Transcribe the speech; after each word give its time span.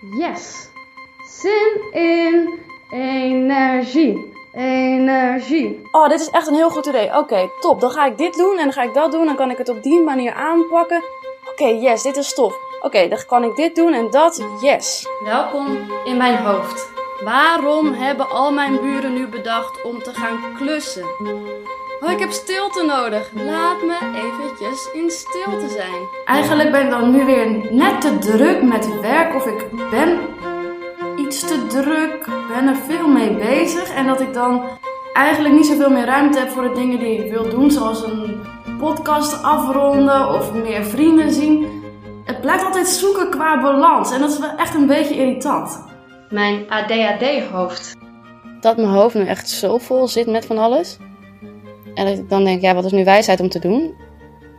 Yes. 0.00 0.70
Zin 1.24 1.92
in 1.92 2.60
energie. 2.90 4.32
Energie. 4.52 5.80
Oh, 5.90 6.08
dit 6.08 6.20
is 6.20 6.30
echt 6.30 6.46
een 6.46 6.54
heel 6.54 6.70
goed 6.70 6.86
idee. 6.86 7.16
Oké, 7.16 7.50
top. 7.60 7.80
Dan 7.80 7.90
ga 7.90 8.06
ik 8.06 8.18
dit 8.18 8.34
doen 8.34 8.58
en 8.58 8.64
dan 8.64 8.72
ga 8.72 8.82
ik 8.82 8.94
dat 8.94 9.12
doen. 9.12 9.26
Dan 9.26 9.36
kan 9.36 9.50
ik 9.50 9.58
het 9.58 9.68
op 9.68 9.82
die 9.82 10.00
manier 10.00 10.32
aanpakken. 10.32 11.02
Oké, 11.50 11.64
yes, 11.64 12.02
dit 12.02 12.16
is 12.16 12.34
tof. 12.34 12.54
Oké, 12.80 13.08
dan 13.08 13.18
kan 13.26 13.44
ik 13.44 13.56
dit 13.56 13.76
doen 13.76 13.92
en 13.92 14.10
dat. 14.10 14.44
Yes. 14.60 15.06
Welkom 15.24 15.78
in 16.04 16.16
mijn 16.16 16.36
hoofd. 16.36 16.88
Waarom 17.24 17.92
hebben 17.92 18.30
al 18.30 18.52
mijn 18.52 18.80
buren 18.80 19.14
nu 19.14 19.26
bedacht 19.26 19.82
om 19.82 20.02
te 20.02 20.14
gaan 20.14 20.54
klussen? 20.56 21.06
Oh, 22.00 22.10
ik 22.10 22.18
heb 22.18 22.30
stilte 22.30 22.84
nodig. 22.84 23.30
Laat 23.34 23.82
me 23.82 23.98
eventjes 24.14 24.88
in 24.92 25.10
stilte 25.10 25.68
zijn. 25.68 26.02
Eigenlijk 26.24 26.72
ben 26.72 26.84
ik 26.84 26.90
dan 26.90 27.10
nu 27.10 27.24
weer 27.24 27.72
net 27.72 28.00
te 28.00 28.18
druk 28.18 28.62
met 28.62 29.00
werk 29.00 29.34
of 29.34 29.46
ik 29.46 29.90
ben 29.90 30.18
iets 31.16 31.40
te 31.40 31.66
druk, 31.66 32.28
ben 32.54 32.68
er 32.68 32.76
veel 32.76 33.08
mee 33.08 33.30
bezig 33.30 33.94
en 33.94 34.06
dat 34.06 34.20
ik 34.20 34.34
dan 34.34 34.64
eigenlijk 35.12 35.54
niet 35.54 35.66
zoveel 35.66 35.90
meer 35.90 36.04
ruimte 36.04 36.38
heb 36.38 36.48
voor 36.48 36.62
de 36.62 36.72
dingen 36.72 36.98
die 36.98 37.24
ik 37.24 37.30
wil 37.30 37.48
doen, 37.48 37.70
zoals 37.70 38.02
een 38.02 38.40
podcast 38.78 39.42
afronden 39.42 40.28
of 40.28 40.52
meer 40.52 40.84
vrienden 40.84 41.32
zien. 41.32 41.82
Het 42.24 42.40
blijft 42.40 42.64
altijd 42.64 42.88
zoeken 42.88 43.30
qua 43.30 43.60
balans 43.60 44.12
en 44.12 44.20
dat 44.20 44.30
is 44.30 44.38
wel 44.38 44.56
echt 44.56 44.74
een 44.74 44.86
beetje 44.86 45.14
irritant. 45.14 45.84
Mijn 46.30 46.70
ADHD-hoofd. 46.70 47.96
Dat 48.60 48.76
mijn 48.76 48.88
hoofd 48.88 49.14
nu 49.14 49.26
echt 49.26 49.50
zo 49.50 49.78
vol 49.78 50.08
zit 50.08 50.26
met 50.26 50.46
van 50.46 50.58
alles. 50.58 50.98
En 51.98 52.06
ik 52.06 52.28
dan 52.28 52.44
denk, 52.44 52.60
ja, 52.60 52.74
wat 52.74 52.84
is 52.84 52.92
nu 52.92 53.04
wijsheid 53.04 53.40
om 53.40 53.48
te 53.48 53.58
doen? 53.58 53.96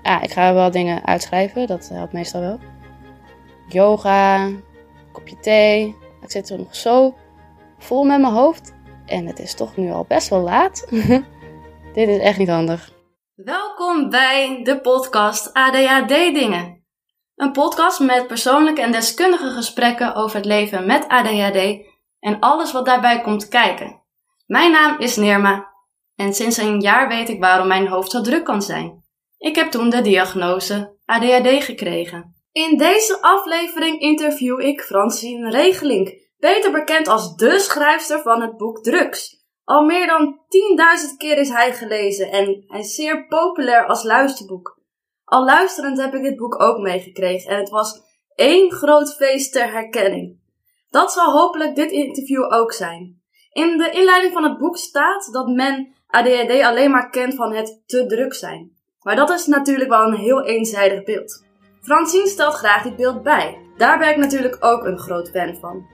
Ja, 0.04 0.22
ik 0.22 0.32
ga 0.32 0.54
wel 0.54 0.72
dingen 0.72 1.06
uitschrijven, 1.06 1.68
dat 1.68 1.90
helpt 1.94 2.14
meestal 2.14 2.42
wel. 2.42 2.60
Yoga, 3.68 4.50
kopje 5.12 5.40
thee. 5.40 5.96
Ik 6.22 6.32
zit 6.32 6.50
er 6.50 6.58
nog 6.58 6.76
zo 6.76 7.16
vol 7.78 8.04
met 8.04 8.22
mijn 8.22 8.34
hoofd. 8.34 8.74
En 9.06 9.26
het 9.26 9.40
is 9.40 9.54
toch 9.54 9.78
nu 9.78 9.92
al 9.92 10.06
best 10.08 10.30
wel 10.30 10.40
laat. 10.40 10.88
Dit 11.94 12.08
is 12.08 12.18
echt 12.18 12.38
niet 12.38 12.50
handig. 12.50 12.92
Welkom 13.36 14.10
bij 14.10 14.60
de 14.64 14.82
podcast 14.82 15.54
ADHD 15.54 16.10
Dingen. 16.10 16.84
Een 17.36 17.52
podcast 17.52 18.00
met 18.00 18.28
persoonlijke 18.28 18.82
en 18.82 18.92
deskundige 18.92 19.50
gesprekken 19.50 20.16
over 20.16 20.36
het 20.36 20.46
leven 20.46 20.86
met 20.86 21.08
ADHD 21.08 21.86
en 22.20 22.40
alles 22.40 22.72
wat 22.72 22.86
daarbij 22.86 23.22
komt 23.22 23.48
kijken. 23.48 24.02
Mijn 24.46 24.72
naam 24.72 25.00
is 25.00 25.16
Nirma 25.16 25.69
en 26.20 26.34
sinds 26.34 26.58
een 26.58 26.80
jaar 26.80 27.08
weet 27.08 27.30
ik 27.30 27.40
waarom 27.40 27.68
mijn 27.68 27.88
hoofd 27.88 28.12
zo 28.12 28.22
druk 28.22 28.46
kan 28.46 28.62
zijn. 28.62 29.04
Ik 29.38 29.56
heb 29.56 29.72
toen 29.72 29.90
de 29.90 30.02
diagnose 30.02 30.98
ADHD 31.06 31.64
gekregen. 31.64 32.36
In 32.52 32.78
deze 32.78 33.22
aflevering 33.22 34.00
interview 34.00 34.60
ik 34.60 34.82
Francine 34.82 35.50
Regeling, 35.50 36.32
beter 36.38 36.72
bekend 36.72 37.08
als 37.08 37.36
de 37.36 37.60
schrijfster 37.60 38.22
van 38.22 38.42
het 38.42 38.58
boek 38.58 38.84
Drugs. 38.84 39.44
Al 39.64 39.86
meer 39.86 40.08
dan 40.08 40.40
10.000 41.12 41.18
keer 41.18 41.38
is 41.38 41.50
hij 41.50 41.74
gelezen 41.74 42.32
en 42.32 42.64
hij 42.68 42.80
is 42.80 42.96
zeer 42.96 43.28
populair 43.28 43.86
als 43.86 44.04
luisterboek. 44.04 44.82
Al 45.26 45.46
luisterend 45.46 45.98
heb 45.98 46.14
ik 46.14 46.24
dit 46.24 46.38
boek 46.38 46.62
ook 46.62 46.78
meegekregen 46.78 47.52
en 47.52 47.58
het 47.58 47.70
was 47.70 48.02
één 48.36 48.72
groot 48.72 49.16
feest 49.16 49.52
ter 49.52 49.72
herkenning. 49.72 50.40
Dat 50.90 51.12
zal 51.12 51.32
hopelijk 51.32 51.76
dit 51.76 51.92
interview 51.92 52.54
ook 52.54 52.74
zijn. 52.74 53.22
In 53.52 53.78
de 53.78 53.90
inleiding 53.92 54.34
van 54.34 54.44
het 54.44 54.58
boek 54.58 54.78
staat 54.78 55.30
dat 55.32 55.48
men 55.48 55.98
ADHD 56.10 56.62
alleen 56.62 56.92
maar 56.92 57.10
kent 57.10 57.36
van 57.36 57.54
het 57.54 57.82
te 57.86 58.06
druk 58.06 58.34
zijn. 58.34 58.72
Maar 59.02 59.16
dat 59.16 59.30
is 59.30 59.46
natuurlijk 59.46 59.90
wel 59.90 60.08
een 60.08 60.18
heel 60.20 60.46
eenzijdig 60.46 61.04
beeld. 61.04 61.46
Francine 61.82 62.28
stelt 62.28 62.54
graag 62.54 62.84
dit 62.84 62.96
beeld 62.96 63.24
bij. 63.24 63.58
Daar 63.78 63.98
ben 63.98 64.10
ik 64.10 64.18
natuurlijk 64.18 64.58
ook 64.60 64.84
een 64.84 65.00
groot 65.00 65.30
fan 65.30 65.56
van. 65.56 65.88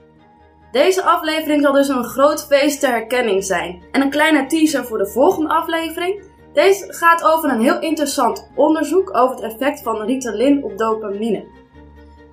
Deze 0.72 1.02
aflevering 1.02 1.62
zal 1.62 1.72
dus 1.72 1.88
een 1.88 2.04
groot 2.04 2.46
feest 2.46 2.80
ter 2.80 2.90
herkenning 2.90 3.44
zijn. 3.44 3.84
En 3.92 4.00
een 4.00 4.10
kleine 4.10 4.46
teaser 4.46 4.84
voor 4.84 4.98
de 4.98 5.06
volgende 5.06 5.48
aflevering. 5.48 6.24
Deze 6.52 6.92
gaat 6.92 7.24
over 7.24 7.50
een 7.50 7.60
heel 7.60 7.80
interessant 7.80 8.50
onderzoek 8.54 9.16
over 9.16 9.36
het 9.36 9.44
effect 9.44 9.82
van 9.82 10.02
Ritalin 10.02 10.64
op 10.64 10.78
dopamine. 10.78 11.44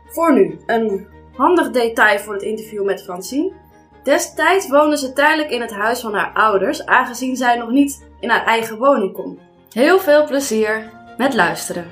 Voor 0.05 0.33
nu, 0.33 0.59
een 0.65 1.07
handig 1.33 1.71
detail 1.71 2.19
voor 2.19 2.33
het 2.33 2.43
interview 2.43 2.85
met 2.85 3.03
Francine. 3.03 3.53
Destijds 4.03 4.67
woonde 4.67 4.97
ze 4.97 5.13
tijdelijk 5.13 5.49
in 5.49 5.61
het 5.61 5.71
huis 5.71 5.99
van 5.99 6.13
haar 6.13 6.33
ouders, 6.33 6.85
aangezien 6.85 7.35
zij 7.35 7.57
nog 7.57 7.69
niet 7.69 8.03
in 8.19 8.29
haar 8.29 8.45
eigen 8.45 8.77
woning 8.77 9.13
kon. 9.13 9.39
Heel 9.69 9.99
veel 9.99 10.25
plezier 10.25 10.91
met 11.17 11.33
luisteren. 11.33 11.85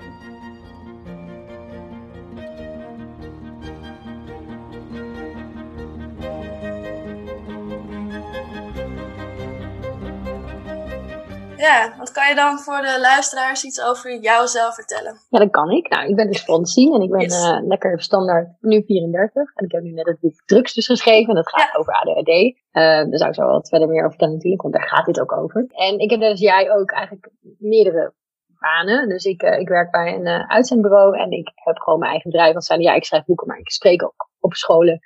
Ja, 11.68 11.94
wat 11.98 12.12
kan 12.12 12.30
je 12.30 12.36
dan 12.36 12.60
voor 12.60 12.82
de 12.82 12.98
luisteraars 13.02 13.64
iets 13.64 13.82
over 13.84 14.20
jouzelf 14.20 14.76
vertellen? 14.76 15.14
Ja, 15.30 15.40
dat 15.40 15.50
kan 15.50 15.70
ik. 15.72 15.90
Nou, 15.90 16.08
ik 16.10 16.16
ben 16.16 16.28
dus 16.32 16.42
Francine 16.42 16.96
en 16.96 17.02
ik 17.02 17.10
ben 17.12 17.20
Yes. 17.22 17.44
eh, 17.44 17.58
lekker 17.68 18.02
standaard 18.02 18.48
nu 18.60 18.84
34. 18.86 19.52
En 19.56 19.66
ik 19.66 19.72
heb 19.72 19.82
nu 19.84 19.92
net 19.92 20.06
het 20.06 20.20
boek 20.20 20.42
Drugs 20.46 20.74
dus 20.74 20.86
geschreven. 20.86 21.30
En 21.30 21.36
dat 21.36 21.50
gaat 21.50 21.76
over 21.78 21.94
ADHD. 21.94 22.30
Eh 22.72 22.82
daar 22.82 23.18
zou 23.18 23.30
ik 23.30 23.36
zo 23.36 23.46
wat 23.46 23.70
verder 23.70 23.88
meer 23.88 24.00
over 24.00 24.10
vertellen 24.10 24.34
natuurlijk, 24.34 24.62
want 24.62 24.74
daar 24.74 24.88
gaat 24.88 25.06
dit 25.06 25.20
ook 25.20 25.32
over. 25.32 25.66
En 25.68 26.00
ik 26.00 26.10
heb 26.10 26.20
net 26.20 26.30
als 26.32 26.40
jij 26.40 26.72
ook 26.72 26.92
eigenlijk 26.92 27.30
meerdere 27.60 28.14
banen. 28.60 29.10
Dus 29.10 29.24
ik, 29.26 29.42
eh, 29.42 29.60
ik 29.60 29.68
werk 29.68 29.92
bij 29.92 30.16
een 30.16 30.28
uitzendbureau 30.50 31.18
en 31.18 31.32
ik 31.32 31.52
heb 31.56 31.78
gewoon 31.78 32.00
mijn 32.00 32.12
eigen 32.12 32.30
bedrijf. 32.32 32.52
Want 32.52 32.66
zijn 32.66 32.82
ja, 32.82 32.94
ik 32.94 33.04
schrijf 33.06 33.26
boeken, 33.26 33.48
maar 33.48 33.58
ik 33.58 33.72
spreek 33.72 34.04
ook 34.04 34.30
op 34.40 34.54
scholen 34.54 35.00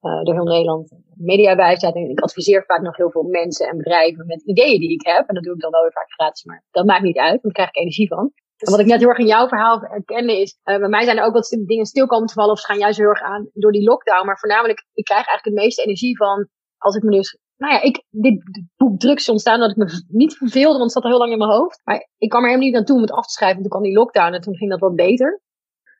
eh, 0.00 0.22
door 0.22 0.34
heel 0.34 0.44
Nederland 0.44 0.92
mediawijsheid. 1.14 1.94
En 1.94 2.10
ik 2.10 2.20
adviseer 2.20 2.64
vaak 2.66 2.82
nog 2.82 2.96
heel 2.96 3.10
veel 3.10 3.22
mensen 3.22 3.68
en 3.68 3.76
bedrijven 3.76 4.26
met 4.26 4.42
ideeën 4.42 4.80
die 4.80 4.92
ik 4.92 5.06
heb. 5.06 5.28
En 5.28 5.34
dat 5.34 5.44
doe 5.44 5.54
ik 5.54 5.60
dan 5.60 5.70
wel 5.70 5.82
weer 5.82 5.92
vaak 5.92 6.12
gratis, 6.12 6.44
maar 6.44 6.64
dat 6.70 6.86
maakt 6.86 7.02
niet 7.02 7.18
uit, 7.18 7.42
want 7.42 7.42
daar 7.42 7.52
krijg 7.52 7.68
ik 7.68 7.76
energie 7.76 8.08
van. 8.08 8.32
En 8.56 8.70
wat 8.70 8.80
ik 8.80 8.86
net 8.86 9.00
heel 9.00 9.08
erg 9.08 9.18
in 9.18 9.26
jouw 9.26 9.48
verhaal 9.48 9.80
herkende 9.80 10.40
is, 10.40 10.58
eh, 10.62 10.78
bij 10.78 10.88
mij 10.88 11.04
zijn 11.04 11.18
er 11.18 11.24
ook 11.24 11.32
wat 11.32 11.58
dingen 11.66 11.86
stil 11.86 12.06
komen 12.06 12.26
te 12.26 12.32
vallen 12.32 12.52
of 12.52 12.60
ze 12.60 12.66
gaan 12.66 12.78
juist 12.78 12.98
heel 12.98 13.08
erg 13.08 13.22
aan 13.22 13.50
door 13.52 13.72
die 13.72 13.88
lockdown. 13.88 14.26
Maar 14.26 14.38
voornamelijk, 14.38 14.86
ik 14.92 15.04
krijg 15.04 15.26
eigenlijk 15.26 15.56
het 15.56 15.64
meeste 15.64 15.82
energie 15.82 16.16
van 16.16 16.48
als 16.78 16.96
ik 16.96 17.02
me 17.02 17.10
dus, 17.10 17.38
nou 17.56 17.72
ja, 17.72 17.82
ik, 17.82 18.04
dit 18.10 18.42
boek 18.76 18.98
drugs 18.98 19.28
ontstaan 19.28 19.60
dat 19.60 19.70
ik 19.70 19.76
me 19.76 20.04
niet 20.08 20.36
verveelde, 20.36 20.78
want 20.78 20.82
het 20.82 20.92
zat 20.92 21.02
al 21.02 21.10
heel 21.10 21.18
lang 21.18 21.32
in 21.32 21.38
mijn 21.38 21.50
hoofd. 21.50 21.80
Maar 21.84 22.08
ik 22.18 22.28
kwam 22.28 22.42
er 22.42 22.48
helemaal 22.48 22.68
niet 22.68 22.78
aan 22.78 22.84
toe 22.84 22.96
om 22.96 23.02
het 23.02 23.12
af 23.12 23.26
te 23.26 23.32
schrijven. 23.32 23.60
Toen 23.60 23.70
kwam 23.70 23.82
die 23.82 23.96
lockdown 23.96 24.32
en 24.32 24.40
toen 24.40 24.56
ging 24.56 24.70
dat 24.70 24.80
wat 24.80 24.94
beter. 24.94 25.40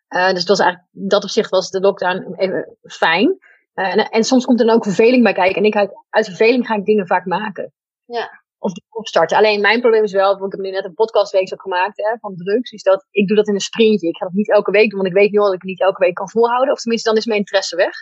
Eh, 0.08 0.28
dus 0.28 0.38
het 0.38 0.48
was 0.48 0.58
eigenlijk, 0.58 0.88
dat 0.92 1.22
opzicht 1.22 1.50
was 1.50 1.70
de 1.70 1.80
lockdown 1.80 2.34
even 2.34 2.76
fijn. 2.82 3.38
Eh, 3.76 3.92
en, 3.92 4.08
en 4.16 4.24
soms 4.24 4.44
komt 4.44 4.60
er 4.60 4.66
dan 4.66 4.74
ook 4.74 4.84
verveling 4.84 5.22
bij 5.22 5.32
kijken. 5.32 5.56
En 5.56 5.64
ik 5.64 5.76
uit, 5.76 5.90
uit 6.10 6.26
verveling 6.26 6.66
ga 6.66 6.74
ik 6.74 6.84
dingen 6.84 7.06
vaak 7.06 7.24
maken. 7.26 7.72
Ja. 8.04 8.44
Of 8.58 8.72
die 8.72 8.84
opstarten. 8.90 9.36
Alleen 9.36 9.60
mijn 9.60 9.80
probleem 9.80 10.02
is 10.02 10.12
wel, 10.12 10.38
want 10.38 10.52
ik 10.52 10.52
heb 10.52 10.60
nu 10.60 10.70
net 10.70 10.84
een 10.84 10.94
podcastweek 10.94 11.52
ook 11.52 11.60
gemaakt 11.60 11.96
hè, 11.96 12.16
van 12.20 12.34
drugs. 12.36 12.70
Is 12.70 12.82
dat 12.82 13.06
ik 13.10 13.26
doe 13.28 13.36
dat 13.36 13.48
in 13.48 13.54
een 13.54 13.60
sprintje. 13.60 14.08
Ik 14.08 14.16
ga 14.16 14.24
dat 14.24 14.34
niet 14.34 14.50
elke 14.52 14.70
week 14.70 14.90
doen, 14.90 15.00
want 15.00 15.12
ik 15.12 15.18
weet 15.20 15.30
nu 15.30 15.38
al 15.38 15.44
dat 15.44 15.54
ik 15.54 15.60
het 15.60 15.70
niet 15.70 15.80
elke 15.80 16.04
week 16.04 16.14
kan 16.14 16.30
volhouden. 16.30 16.72
Of 16.72 16.80
tenminste, 16.80 17.08
dan 17.08 17.18
is 17.18 17.26
mijn 17.26 17.38
interesse 17.38 17.76
weg. 17.76 17.94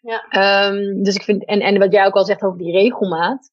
Ja. 0.00 0.26
Ehm, 0.28 1.02
dus 1.02 1.14
ik 1.14 1.22
vind, 1.22 1.46
en, 1.46 1.60
en 1.60 1.78
wat 1.78 1.92
jij 1.92 2.06
ook 2.06 2.14
al 2.14 2.24
zegt 2.24 2.42
over 2.42 2.58
die 2.58 2.72
regelmaat. 2.72 3.50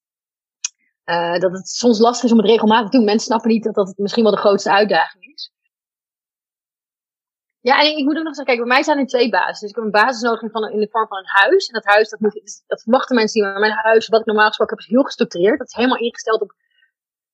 eh, 1.04 1.38
dat 1.38 1.52
het 1.52 1.68
soms 1.68 1.98
lastig 1.98 2.24
is 2.24 2.32
om 2.32 2.38
het 2.38 2.46
regelmatig 2.48 2.90
te 2.90 2.96
doen. 2.96 3.06
Mensen 3.06 3.26
snappen 3.26 3.50
niet 3.50 3.64
dat 3.64 3.74
dat 3.74 3.92
misschien 3.96 4.22
wel 4.22 4.32
de 4.32 4.38
grootste 4.38 4.70
uitdaging 4.72 5.24
is. 5.34 5.52
Ja, 7.60 7.80
en 7.80 7.86
ik, 7.86 7.96
ik 7.96 8.04
moet 8.04 8.16
ook 8.18 8.24
nog 8.24 8.34
zeggen, 8.34 8.54
kijk, 8.54 8.66
bij 8.66 8.74
mij 8.74 8.82
zijn 8.82 8.98
er 8.98 9.06
twee 9.06 9.28
bases. 9.28 9.60
Dus 9.60 9.70
ik 9.70 9.74
heb 9.74 9.84
een 9.84 9.90
basis 9.90 10.22
nodig 10.22 10.50
van, 10.50 10.70
in 10.70 10.80
de 10.80 10.88
vorm 10.90 11.08
van 11.08 11.18
een 11.18 11.42
huis. 11.42 11.66
En 11.66 11.74
dat 11.74 11.84
huis, 11.84 12.08
dat, 12.08 12.20
moet, 12.20 12.62
dat 12.66 12.82
verwachten 12.82 13.16
mensen 13.16 13.40
niet. 13.40 13.50
Maar 13.50 13.60
mijn 13.60 13.72
huis, 13.72 14.08
wat 14.08 14.20
ik 14.20 14.26
normaal 14.26 14.46
gesproken 14.46 14.76
heb, 14.76 14.84
is 14.84 14.92
heel 14.92 15.02
gestructureerd. 15.02 15.58
Dat 15.58 15.68
is 15.68 15.74
helemaal 15.74 15.98
ingesteld 15.98 16.40
op 16.40 16.54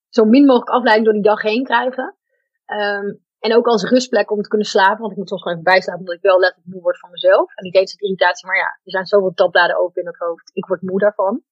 zo 0.09 0.25
min 0.25 0.44
mogelijk 0.44 0.70
afleiding 0.70 1.04
door 1.06 1.15
die 1.15 1.31
dag 1.32 1.42
heen 1.42 1.65
krijgen. 1.65 2.16
Ehm, 2.65 3.15
en 3.38 3.54
ook 3.56 3.66
als 3.66 3.84
rustplek 3.84 4.31
om 4.31 4.42
te 4.42 4.48
kunnen 4.48 4.66
slapen. 4.66 5.00
Want 5.00 5.12
ik 5.12 5.19
moet 5.19 5.28
soms 5.28 5.42
gewoon 5.42 5.59
even 5.59 5.72
bijslapen, 5.72 6.00
omdat 6.00 6.16
ik 6.16 6.22
wel 6.22 6.38
letterlijk 6.38 6.72
moe 6.72 6.82
word 6.82 6.98
van 6.98 7.10
mezelf. 7.10 7.54
En 7.54 7.65
niet 7.65 7.75
eens 7.75 7.92
het 7.92 8.00
irritatie, 8.00 8.47
maar 8.47 8.56
ja, 8.56 8.81
er 8.84 8.91
zijn 8.91 9.06
zoveel 9.06 9.34
tabbladen 9.34 9.78
open 9.78 10.03
in 10.03 10.09
het 10.09 10.18
hoofd. 10.18 10.51
Ik 10.53 10.66
word 10.66 10.83
moe 10.83 10.98
daarvan. 10.98 11.42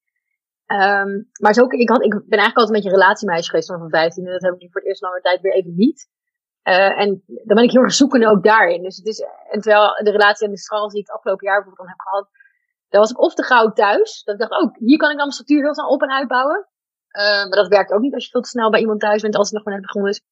Ehm, 0.66 1.22
maar 1.40 1.58
ook, 1.60 1.72
ik, 1.72 1.88
had, 1.88 2.02
ik 2.02 2.10
ben 2.10 2.38
eigenlijk 2.38 2.56
altijd 2.56 2.68
een 2.68 2.74
beetje 2.74 2.90
een 2.90 3.00
relatiemeisje 3.00 3.50
geweest 3.50 3.68
van 3.68 3.90
15. 3.90 4.26
En 4.26 4.32
dat 4.32 4.42
heb 4.42 4.54
ik 4.54 4.60
nu 4.60 4.68
voor 4.70 4.80
het 4.80 4.90
eerst 4.90 5.02
lange 5.02 5.20
tijd 5.20 5.40
weer 5.40 5.52
even 5.52 5.74
niet. 5.76 6.08
Eh, 6.64 7.00
en 7.00 7.22
dan 7.26 7.56
ben 7.56 7.64
ik 7.64 7.70
heel 7.70 7.82
erg 7.82 7.94
zoekende 7.94 8.28
ook 8.28 8.42
daarin. 8.42 8.82
Dus 8.82 8.96
het 8.96 9.06
is, 9.06 9.20
en 9.50 9.60
terwijl 9.60 9.88
de 10.04 10.10
relatie 10.10 10.46
en 10.46 10.52
de 10.52 10.58
straal 10.58 10.88
die 10.88 11.00
ik 11.00 11.06
het 11.06 11.16
afgelopen 11.16 11.46
jaar 11.46 11.62
bijvoorbeeld 11.62 11.88
dan 11.88 11.96
heb 11.96 12.06
gehad, 12.06 12.28
dan 12.88 13.00
was 13.00 13.10
ik 13.10 13.20
of 13.20 13.34
te 13.34 13.42
gauw 13.42 13.72
thuis. 13.72 14.22
Dat 14.24 14.34
ik 14.34 14.40
dacht, 14.40 14.62
oh, 14.62 14.74
hier 14.78 14.98
kan 14.98 15.10
ik 15.10 15.16
dan 15.16 15.26
mijn 15.26 15.38
structuur 15.38 15.62
heel 15.62 15.74
snel 15.74 15.88
op 15.88 16.02
en 16.02 16.10
uitbouwen. 16.10 16.68
Eh, 17.08 17.22
maar 17.22 17.58
dat 17.62 17.68
werkt 17.68 17.92
ook 17.92 18.00
niet 18.00 18.14
als 18.14 18.24
je 18.24 18.30
veel 18.30 18.40
te 18.40 18.48
snel 18.48 18.70
bij 18.70 18.80
iemand 18.80 19.00
thuis 19.00 19.22
bent 19.22 19.36
als 19.36 19.46
het 19.46 19.56
nog 19.56 19.64
maar 19.64 19.74
net 19.74 19.82
begonnen 19.82 20.10
is. 20.10 20.22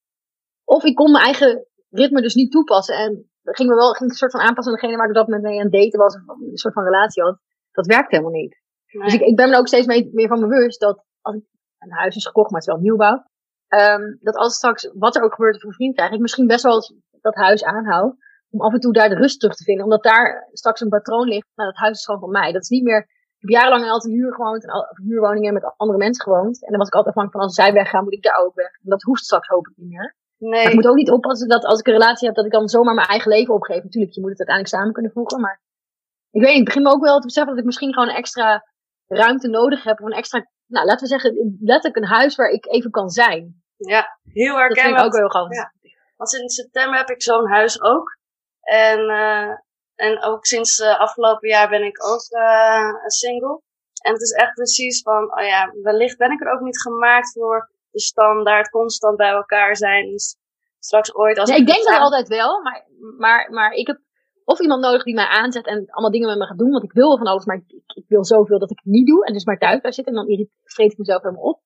Of 0.65 0.85
ik 0.85 0.95
kon 0.95 1.11
mijn 1.13 1.25
eigen 1.25 1.67
ritme 1.91 2.23
dus 2.23 2.35
niet 2.35 2.51
toepassen. 2.51 2.97
En 2.97 3.31
dat 3.43 3.57
ging 3.57 3.69
me 3.69 3.75
wel, 3.75 3.93
ging 3.93 4.11
een 4.11 4.17
soort 4.17 4.33
van 4.33 4.41
aanpassen 4.41 4.73
aan 4.73 4.81
degene 4.81 4.97
waar 4.97 5.09
ik 5.09 5.15
dat 5.15 5.27
moment 5.27 5.45
mee 5.45 5.59
aan 5.59 5.71
het 5.71 5.73
daten 5.73 5.99
was. 5.99 6.15
Of 6.15 6.41
een 6.41 6.57
soort 6.57 6.75
van 6.75 6.85
relatie 6.85 7.23
had. 7.23 7.39
Dat 7.73 7.87
werkt 7.87 8.11
helemaal 8.11 8.33
niet. 8.33 8.61
Dus 8.87 9.15
ik, 9.15 9.21
ik 9.21 9.37
ben 9.37 9.51
me 9.51 9.57
ook 9.57 9.67
steeds 9.67 9.87
mee, 9.87 10.11
meer 10.13 10.29
van 10.29 10.41
bewust 10.41 10.81
dat 10.81 11.05
als 11.21 11.35
ik 11.35 11.45
een 11.79 11.93
huis 11.93 12.17
is 12.17 12.27
gekocht, 12.27 12.51
maar 12.51 12.61
het 12.61 12.69
is 12.69 12.75
wel 12.75 12.83
nieuwbouw. 12.83 13.25
Um, 13.75 14.19
dat 14.21 14.37
als 14.37 14.55
straks, 14.55 14.91
wat 14.95 15.17
er 15.17 15.23
ook 15.23 15.35
gebeurt 15.35 15.61
voor 15.61 15.71
een 15.71 15.77
vriend 15.77 15.95
krijg, 15.95 16.13
ik 16.13 16.21
misschien 16.21 16.47
best 16.47 16.63
wel 16.63 16.83
dat 17.21 17.35
huis 17.35 17.65
aanhoud. 17.65 18.15
om 18.51 18.61
af 18.61 18.73
en 18.73 18.81
toe 18.81 18.93
daar 18.93 19.09
de 19.09 19.15
rust 19.15 19.41
terug 19.41 19.57
te 19.57 19.65
vinden. 19.65 19.85
Omdat 19.85 20.03
daar 20.03 20.49
straks 20.53 20.81
een 20.81 20.89
patroon 20.89 21.29
ligt. 21.29 21.49
Nou, 21.55 21.71
dat 21.71 21.79
huis 21.79 21.99
is 21.99 22.05
gewoon 22.05 22.21
van 22.21 22.31
mij. 22.31 22.53
Dat 22.53 22.63
is 22.63 22.69
niet 22.69 22.83
meer. 22.83 22.99
Ik 22.99 23.39
heb 23.39 23.51
jarenlang 23.51 23.85
in 23.85 23.91
altijd 23.91 24.15
huur 24.15 24.35
gewoond. 24.35 24.63
En 24.63 24.71
al, 24.71 24.87
huurwoningen 25.03 25.53
met 25.53 25.75
andere 25.77 25.99
mensen 25.99 26.23
gewoond. 26.23 26.65
En 26.65 26.71
dan 26.71 26.79
was 26.79 26.89
ik 26.89 26.95
altijd 26.95 27.15
afhankelijk 27.15 27.33
van 27.33 27.41
als 27.41 27.55
zij 27.55 27.73
weggaan, 27.73 28.05
moet 28.05 28.13
ik 28.13 28.23
daar 28.23 28.45
ook 28.45 28.55
weg. 28.55 28.71
En 28.83 28.91
dat 28.91 29.03
hoeft 29.03 29.25
straks 29.25 29.49
hopelijk 29.49 29.79
niet 29.79 29.89
meer. 29.89 30.17
Nee. 30.39 30.67
ik 30.67 30.75
moet 30.75 30.87
ook 30.87 30.97
niet 30.97 31.11
oppassen 31.11 31.49
dat 31.49 31.65
als 31.65 31.81
ik 31.81 31.87
een 31.87 31.93
relatie 31.93 32.27
heb, 32.27 32.37
dat 32.37 32.45
ik 32.45 32.53
dan 32.53 32.69
zomaar 32.69 32.95
mijn 32.95 33.07
eigen 33.07 33.31
leven 33.31 33.55
opgeef. 33.55 33.83
Natuurlijk, 33.83 34.15
je 34.15 34.21
moet 34.21 34.31
het 34.31 34.39
uiteindelijk 34.39 34.77
samen 34.77 34.93
kunnen 34.93 35.13
voegen. 35.13 35.41
Maar 35.41 35.61
ik 36.31 36.41
weet 36.41 36.51
niet, 36.51 36.59
ik 36.59 36.65
begin 36.65 36.83
me 36.83 36.91
ook 36.91 37.05
wel 37.05 37.19
te 37.19 37.27
beseffen 37.27 37.51
dat 37.51 37.61
ik 37.61 37.67
misschien 37.67 37.93
gewoon 37.93 38.09
extra 38.09 38.65
ruimte 39.07 39.49
nodig 39.49 39.85
heb. 39.85 40.01
Of 40.01 40.07
een 40.07 40.13
extra, 40.13 40.47
nou 40.67 40.87
laten 40.87 41.03
we 41.03 41.07
zeggen, 41.07 41.57
letterlijk 41.61 41.97
een 41.97 42.17
huis 42.17 42.37
waar 42.37 42.51
ik 42.51 42.67
even 42.67 42.91
kan 42.91 43.11
zijn. 43.11 43.62
Ja, 43.89 44.19
heel 44.33 44.57
herkenbaar. 44.57 45.05
ook 45.05 45.13
wel 45.13 45.29
gewoon. 45.29 45.51
Ja. 45.51 45.73
Want 46.17 46.31
sinds 46.31 46.55
september 46.55 46.99
heb 46.99 47.11
ik 47.11 47.23
zo'n 47.23 47.49
huis 47.49 47.83
ook. 47.83 48.19
En, 48.61 49.09
eh, 49.09 49.51
en 49.95 50.23
ook 50.23 50.47
sinds 50.47 50.79
uh, 50.79 51.01
afgelopen 51.01 51.49
jaar 51.49 51.69
ben 51.69 51.85
ik 51.85 52.05
ook 52.05 52.23
uh, 52.31 53.07
single. 53.07 53.61
En 54.03 54.13
het 54.13 54.23
is 54.23 54.33
echt 54.33 54.55
precies 54.55 55.03
van, 55.03 55.39
oh 55.39 55.45
ja, 55.45 55.73
wellicht 55.83 56.19
ben 56.19 56.31
ik 56.31 56.41
er 56.41 56.53
ook 56.53 56.61
niet 56.61 56.81
gemaakt 56.81 57.33
voor 57.33 57.71
de 57.91 58.01
standaard, 58.01 58.69
constant 58.69 59.17
bij 59.17 59.31
elkaar 59.31 59.77
zijn. 59.77 60.11
Dus 60.11 60.37
straks 60.79 61.15
ooit 61.15 61.39
als 61.39 61.49
Nee, 61.49 61.59
ik 61.59 61.69
ik 61.69 61.75
denk 61.75 61.87
dat 61.87 62.01
altijd 62.01 62.29
wel, 62.29 62.63
maar, 62.63 62.87
maar, 63.19 63.51
maar 63.51 63.73
ik 63.73 63.87
heb 63.87 64.01
of 64.45 64.61
iemand 64.61 64.83
nodig 64.83 65.03
die 65.03 65.15
mij 65.15 65.27
aanzet 65.27 65.67
en 65.67 65.91
allemaal 65.91 66.11
dingen 66.11 66.29
met 66.29 66.39
me 66.39 66.47
gaat 66.47 66.59
doen, 66.59 66.71
want 66.71 66.85
ik 66.85 66.93
wil 66.93 67.09
wel 67.09 67.19
van 67.19 67.27
alles, 67.27 67.45
maar 67.45 67.57
ik, 67.57 67.83
ik 67.95 68.05
wil 68.09 68.25
zoveel 68.25 68.59
dat 68.59 68.71
ik 68.71 68.81
het 68.83 68.93
niet 68.93 69.07
doe 69.07 69.27
en 69.27 69.33
dus 69.33 69.45
maar 69.45 69.59
thuis 69.59 69.81
blijf 69.81 69.95
zitten 69.95 70.15
en 70.17 70.27
dan 70.27 70.47
vreet 70.65 70.93
ik 70.93 70.99
mezelf 70.99 71.23
helemaal 71.23 71.45
op. 71.45 71.61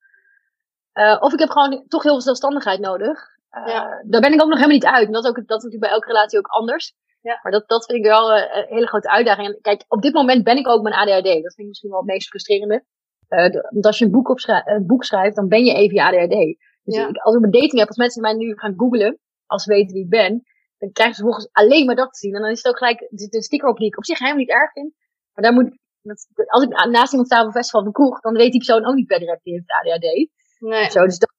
Uh, 0.99 1.17
of 1.21 1.33
ik 1.33 1.39
heb 1.39 1.49
gewoon 1.49 1.85
toch 1.89 2.03
heel 2.03 2.13
veel 2.13 2.21
zelfstandigheid 2.21 2.81
nodig. 2.81 3.19
Uh, 3.51 3.67
Ja. 3.67 4.03
Daar 4.07 4.21
ben 4.21 4.33
ik 4.33 4.41
ook 4.43 4.49
nog 4.49 4.59
helemaal 4.59 4.77
niet 4.77 4.87
uit. 4.87 5.07
En 5.07 5.13
dat 5.13 5.25
is, 5.25 5.29
ook, 5.31 5.37
dat 5.37 5.59
is 5.59 5.65
natuurlijk 5.65 5.81
bij 5.81 5.91
elke 5.91 6.07
relatie 6.07 6.39
ook 6.39 6.47
anders. 6.47 6.95
Ja. 7.21 7.41
Maar 7.43 7.53
dat, 7.53 7.69
dat 7.69 7.85
vind 7.85 7.99
ik 7.99 8.05
wel 8.05 8.37
uh, 8.37 8.43
een 8.57 8.67
hele 8.69 8.87
grote 8.87 9.11
uitdaging. 9.11 9.47
En 9.49 9.59
kijk, 9.61 9.85
op 9.89 10.03
dit 10.03 10.13
moment 10.15 10.45
ben 10.45 10.57
ik 10.57 10.69
ook 10.69 10.83
mijn 10.83 10.95
ADHD. 10.95 11.25
Dat 11.25 11.55
vind 11.55 11.59
ik 11.59 11.67
misschien 11.67 11.91
wel 11.91 11.99
het 11.99 12.09
meest 12.09 12.29
frustrerende. 12.29 12.85
Uh, 13.29 13.51
de, 13.51 13.69
want 13.71 13.87
als 13.87 13.99
je 13.99 14.05
een 14.05 14.11
boek, 14.11 14.29
opschrijft, 14.29 14.67
een 14.69 14.87
boek 14.87 15.05
schrijft, 15.05 15.37
dan 15.37 15.49
ben 15.49 15.65
je 15.65 15.75
even 15.75 15.95
je 15.95 16.03
ADHD. 16.03 16.57
Dus 16.83 16.97
Ja. 16.97 17.09
ik, 17.09 17.17
als 17.17 17.35
ik 17.37 17.43
een 17.43 17.51
dating 17.51 17.79
heb, 17.79 17.89
als 17.89 17.97
mensen 17.97 18.23
mij 18.23 18.35
nu 18.35 18.57
gaan 18.59 18.75
googlen, 18.77 19.19
als 19.47 19.63
ze 19.63 19.73
weten 19.73 19.95
wie 19.95 20.03
ik 20.05 20.11
ben, 20.11 20.43
dan 20.79 20.93
krijgen 20.93 21.17
ze 21.17 21.23
volgens 21.23 21.49
alleen 21.53 21.87
maar 21.87 21.97
dat 21.97 22.13
te 22.13 22.19
zien. 22.19 22.35
En 22.35 22.41
dan 22.41 22.51
is 22.51 22.63
het 22.63 22.69
ook 22.69 22.79
gelijk, 22.79 23.01
er 23.01 23.09
zit 23.11 23.35
een 23.35 23.43
sticker 23.43 23.69
op 23.69 23.77
die 23.77 23.87
ik 23.87 23.97
op 23.97 24.05
zich 24.05 24.19
helemaal 24.19 24.41
niet 24.41 24.51
erg 24.51 24.73
vind. 24.73 24.93
Maar 25.33 25.45
daar 25.45 25.53
moet 25.53 25.67
ik, 25.67 25.79
dat, 26.03 26.27
als 26.51 26.63
ik 26.63 26.69
naast 26.91 27.11
iemand 27.11 27.29
sta 27.31 27.41
op 27.41 27.47
een 27.47 27.53
festival 27.53 27.87
een 27.87 27.93
kroeg, 27.93 28.21
dan 28.21 28.33
weet 28.33 28.51
die 28.51 28.65
persoon 28.65 28.87
ook 28.87 28.95
niet 28.95 29.07
per 29.07 29.19
direct 29.19 29.43
die 29.45 29.53
heeft 29.53 29.71
ADHD. 29.71 30.35
Nee. 30.59 30.91
Zo, 30.91 31.05
dus 31.05 31.19
dat, 31.19 31.33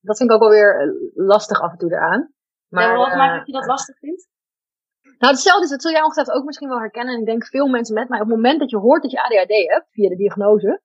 dat 0.00 0.16
vind 0.16 0.30
ik 0.30 0.34
ook 0.34 0.42
wel 0.42 0.50
weer 0.50 0.80
eh, 0.80 1.26
lastig 1.26 1.60
af 1.60 1.72
en 1.72 1.78
toe 1.78 1.92
eraan. 1.92 2.32
Maar, 2.68 2.96
wat 2.96 3.10
eh, 3.10 3.16
maakt 3.16 3.36
dat 3.36 3.46
je 3.46 3.52
dat 3.52 3.66
lastig 3.66 3.98
vindt? 3.98 4.28
nou, 5.20 5.32
hetzelfde 5.32 5.64
is, 5.64 5.70
dat 5.70 5.82
zul 5.82 5.90
jij 5.90 6.02
ongetwijfeld 6.02 6.36
ook 6.36 6.44
misschien 6.44 6.68
wel 6.68 6.78
herkennen. 6.78 7.14
En 7.14 7.20
ik 7.20 7.26
denk 7.26 7.46
veel 7.46 7.68
mensen 7.68 7.94
met 7.94 8.08
mij. 8.08 8.20
Op 8.20 8.26
het 8.26 8.36
moment 8.36 8.60
dat 8.60 8.70
je 8.70 8.76
hoort 8.76 9.02
dat 9.02 9.10
je 9.10 9.22
ADHD 9.22 9.70
hebt, 9.70 9.86
via 9.90 10.08
de 10.08 10.16
diagnose, 10.16 10.80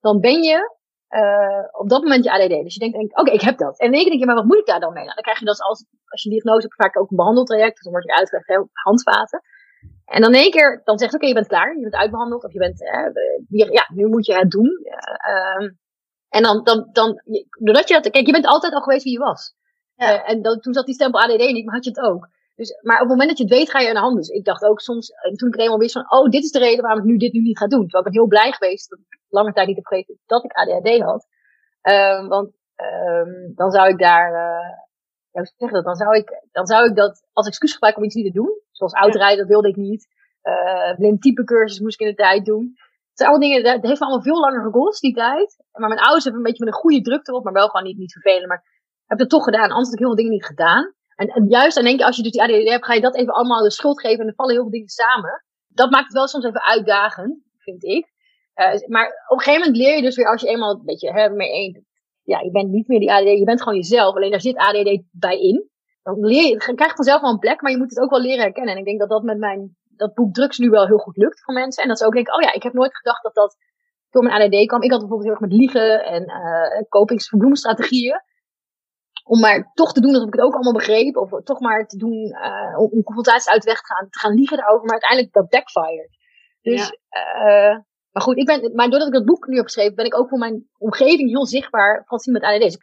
dan 0.00 0.20
ben 0.20 0.42
je 0.42 0.80
uh, 1.10 1.64
op 1.70 1.88
dat 1.88 2.02
moment 2.02 2.24
je 2.24 2.32
ADD. 2.32 2.62
Dus 2.62 2.74
je 2.74 2.80
denkt, 2.80 2.96
denk, 2.96 3.10
oké, 3.10 3.20
okay, 3.20 3.34
ik 3.34 3.40
heb 3.40 3.58
dat. 3.58 3.78
En 3.78 3.86
in 3.86 3.92
één 3.92 4.02
keer 4.02 4.10
denk 4.10 4.20
je, 4.20 4.26
maar 4.26 4.42
wat 4.42 4.50
moet 4.50 4.58
ik 4.58 4.66
daar 4.66 4.80
dan 4.80 4.92
mee? 4.92 5.04
Nou, 5.04 5.14
dan 5.14 5.24
krijg 5.24 5.38
je 5.38 5.44
dat 5.44 5.60
als, 5.60 5.84
als 6.04 6.22
je 6.22 6.30
diagnose 6.30 6.60
hebt, 6.60 6.74
vaak 6.74 6.98
ook 6.98 7.10
een 7.10 7.16
behandeltraject. 7.16 7.74
Dus 7.74 7.82
dan 7.82 7.92
word 7.92 8.04
je 8.04 8.16
uitgelegd, 8.16 8.48
hè, 8.48 8.62
handvaten. 8.72 9.42
En 10.04 10.20
dan 10.20 10.34
in 10.34 10.40
één 10.40 10.50
keer, 10.50 10.80
dan 10.84 10.98
zegt 10.98 11.14
oké, 11.14 11.24
okay, 11.24 11.28
je 11.28 11.34
bent 11.34 11.46
klaar, 11.46 11.76
je 11.76 11.82
bent 11.82 11.94
uitbehandeld, 11.94 12.44
of 12.44 12.52
je 12.52 12.58
bent, 12.58 12.82
eh, 12.82 13.72
ja, 13.72 13.88
nu 13.94 14.06
moet 14.06 14.26
je 14.26 14.34
het 14.34 14.50
doen. 14.50 14.70
Uh, 15.28 15.70
en 16.32 16.42
dan, 16.42 16.64
dan, 16.64 16.88
dan, 16.92 17.22
doordat 17.58 17.88
je 17.88 17.94
dat, 17.94 18.10
kijk, 18.10 18.26
je 18.26 18.32
bent 18.32 18.46
altijd 18.46 18.72
al 18.72 18.80
geweest 18.80 19.04
wie 19.04 19.12
je 19.12 19.18
was. 19.18 19.54
Ja. 19.94 20.12
Uh, 20.12 20.30
en 20.30 20.42
dan, 20.42 20.60
toen 20.60 20.74
zat 20.74 20.86
die 20.86 20.94
stempel 20.94 21.20
ADD 21.20 21.52
niet, 21.52 21.64
maar 21.64 21.74
had 21.74 21.84
je 21.84 21.90
het 21.90 22.00
ook. 22.00 22.28
Dus, 22.54 22.78
maar 22.82 22.94
op 22.94 23.00
het 23.00 23.10
moment 23.10 23.28
dat 23.28 23.38
je 23.38 23.44
het 23.44 23.52
weet, 23.52 23.70
ga 23.70 23.80
je 23.80 23.88
aan 23.88 23.94
de 23.94 24.00
hand. 24.00 24.16
Dus 24.16 24.28
ik 24.28 24.44
dacht 24.44 24.62
ook 24.62 24.80
soms, 24.80 25.12
toen 25.36 25.48
ik 25.48 25.54
er 25.54 25.60
eenmaal 25.60 25.78
wist 25.78 25.92
van, 25.92 26.12
oh, 26.12 26.30
dit 26.30 26.44
is 26.44 26.50
de 26.50 26.58
reden 26.58 26.82
waarom 26.82 27.00
ik 27.00 27.10
nu 27.10 27.16
dit 27.16 27.32
nu 27.32 27.40
niet 27.40 27.58
ga 27.58 27.66
doen. 27.66 27.82
Terwijl 27.82 28.04
ik 28.04 28.10
ben 28.10 28.20
heel 28.20 28.28
blij 28.28 28.52
geweest 28.52 28.90
dat 28.90 28.98
ik 28.98 29.20
lange 29.28 29.52
tijd 29.52 29.66
niet 29.66 29.76
heb 29.76 29.86
geweten 29.86 30.18
dat 30.26 30.44
ik 30.44 30.52
ADHD 30.52 31.00
had. 31.00 31.26
Um, 31.82 32.28
want 32.28 32.52
um, 32.76 33.52
dan 33.54 33.70
zou 33.70 33.88
ik 33.88 33.98
daar, 33.98 34.28
uh, 34.30 34.68
ja, 35.30 35.40
hoe 35.40 35.52
zeg 35.56 35.70
dat? 35.70 35.84
Dan 35.84 35.96
zou 35.96 36.16
ik, 36.16 36.46
dan 36.52 36.66
zou 36.66 36.88
ik 36.88 36.96
dat 36.96 37.22
als 37.32 37.46
excuus 37.46 37.72
gebruiken 37.72 38.02
om 38.02 38.08
iets 38.08 38.18
niet 38.18 38.32
te 38.32 38.40
doen. 38.40 38.60
Zoals 38.70 38.92
autorijden, 38.92 39.38
dat 39.38 39.48
wilde 39.48 39.68
ik 39.68 39.76
niet. 39.76 40.08
Blind 40.96 41.22
type 41.22 41.44
cursus 41.44 41.80
moest 41.80 42.00
ik 42.00 42.06
in 42.06 42.14
de 42.14 42.22
tijd 42.22 42.44
doen. 42.44 42.76
Het 43.12 43.20
zijn 43.20 43.30
allemaal 43.30 43.48
dingen, 43.48 43.62
dat 43.64 43.88
heeft 43.90 44.00
allemaal 44.00 44.22
veel 44.22 44.40
langer 44.40 44.62
gekost, 44.62 45.00
die 45.00 45.14
tijd. 45.14 45.56
Maar 45.72 45.88
mijn 45.88 46.00
ouders 46.00 46.24
hebben 46.24 46.42
een 46.42 46.48
beetje 46.48 46.64
met 46.64 46.74
een 46.74 46.80
goede 46.80 47.00
druk 47.00 47.28
erop, 47.28 47.44
maar 47.44 47.52
wel 47.52 47.68
gewoon 47.68 47.86
niet, 47.86 47.98
niet 47.98 48.12
vervelen. 48.12 48.48
Maar 48.48 48.64
heb 49.06 49.18
het 49.18 49.28
toch 49.28 49.44
gedaan, 49.44 49.70
anders 49.70 49.84
had 49.84 49.92
ik 49.92 49.98
heel 49.98 50.08
veel 50.08 50.16
dingen 50.16 50.32
niet 50.32 50.44
gedaan. 50.44 50.94
En, 51.14 51.48
juist 51.48 51.74
dan 51.74 51.84
denk 51.84 51.98
je, 51.98 52.06
als 52.06 52.16
je 52.16 52.22
dus 52.22 52.32
die 52.32 52.42
ADHD 52.42 52.68
hebt, 52.68 52.84
ga 52.84 52.94
je 52.94 53.00
dat 53.00 53.16
even 53.16 53.32
allemaal 53.32 53.62
de 53.62 53.70
schuld 53.70 54.00
geven 54.00 54.20
en 54.20 54.26
er 54.26 54.34
vallen 54.34 54.52
heel 54.52 54.62
veel 54.62 54.72
dingen 54.72 54.88
samen. 54.88 55.44
Dat 55.68 55.90
maakt 55.90 56.04
het 56.04 56.12
wel 56.12 56.28
soms 56.28 56.44
even 56.44 56.62
uitdagend, 56.62 57.42
vind 57.58 57.84
ik. 57.84 58.12
Uh, 58.54 58.88
maar 58.88 59.06
op 59.28 59.38
een 59.38 59.44
gegeven 59.44 59.60
moment 59.60 59.76
leer 59.76 59.96
je 59.96 60.02
dus 60.02 60.16
weer, 60.16 60.30
als 60.30 60.40
je 60.40 60.48
eenmaal 60.48 60.70
een 60.70 60.84
beetje 60.84 61.12
hè, 61.12 61.30
mee 61.30 61.50
eens, 61.50 61.80
ja, 62.22 62.40
je 62.40 62.50
bent 62.50 62.70
niet 62.70 62.88
meer 62.88 63.00
die 63.00 63.12
ADD, 63.12 63.38
je 63.38 63.44
bent 63.44 63.62
gewoon 63.62 63.78
jezelf, 63.78 64.14
alleen 64.14 64.30
daar 64.30 64.40
zit 64.40 64.56
ADD 64.56 65.02
bij 65.10 65.40
in. 65.40 65.70
Dan 66.02 66.26
leer 66.26 66.48
je, 66.48 66.56
dan 66.66 66.74
krijg 66.74 66.90
je 66.90 66.96
vanzelf 66.96 67.20
wel 67.20 67.30
een 67.30 67.38
plek, 67.38 67.60
maar 67.60 67.70
je 67.70 67.78
moet 67.78 67.90
het 67.90 68.00
ook 68.00 68.10
wel 68.10 68.20
leren 68.20 68.42
herkennen. 68.42 68.72
En 68.72 68.78
ik 68.78 68.84
denk 68.84 69.00
dat 69.00 69.08
dat 69.08 69.22
met 69.22 69.38
mijn, 69.38 69.76
dat 70.02 70.14
boek 70.14 70.34
drugs 70.34 70.58
nu 70.58 70.70
wel 70.70 70.86
heel 70.86 70.98
goed 70.98 71.16
lukt 71.16 71.42
voor 71.42 71.54
mensen. 71.54 71.82
En 71.82 71.88
dat 71.88 71.98
ze 71.98 72.06
ook 72.06 72.14
denken, 72.14 72.34
oh 72.34 72.40
ja, 72.40 72.52
ik 72.52 72.62
heb 72.62 72.72
nooit 72.72 72.96
gedacht 72.96 73.22
dat 73.22 73.34
dat 73.34 73.56
door 74.10 74.22
mijn 74.22 74.42
ADD 74.42 74.66
kwam. 74.66 74.82
Ik 74.82 74.90
had 74.90 75.00
bijvoorbeeld 75.00 75.22
heel 75.22 75.30
erg 75.30 75.40
met 75.40 75.52
liegen 75.52 76.04
en 76.04 76.22
uh, 76.22 76.82
kopingsverbloemstrategieën. 76.88 78.20
Om 79.24 79.40
maar 79.40 79.70
toch 79.74 79.92
te 79.92 80.00
doen 80.00 80.14
alsof 80.14 80.26
ik 80.26 80.34
het 80.34 80.42
ook 80.42 80.54
allemaal 80.54 80.72
begreep. 80.72 81.16
Of 81.16 81.42
toch 81.44 81.60
maar 81.60 81.86
te 81.86 81.96
doen, 81.96 82.18
uh, 82.28 82.78
om, 82.78 82.88
om 82.90 83.02
confrontaties 83.02 83.48
uit 83.48 83.62
de 83.62 83.70
weg 83.70 83.80
te 83.80 83.94
gaan, 83.94 84.08
te 84.10 84.18
gaan 84.18 84.34
liegen 84.34 84.56
daarover. 84.56 84.84
Maar 84.84 85.00
uiteindelijk 85.00 85.32
dat 85.32 85.48
backfired. 85.48 86.10
Dus, 86.62 86.92
ja. 87.08 87.70
uh, 87.70 87.78
maar 88.10 88.22
goed, 88.22 88.36
ik 88.36 88.46
ben, 88.46 88.74
maar 88.74 88.88
doordat 88.90 89.08
ik 89.08 89.14
dat 89.14 89.24
boek 89.24 89.46
nu 89.46 89.56
heb 89.56 89.64
geschreven, 89.64 89.94
ben 89.94 90.04
ik 90.04 90.18
ook 90.18 90.28
voor 90.28 90.38
mijn 90.38 90.68
omgeving 90.78 91.28
heel 91.28 91.46
zichtbaar 91.46 92.02
Francine 92.06 92.38
met 92.38 92.48
ADD. 92.48 92.78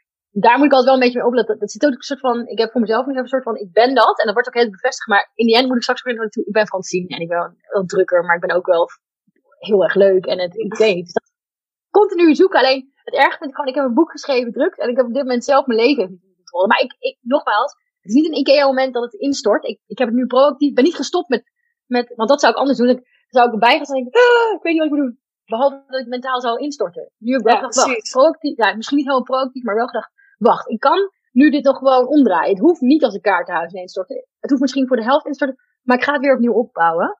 Daar 0.45 0.57
moet 0.57 0.65
ik 0.65 0.73
altijd 0.73 0.85
wel 0.85 0.93
een 0.93 1.05
beetje 1.05 1.17
mee 1.17 1.27
opletten. 1.27 1.59
Dat 1.59 1.71
zit 1.71 1.85
ook 1.85 1.91
een 1.93 2.01
soort 2.01 2.19
van, 2.19 2.47
ik 2.47 2.59
heb 2.59 2.71
voor 2.71 2.81
mezelf 2.81 3.05
nu 3.05 3.17
een 3.17 3.27
soort 3.27 3.43
van, 3.43 3.55
ik 3.55 3.71
ben 3.71 3.95
dat. 3.95 4.19
En 4.19 4.25
dat 4.25 4.33
wordt 4.33 4.47
ook 4.47 4.59
heel 4.61 4.69
bevestigd. 4.69 5.07
Maar 5.07 5.31
in 5.35 5.45
die 5.45 5.55
end 5.55 5.67
moet 5.67 5.75
ik 5.75 5.81
straks 5.81 6.01
weer. 6.03 6.23
Ik 6.23 6.53
ben 6.53 6.67
Francine 6.67 7.07
en 7.07 7.21
ik 7.21 7.27
ben 7.27 7.57
wel 7.69 7.85
drukker, 7.85 8.23
maar 8.23 8.35
ik 8.35 8.41
ben 8.47 8.55
ook 8.55 8.65
wel 8.65 8.87
heel 9.59 9.83
erg 9.83 9.95
leuk. 9.95 10.25
En 10.25 10.39
het, 10.39 10.55
ik 10.55 10.73
weet 10.77 10.95
niet. 10.95 11.03
Dus 11.03 11.13
dat 11.13 11.31
continu 11.89 12.35
zoeken. 12.35 12.59
Alleen, 12.59 12.91
het 13.03 13.15
erg 13.15 13.37
vind 13.37 13.49
ik 13.49 13.55
gewoon, 13.55 13.69
ik 13.69 13.75
heb 13.75 13.85
een 13.85 13.93
boek 13.93 14.11
geschreven, 14.11 14.51
drugs. 14.51 14.77
En 14.77 14.89
ik 14.89 14.97
heb 14.97 15.05
op 15.05 15.13
dit 15.13 15.23
moment 15.23 15.43
zelf 15.43 15.65
mijn 15.65 15.79
leven 15.79 16.09
niet 16.11 16.35
controle. 16.35 16.67
Maar 16.67 16.81
ik, 16.81 16.95
ik, 16.99 17.17
nogmaals, 17.21 17.71
het 18.01 18.11
is 18.11 18.13
niet 18.13 18.25
een 18.27 18.37
IKEA-moment 18.37 18.93
dat 18.93 19.03
het 19.03 19.13
instort. 19.13 19.63
Ik, 19.65 19.79
ik 19.85 19.97
heb 19.97 20.07
het 20.07 20.17
nu 20.17 20.25
proactief, 20.25 20.73
ben 20.73 20.83
niet 20.83 20.95
gestopt 20.95 21.29
met, 21.29 21.43
met, 21.85 22.13
want 22.15 22.29
dat 22.29 22.39
zou 22.39 22.53
ik 22.53 22.59
anders 22.59 22.77
doen. 22.77 22.89
Ik, 22.89 23.01
zou 23.29 23.47
ik 23.47 23.53
erbij 23.53 23.75
gaan 23.75 23.85
staan 23.85 23.97
en 23.97 24.03
denken, 24.03 24.21
ah, 24.21 24.53
ik 24.57 24.61
weet 24.61 24.73
niet 24.73 24.81
wat 24.81 24.91
ik 24.91 24.97
moet 24.97 25.05
doen. 25.05 25.19
Behalve 25.45 25.83
dat 25.87 25.99
ik 25.99 26.07
mentaal 26.07 26.41
zou 26.41 26.59
instorten. 26.59 27.11
Nu 27.17 27.31
heb 27.31 27.39
ik 27.39 27.45
wel 27.45 27.55
Ja, 27.55 27.59
gedacht, 27.61 27.85
precies. 27.87 28.11
proactief, 28.11 28.57
ja, 28.57 28.75
misschien 28.75 28.97
niet 28.97 29.05
helemaal 29.05 29.29
proactief, 29.31 29.63
maar 29.63 29.75
wel 29.75 29.87
gedacht, 29.87 30.11
wacht, 30.39 30.69
ik 30.69 30.79
kan 30.79 31.11
nu 31.31 31.49
dit 31.49 31.63
nog 31.63 31.77
gewoon 31.77 32.07
omdraaien. 32.07 32.49
Het 32.49 32.59
hoeft 32.59 32.81
niet 32.81 33.03
als 33.03 33.13
een 33.13 33.21
kaartenhuis 33.21 33.73
instorten. 33.73 34.25
Het 34.39 34.49
hoeft 34.49 34.61
misschien 34.61 34.87
voor 34.87 34.97
de 34.97 35.03
helft 35.03 35.25
instorten, 35.25 35.59
maar 35.83 35.97
ik 35.97 36.03
ga 36.03 36.13
het 36.13 36.21
weer 36.21 36.33
opnieuw 36.33 36.53
opbouwen. 36.53 37.17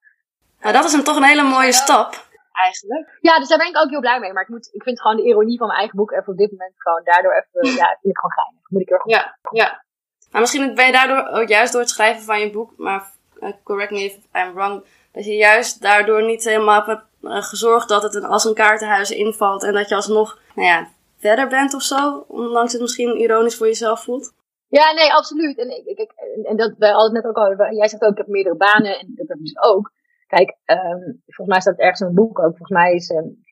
Nou, 0.59 0.73
dat 0.73 0.85
is 0.85 0.93
een, 0.93 1.03
toch 1.03 1.15
een 1.15 1.23
hele 1.23 1.43
mooie 1.43 1.73
stap, 1.73 2.29
eigenlijk. 2.51 3.17
Ja, 3.21 3.39
dus 3.39 3.47
daar 3.47 3.57
ben 3.57 3.67
ik 3.67 3.77
ook 3.77 3.89
heel 3.89 3.99
blij 3.99 4.19
mee. 4.19 4.33
Maar 4.33 4.43
ik, 4.43 4.49
moet, 4.49 4.69
ik 4.71 4.83
vind 4.83 5.01
gewoon 5.01 5.15
de 5.15 5.23
ironie 5.23 5.57
van 5.57 5.67
mijn 5.67 5.79
eigen 5.79 5.97
boek 5.97 6.11
even 6.11 6.27
op 6.27 6.37
dit 6.37 6.51
moment 6.51 6.73
gewoon 6.77 7.01
daardoor 7.03 7.31
even, 7.31 7.75
ja, 7.75 7.87
vind 8.01 8.13
ik 8.13 8.17
gewoon 8.17 8.31
geinig. 8.31 8.69
Moet 8.69 8.81
ik 8.81 8.91
er 8.91 9.01
Ja, 9.03 9.37
ja. 9.51 9.83
Maar 10.31 10.41
misschien 10.41 10.75
ben 10.75 10.85
je 10.85 10.91
daardoor, 10.91 11.49
juist 11.49 11.71
door 11.71 11.81
het 11.81 11.89
schrijven 11.89 12.23
van 12.23 12.39
je 12.39 12.49
boek, 12.49 12.73
maar 12.77 13.11
uh, 13.39 13.49
correct 13.63 13.91
me 13.91 14.03
if 14.03 14.17
I'm 14.33 14.53
wrong, 14.53 14.85
dat 15.11 15.25
je 15.25 15.35
juist 15.35 15.81
daardoor 15.81 16.23
niet 16.23 16.43
helemaal 16.43 16.83
hebt 16.83 17.03
uh, 17.21 17.41
gezorgd 17.41 17.87
dat 17.87 18.03
het 18.03 18.15
een, 18.15 18.25
als 18.25 18.45
een 18.45 18.53
kaartenhuis 18.53 19.11
invalt 19.11 19.63
en 19.63 19.73
dat 19.73 19.89
je 19.89 19.95
alsnog, 19.95 20.39
nou 20.55 20.67
ja, 20.67 20.87
verder 21.19 21.47
bent 21.47 21.73
of 21.73 21.81
zo, 21.81 22.25
ondanks 22.27 22.71
het 22.71 22.81
misschien 22.81 23.17
ironisch 23.17 23.55
voor 23.55 23.67
jezelf 23.67 24.03
voelt. 24.03 24.33
Ja, 24.67 24.91
nee, 24.91 25.13
absoluut. 25.13 25.57
En, 25.57 25.69
ik, 25.69 25.97
ik, 25.97 26.11
en, 26.43 26.57
dat 26.57 26.73
wij 26.77 26.93
altijd 26.93 27.13
net 27.13 27.25
ook 27.25 27.37
al, 27.37 27.73
jij 27.75 27.87
zegt 27.87 28.03
ook, 28.03 28.11
ik 28.11 28.17
heb 28.17 28.27
meerdere 28.27 28.55
banen 28.55 28.99
en 28.99 29.13
dat 29.15 29.27
heb 29.27 29.37
ik 29.37 29.43
dus 29.43 29.59
ook. 29.61 29.91
Kijk, 30.27 30.49
um, 30.65 31.21
volgens 31.25 31.47
mij 31.47 31.59
staat 31.59 31.73
het 31.73 31.81
ergens 31.81 32.01
in 32.01 32.07
een 32.07 32.13
boek 32.13 32.39
ook. 32.39 32.57
Volgens 32.57 32.69
mij 32.69 32.93
is, 32.93 33.09
um, 33.09 33.43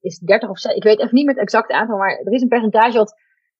is 0.00 0.18
30 0.18 0.48
of 0.48 0.58
6, 0.58 0.74
ik 0.74 0.82
weet 0.82 0.98
even 0.98 1.14
niet 1.14 1.24
meer 1.24 1.34
het 1.34 1.42
exacte 1.42 1.74
aantal, 1.74 1.96
maar 1.96 2.20
er 2.24 2.32
is 2.32 2.42
een 2.42 2.48
percentage 2.48 2.98
wat, 2.98 3.14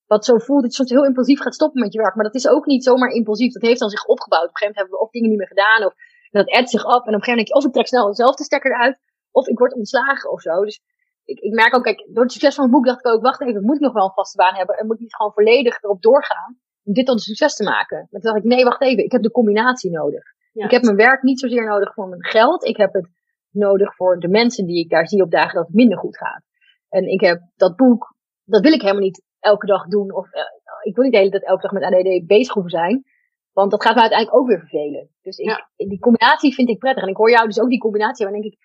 wat 0.06 0.24
zo 0.24 0.38
voelt 0.38 0.62
dat 0.62 0.70
je 0.70 0.76
soms 0.76 0.90
heel 0.90 1.04
impulsief 1.04 1.40
gaat 1.40 1.54
stoppen 1.54 1.80
met 1.80 1.92
je 1.92 1.98
werk. 1.98 2.14
Maar 2.14 2.24
dat 2.24 2.34
is 2.34 2.48
ook 2.48 2.66
niet 2.66 2.84
zomaar 2.84 3.10
impulsief. 3.10 3.52
Dat 3.52 3.62
heeft 3.62 3.80
dan 3.80 3.90
zich 3.90 4.04
opgebouwd. 4.04 4.48
Op 4.48 4.48
een 4.48 4.56
gegeven 4.56 4.74
moment 4.74 4.90
hebben 4.90 4.98
we 4.98 5.04
of 5.04 5.10
dingen 5.10 5.28
niet 5.28 5.38
meer 5.38 5.54
gedaan, 5.54 5.86
of 5.86 5.94
dat 6.30 6.50
addt 6.50 6.70
zich 6.70 6.84
op. 6.84 6.90
En 6.90 6.96
op 6.98 7.06
een 7.06 7.12
gegeven 7.12 7.30
moment 7.30 7.48
denk 7.48 7.48
je, 7.48 7.54
of 7.54 7.64
ik 7.64 7.72
trek 7.72 7.86
snel 7.86 8.14
zelf 8.14 8.34
de 8.34 8.44
stekker 8.44 8.70
eruit, 8.70 8.98
of 9.30 9.46
ik 9.46 9.58
word 9.58 9.74
ontslagen 9.74 10.30
of 10.30 10.40
zo. 10.40 10.64
Dus 10.64 10.80
ik, 11.24 11.38
ik 11.38 11.52
merk 11.52 11.74
ook, 11.76 11.82
kijk, 11.82 12.08
door 12.12 12.22
het 12.22 12.32
succes 12.32 12.54
van 12.54 12.64
het 12.64 12.72
boek 12.72 12.86
dacht 12.86 12.98
ik 13.06 13.12
ook, 13.12 13.22
wacht 13.22 13.40
even, 13.40 13.64
moet 13.64 13.74
ik 13.74 13.80
nog 13.80 13.92
wel 13.92 14.04
een 14.04 14.12
vaste 14.12 14.36
baan 14.36 14.54
hebben? 14.54 14.76
En 14.76 14.86
moet 14.86 14.94
ik 14.94 15.00
niet 15.02 15.14
gewoon 15.14 15.32
volledig 15.32 15.82
erop 15.82 16.02
doorgaan 16.02 16.58
om 16.84 16.92
dit 16.92 17.06
tot 17.06 17.14
een 17.14 17.20
succes 17.20 17.54
te 17.54 17.64
maken? 17.64 17.96
Maar 18.10 18.20
toen 18.20 18.32
dacht 18.32 18.44
ik, 18.44 18.50
nee, 18.50 18.64
wacht 18.64 18.82
even, 18.82 19.04
ik 19.04 19.12
heb 19.12 19.22
de 19.22 19.30
combinatie 19.30 19.90
nodig. 19.90 20.22
Ja. 20.52 20.64
Ik 20.64 20.70
heb 20.70 20.82
mijn 20.82 20.96
werk 20.96 21.22
niet 21.22 21.40
zozeer 21.40 21.66
nodig 21.66 21.94
voor 21.94 22.08
mijn 22.08 22.24
geld. 22.24 22.64
Ik 22.64 22.76
heb 22.76 22.92
het 22.92 23.08
nodig 23.50 23.94
voor 23.96 24.18
de 24.18 24.28
mensen 24.28 24.66
die 24.66 24.84
ik 24.84 24.90
daar 24.90 25.08
zie 25.08 25.22
op 25.22 25.30
dagen 25.30 25.54
dat 25.54 25.66
het 25.66 25.74
minder 25.74 25.98
goed 25.98 26.16
gaat. 26.16 26.42
En 26.88 27.06
ik 27.06 27.20
heb 27.20 27.40
dat 27.56 27.76
boek, 27.76 28.14
dat 28.44 28.62
wil 28.62 28.72
ik 28.72 28.80
helemaal 28.80 29.02
niet 29.02 29.22
elke 29.38 29.66
dag 29.66 29.86
doen. 29.86 30.14
Of 30.14 30.26
uh, 30.34 30.40
ik 30.82 30.94
wil 30.94 31.04
niet 31.04 31.12
de 31.12 31.18
hele 31.18 31.30
tijd 31.30 31.44
elke 31.44 31.62
dag 31.62 31.72
met 31.72 31.82
ADD 31.82 32.26
bezig 32.26 32.52
hoeven 32.54 32.70
zijn. 32.70 33.04
Want 33.52 33.70
dat 33.70 33.82
gaat 33.82 33.94
me 33.94 34.00
uiteindelijk 34.00 34.40
ook 34.40 34.48
weer 34.48 34.58
vervelen. 34.58 35.08
Dus 35.22 35.36
ik, 35.38 35.46
Ja. 35.46 35.68
die 35.76 35.98
combinatie 35.98 36.54
vind 36.54 36.68
ik 36.68 36.78
prettig. 36.78 37.02
En 37.02 37.08
ik 37.08 37.16
hoor 37.16 37.30
jou 37.30 37.46
dus 37.46 37.60
ook 37.60 37.68
die 37.68 37.78
combinatie. 37.78 38.24
Dan 38.24 38.34
denk 38.34 38.44
ik, 38.44 38.58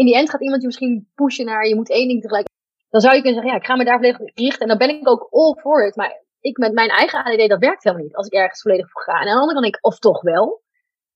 in 0.00 0.06
die 0.06 0.16
end 0.16 0.30
gaat 0.30 0.40
iemand 0.40 0.60
je 0.60 0.66
misschien 0.66 1.10
pushen 1.14 1.44
naar 1.44 1.66
je 1.66 1.74
moet 1.74 1.90
één 1.90 2.08
ding 2.08 2.20
tegelijk. 2.20 2.48
Dan 2.88 3.00
zou 3.00 3.14
je 3.14 3.22
kunnen 3.22 3.38
zeggen, 3.38 3.52
ja, 3.52 3.60
ik 3.62 3.68
ga 3.70 3.76
me 3.76 3.84
daar 3.84 3.96
volledig 3.96 4.20
op 4.20 4.30
richten. 4.34 4.60
En 4.60 4.68
dan 4.68 4.78
ben 4.78 4.88
ik 4.88 5.08
ook 5.08 5.28
all 5.30 5.54
for 5.60 5.86
it. 5.86 5.96
Maar 5.96 6.22
ik 6.40 6.56
met 6.58 6.72
mijn 6.72 6.88
eigen 6.88 7.24
ADD, 7.24 7.48
dat 7.48 7.58
werkt 7.58 7.84
helemaal 7.84 8.04
niet. 8.04 8.16
Als 8.16 8.26
ik 8.26 8.32
ergens 8.32 8.62
volledig 8.62 8.90
voor 8.90 9.02
ga. 9.02 9.12
En 9.12 9.28
aan 9.28 9.34
de 9.34 9.40
andere 9.40 9.52
kant 9.52 9.62
denk 9.62 9.76
ik, 9.76 9.84
of 9.84 9.98
toch 9.98 10.22
wel. 10.22 10.62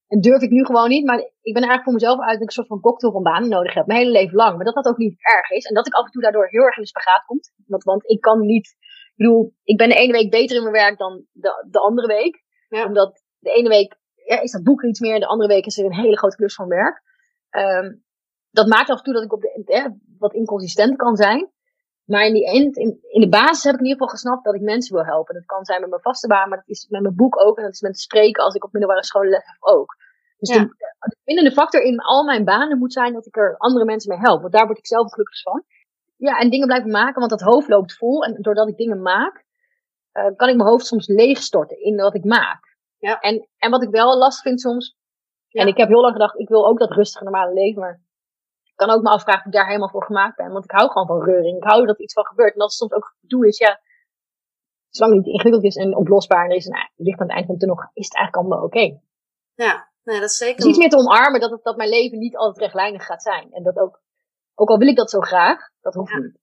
En 0.07 0.21
durf 0.21 0.41
ik 0.41 0.49
nu 0.49 0.65
gewoon 0.65 0.89
niet. 0.89 1.05
Maar 1.05 1.19
ik 1.19 1.53
ben 1.53 1.63
eigenlijk 1.63 1.83
voor 1.83 1.93
mezelf 1.93 2.19
uit 2.19 2.31
dat 2.31 2.41
ik 2.41 2.47
een 2.47 2.59
soort 2.59 2.67
van 2.67 2.79
cocktail 2.79 3.13
van 3.13 3.23
banen 3.23 3.49
nodig 3.49 3.73
heb. 3.73 3.85
Mijn 3.85 3.99
hele 3.99 4.11
leven 4.11 4.35
lang. 4.35 4.55
Maar 4.55 4.65
dat 4.65 4.75
dat 4.75 4.87
ook 4.87 4.97
niet 4.97 5.15
erg 5.19 5.49
is. 5.49 5.65
En 5.65 5.73
dat 5.73 5.87
ik 5.87 5.93
af 5.93 6.05
en 6.05 6.11
toe 6.11 6.21
daardoor 6.21 6.47
heel 6.47 6.65
erg 6.65 6.77
in 6.77 6.83
de 6.83 6.87
spagaat 6.87 7.25
komt. 7.25 7.53
Want, 7.65 7.83
want 7.83 8.09
ik 8.09 8.21
kan 8.21 8.39
niet, 8.45 8.67
ik 9.13 9.13
bedoel, 9.15 9.53
ik 9.63 9.77
ben 9.77 9.89
de 9.89 9.95
ene 9.95 10.11
week 10.11 10.31
beter 10.31 10.55
in 10.55 10.61
mijn 10.61 10.73
werk 10.83 10.97
dan 10.97 11.25
de, 11.31 11.67
de 11.69 11.79
andere 11.79 12.07
week. 12.07 12.43
Ja. 12.69 12.85
Omdat 12.85 13.23
de 13.39 13.53
ene 13.53 13.69
week 13.69 13.97
ja, 14.25 14.41
is 14.41 14.51
dat 14.51 14.63
boek 14.63 14.83
iets 14.83 14.99
meer. 14.99 15.19
De 15.19 15.27
andere 15.27 15.53
week 15.53 15.65
is 15.65 15.77
er 15.77 15.85
een 15.85 16.01
hele 16.03 16.17
grote 16.17 16.35
klus 16.35 16.55
van 16.55 16.67
werk. 16.67 17.01
Ehm, 17.49 17.93
dat 18.55 18.67
maakt 18.67 18.89
af 18.89 18.97
en 18.97 19.03
toe 19.03 19.13
dat 19.13 19.23
ik 19.23 19.33
op 19.33 19.41
de, 19.41 19.63
eh, 19.65 19.85
wat 20.19 20.33
inconsistent 20.33 20.95
kan 20.95 21.15
zijn. 21.15 21.49
Maar 22.05 22.25
in, 22.25 22.33
die 22.33 22.47
end, 22.49 22.77
in, 22.77 22.99
in 23.01 23.21
de 23.21 23.29
basis 23.29 23.63
heb 23.63 23.73
ik 23.73 23.79
in 23.79 23.85
ieder 23.85 24.01
geval 24.01 24.15
gesnapt 24.17 24.43
dat 24.45 24.55
ik 24.55 24.61
mensen 24.61 24.95
wil 24.95 25.05
helpen. 25.05 25.33
Dat 25.33 25.45
kan 25.45 25.65
zijn 25.65 25.81
met 25.81 25.89
mijn 25.89 26.01
vaste 26.01 26.27
baan, 26.27 26.49
maar 26.49 26.57
dat 26.57 26.67
is 26.67 26.87
met 26.89 27.01
mijn 27.01 27.15
boek 27.15 27.39
ook. 27.39 27.57
En 27.57 27.63
dat 27.63 27.73
is 27.73 27.81
met 27.81 27.99
spreken 27.99 28.43
als 28.43 28.55
ik 28.55 28.63
op 28.63 28.71
middelbare 28.71 29.03
school 29.03 29.23
les 29.23 29.45
heb 29.45 29.57
ook. 29.59 29.95
Dus 30.37 30.49
Ja. 30.55 30.61
de, 30.61 30.75
de 30.99 31.17
bindende 31.23 31.51
factor 31.51 31.81
in 31.81 31.99
al 31.99 32.23
mijn 32.23 32.43
banen 32.43 32.77
moet 32.77 32.93
zijn 32.93 33.13
dat 33.13 33.25
ik 33.25 33.37
er 33.37 33.57
andere 33.57 33.85
mensen 33.85 34.09
mee 34.09 34.19
help. 34.19 34.41
Want 34.41 34.53
daar 34.53 34.65
word 34.65 34.77
ik 34.77 34.87
zelf 34.87 35.11
gelukkig 35.11 35.41
van. 35.41 35.63
Ja, 36.17 36.37
en 36.39 36.49
dingen 36.49 36.67
blijven 36.67 36.91
maken, 36.91 37.19
want 37.19 37.29
dat 37.29 37.41
hoofd 37.41 37.67
loopt 37.67 37.93
vol. 37.97 38.23
En 38.23 38.41
doordat 38.41 38.67
ik 38.67 38.77
dingen 38.77 39.01
maak, 39.01 39.43
eh, 40.11 40.23
kan 40.35 40.49
ik 40.49 40.55
mijn 40.55 40.69
hoofd 40.69 40.85
soms 40.85 41.07
leegstorten 41.07 41.79
in 41.79 41.95
wat 41.95 42.15
ik 42.15 42.23
maak. 42.23 42.77
Ja. 42.97 43.19
En, 43.19 43.47
en 43.57 43.71
wat 43.71 43.83
ik 43.83 43.89
wel 43.89 44.17
lastig 44.17 44.43
vind 44.43 44.61
soms. 44.61 44.95
Ja. 45.47 45.61
En 45.61 45.67
ik 45.67 45.77
heb 45.77 45.87
heel 45.87 46.01
lang 46.01 46.13
gedacht, 46.13 46.39
ik 46.39 46.49
wil 46.49 46.67
ook 46.67 46.79
dat 46.79 46.91
rustige 46.91 47.23
normale 47.23 47.53
leven. 47.53 47.81
Maar 47.81 47.99
kan 48.75 48.89
ook 48.89 49.01
me 49.01 49.09
afvragen 49.09 49.41
of 49.41 49.47
ik 49.47 49.53
daar 49.53 49.65
helemaal 49.67 49.89
voor 49.89 50.03
gemaakt 50.03 50.35
ben. 50.35 50.51
Want 50.51 50.63
ik 50.63 50.71
hou 50.71 50.89
gewoon 50.89 51.07
van 51.07 51.23
reuring. 51.23 51.57
Ik 51.57 51.69
hou 51.69 51.85
dat 51.85 51.99
iets 51.99 52.13
van 52.13 52.25
gebeurt. 52.25 52.53
En 52.53 52.61
als 52.61 52.79
het 52.79 52.89
soms 52.89 53.03
ook 53.03 53.15
doe 53.21 53.47
is, 53.47 53.57
ja. 53.57 53.81
Zolang 54.89 55.15
het 55.15 55.25
niet 55.25 55.33
ingewikkeld 55.33 55.63
is 55.65 55.75
en 55.75 55.95
oplosbaar 55.95 56.43
en 56.43 56.49
er 56.49 56.55
is 56.55 56.65
nou, 56.65 56.89
licht 56.95 57.19
aan 57.19 57.25
het 57.27 57.35
eind 57.35 57.45
van 57.45 57.55
de 57.55 57.65
tunnel, 57.65 57.89
is 57.93 58.05
het 58.05 58.15
eigenlijk 58.15 58.47
allemaal 58.47 58.65
oké. 58.65 58.99
Ja, 59.53 59.91
nee, 60.03 60.19
dat 60.19 60.29
is 60.29 60.37
zeker. 60.37 60.55
Dus 60.55 60.65
iets 60.65 60.77
meer 60.77 60.89
te 60.89 60.97
omarmen 60.97 61.39
dat, 61.39 61.51
het, 61.51 61.63
dat 61.63 61.77
mijn 61.77 61.89
leven 61.89 62.17
niet 62.17 62.37
altijd 62.37 62.57
rechtlijnig 62.57 63.05
gaat 63.05 63.21
zijn. 63.21 63.51
En 63.51 63.63
dat 63.63 63.77
ook, 63.77 64.01
ook 64.55 64.69
al 64.69 64.77
wil 64.77 64.87
ik 64.87 64.95
dat 64.95 65.09
zo 65.09 65.19
graag, 65.19 65.69
dat 65.81 65.93
hoeft 65.93 66.11
Ja. 66.11 66.17
niet. 66.17 66.37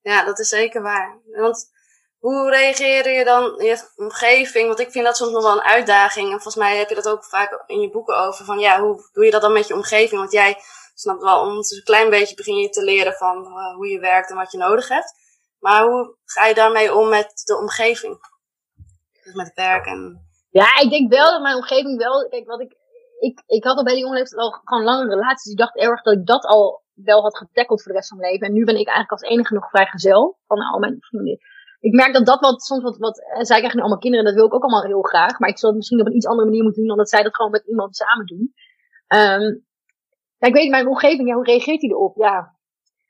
Ja, 0.00 0.24
dat 0.24 0.38
is 0.38 0.48
zeker 0.48 0.82
waar. 0.82 1.20
Want 1.24 1.70
hoe 2.18 2.50
reageer 2.50 3.10
je 3.10 3.24
dan 3.24 3.58
in 3.58 3.66
je 3.66 3.92
omgeving? 3.96 4.66
Want 4.66 4.78
ik 4.78 4.90
vind 4.90 5.04
dat 5.04 5.16
soms 5.16 5.32
nog 5.32 5.42
wel 5.42 5.52
een 5.52 5.62
uitdaging. 5.62 6.26
En 6.26 6.32
volgens 6.32 6.56
mij 6.56 6.76
heb 6.78 6.88
je 6.88 6.94
dat 6.94 7.08
ook 7.08 7.24
vaak 7.24 7.62
in 7.66 7.80
je 7.80 7.90
boeken 7.90 8.18
over. 8.18 8.44
Van 8.44 8.58
ja, 8.58 8.80
hoe 8.80 9.08
doe 9.12 9.24
je 9.24 9.30
dat 9.30 9.40
dan 9.40 9.52
met 9.52 9.66
je 9.68 9.74
omgeving? 9.74 10.20
Want 10.20 10.32
jij 10.32 10.56
snapt 10.94 11.22
wel, 11.22 11.40
ondertussen 11.40 11.76
een 11.76 11.84
klein 11.84 12.10
beetje 12.10 12.34
begin 12.34 12.56
je 12.56 12.68
te 12.68 12.84
leren 12.84 13.12
van 13.12 13.46
eh, 13.46 13.74
hoe 13.74 13.88
je 13.88 13.98
werkt 13.98 14.30
en 14.30 14.36
wat 14.36 14.52
je 14.52 14.58
nodig 14.58 14.88
hebt. 14.88 15.14
Maar 15.58 15.84
hoe 15.84 16.16
ga 16.24 16.46
je 16.46 16.54
daarmee 16.54 16.94
om 16.94 17.08
met 17.08 17.42
de 17.44 17.56
omgeving? 17.56 18.18
Dus 19.24 19.34
met 19.34 19.52
werk 19.54 19.86
en... 19.86 20.30
Ja, 20.50 20.80
ik 20.80 20.90
denk 20.90 21.12
wel 21.12 21.30
dat 21.30 21.42
mijn 21.42 21.56
omgeving 21.56 21.98
wel. 21.98 22.28
Kijk, 22.28 22.46
wat 22.46 22.60
ik. 22.60 22.80
Ik, 23.18 23.42
ik 23.46 23.64
had 23.64 23.76
al 23.76 23.84
bij 23.84 23.92
die 23.92 24.02
jonge 24.02 24.16
leeftijd 24.16 24.40
al 24.40 24.60
gewoon 24.64 24.84
lange 24.84 25.08
relaties. 25.08 25.52
Ik 25.52 25.58
dacht 25.58 25.76
erg 25.76 26.02
dat 26.02 26.14
ik 26.14 26.26
dat 26.26 26.44
al 26.44 26.82
wel 26.94 27.22
had 27.22 27.36
getackeld 27.36 27.82
voor 27.82 27.92
de 27.92 27.98
rest 27.98 28.08
van 28.08 28.18
mijn 28.18 28.32
leven. 28.32 28.46
En 28.46 28.52
nu 28.52 28.64
ben 28.64 28.78
ik 28.78 28.86
eigenlijk 28.86 29.10
als 29.10 29.30
enige 29.30 29.54
nog 29.54 29.70
vrijgezel 29.70 30.38
van 30.46 30.58
al 30.58 30.78
mijn 30.78 30.96
vrienden. 31.00 31.38
Ik 31.80 31.92
merk 31.92 32.12
dat 32.12 32.26
dat 32.26 32.40
wat 32.40 32.62
soms 32.62 32.82
wat. 32.82 32.96
wat 32.98 33.18
en 33.18 33.46
zij 33.46 33.56
krijgen 33.56 33.76
nu 33.76 33.82
allemaal 33.82 34.00
kinderen, 34.00 34.26
dat 34.26 34.34
wil 34.34 34.46
ik 34.46 34.54
ook 34.54 34.62
allemaal 34.62 34.84
heel 34.84 35.02
graag. 35.02 35.38
Maar 35.38 35.48
ik 35.48 35.58
zal 35.58 35.68
het 35.68 35.78
misschien 35.78 36.00
op 36.00 36.06
een 36.06 36.16
iets 36.16 36.26
andere 36.26 36.48
manier 36.48 36.62
moeten 36.62 36.80
doen 36.80 36.88
dan 36.88 36.98
dat 36.98 37.08
zij 37.08 37.22
dat 37.22 37.34
gewoon 37.34 37.50
met 37.50 37.66
iemand 37.66 37.96
samen 37.96 38.26
doen. 38.26 38.54
Ehm 39.06 39.54
ja, 40.42 40.48
ik 40.48 40.54
weet, 40.54 40.70
mijn 40.70 40.88
omgeving, 40.88 41.28
ja, 41.28 41.34
hoe 41.34 41.44
reageert 41.44 41.80
hij 41.80 41.90
erop? 41.90 42.16
Ja. 42.16 42.56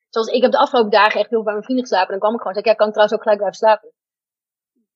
Zoals 0.08 0.28
ik 0.28 0.42
heb 0.42 0.50
de 0.50 0.58
afgelopen 0.58 0.90
dagen 0.90 1.20
echt 1.20 1.30
heel 1.30 1.42
bij 1.42 1.52
mijn 1.52 1.64
vrienden 1.64 1.86
geslapen. 1.86 2.12
En 2.12 2.18
dan 2.18 2.24
kwam 2.24 2.34
ik 2.34 2.40
gewoon 2.40 2.54
zei, 2.54 2.64
ik, 2.64 2.70
ja, 2.70 2.78
kan 2.78 2.88
ik 2.88 2.92
trouwens 2.92 3.16
ook 3.16 3.22
gelijk 3.22 3.40
blijven 3.42 3.62
slapen. 3.62 3.88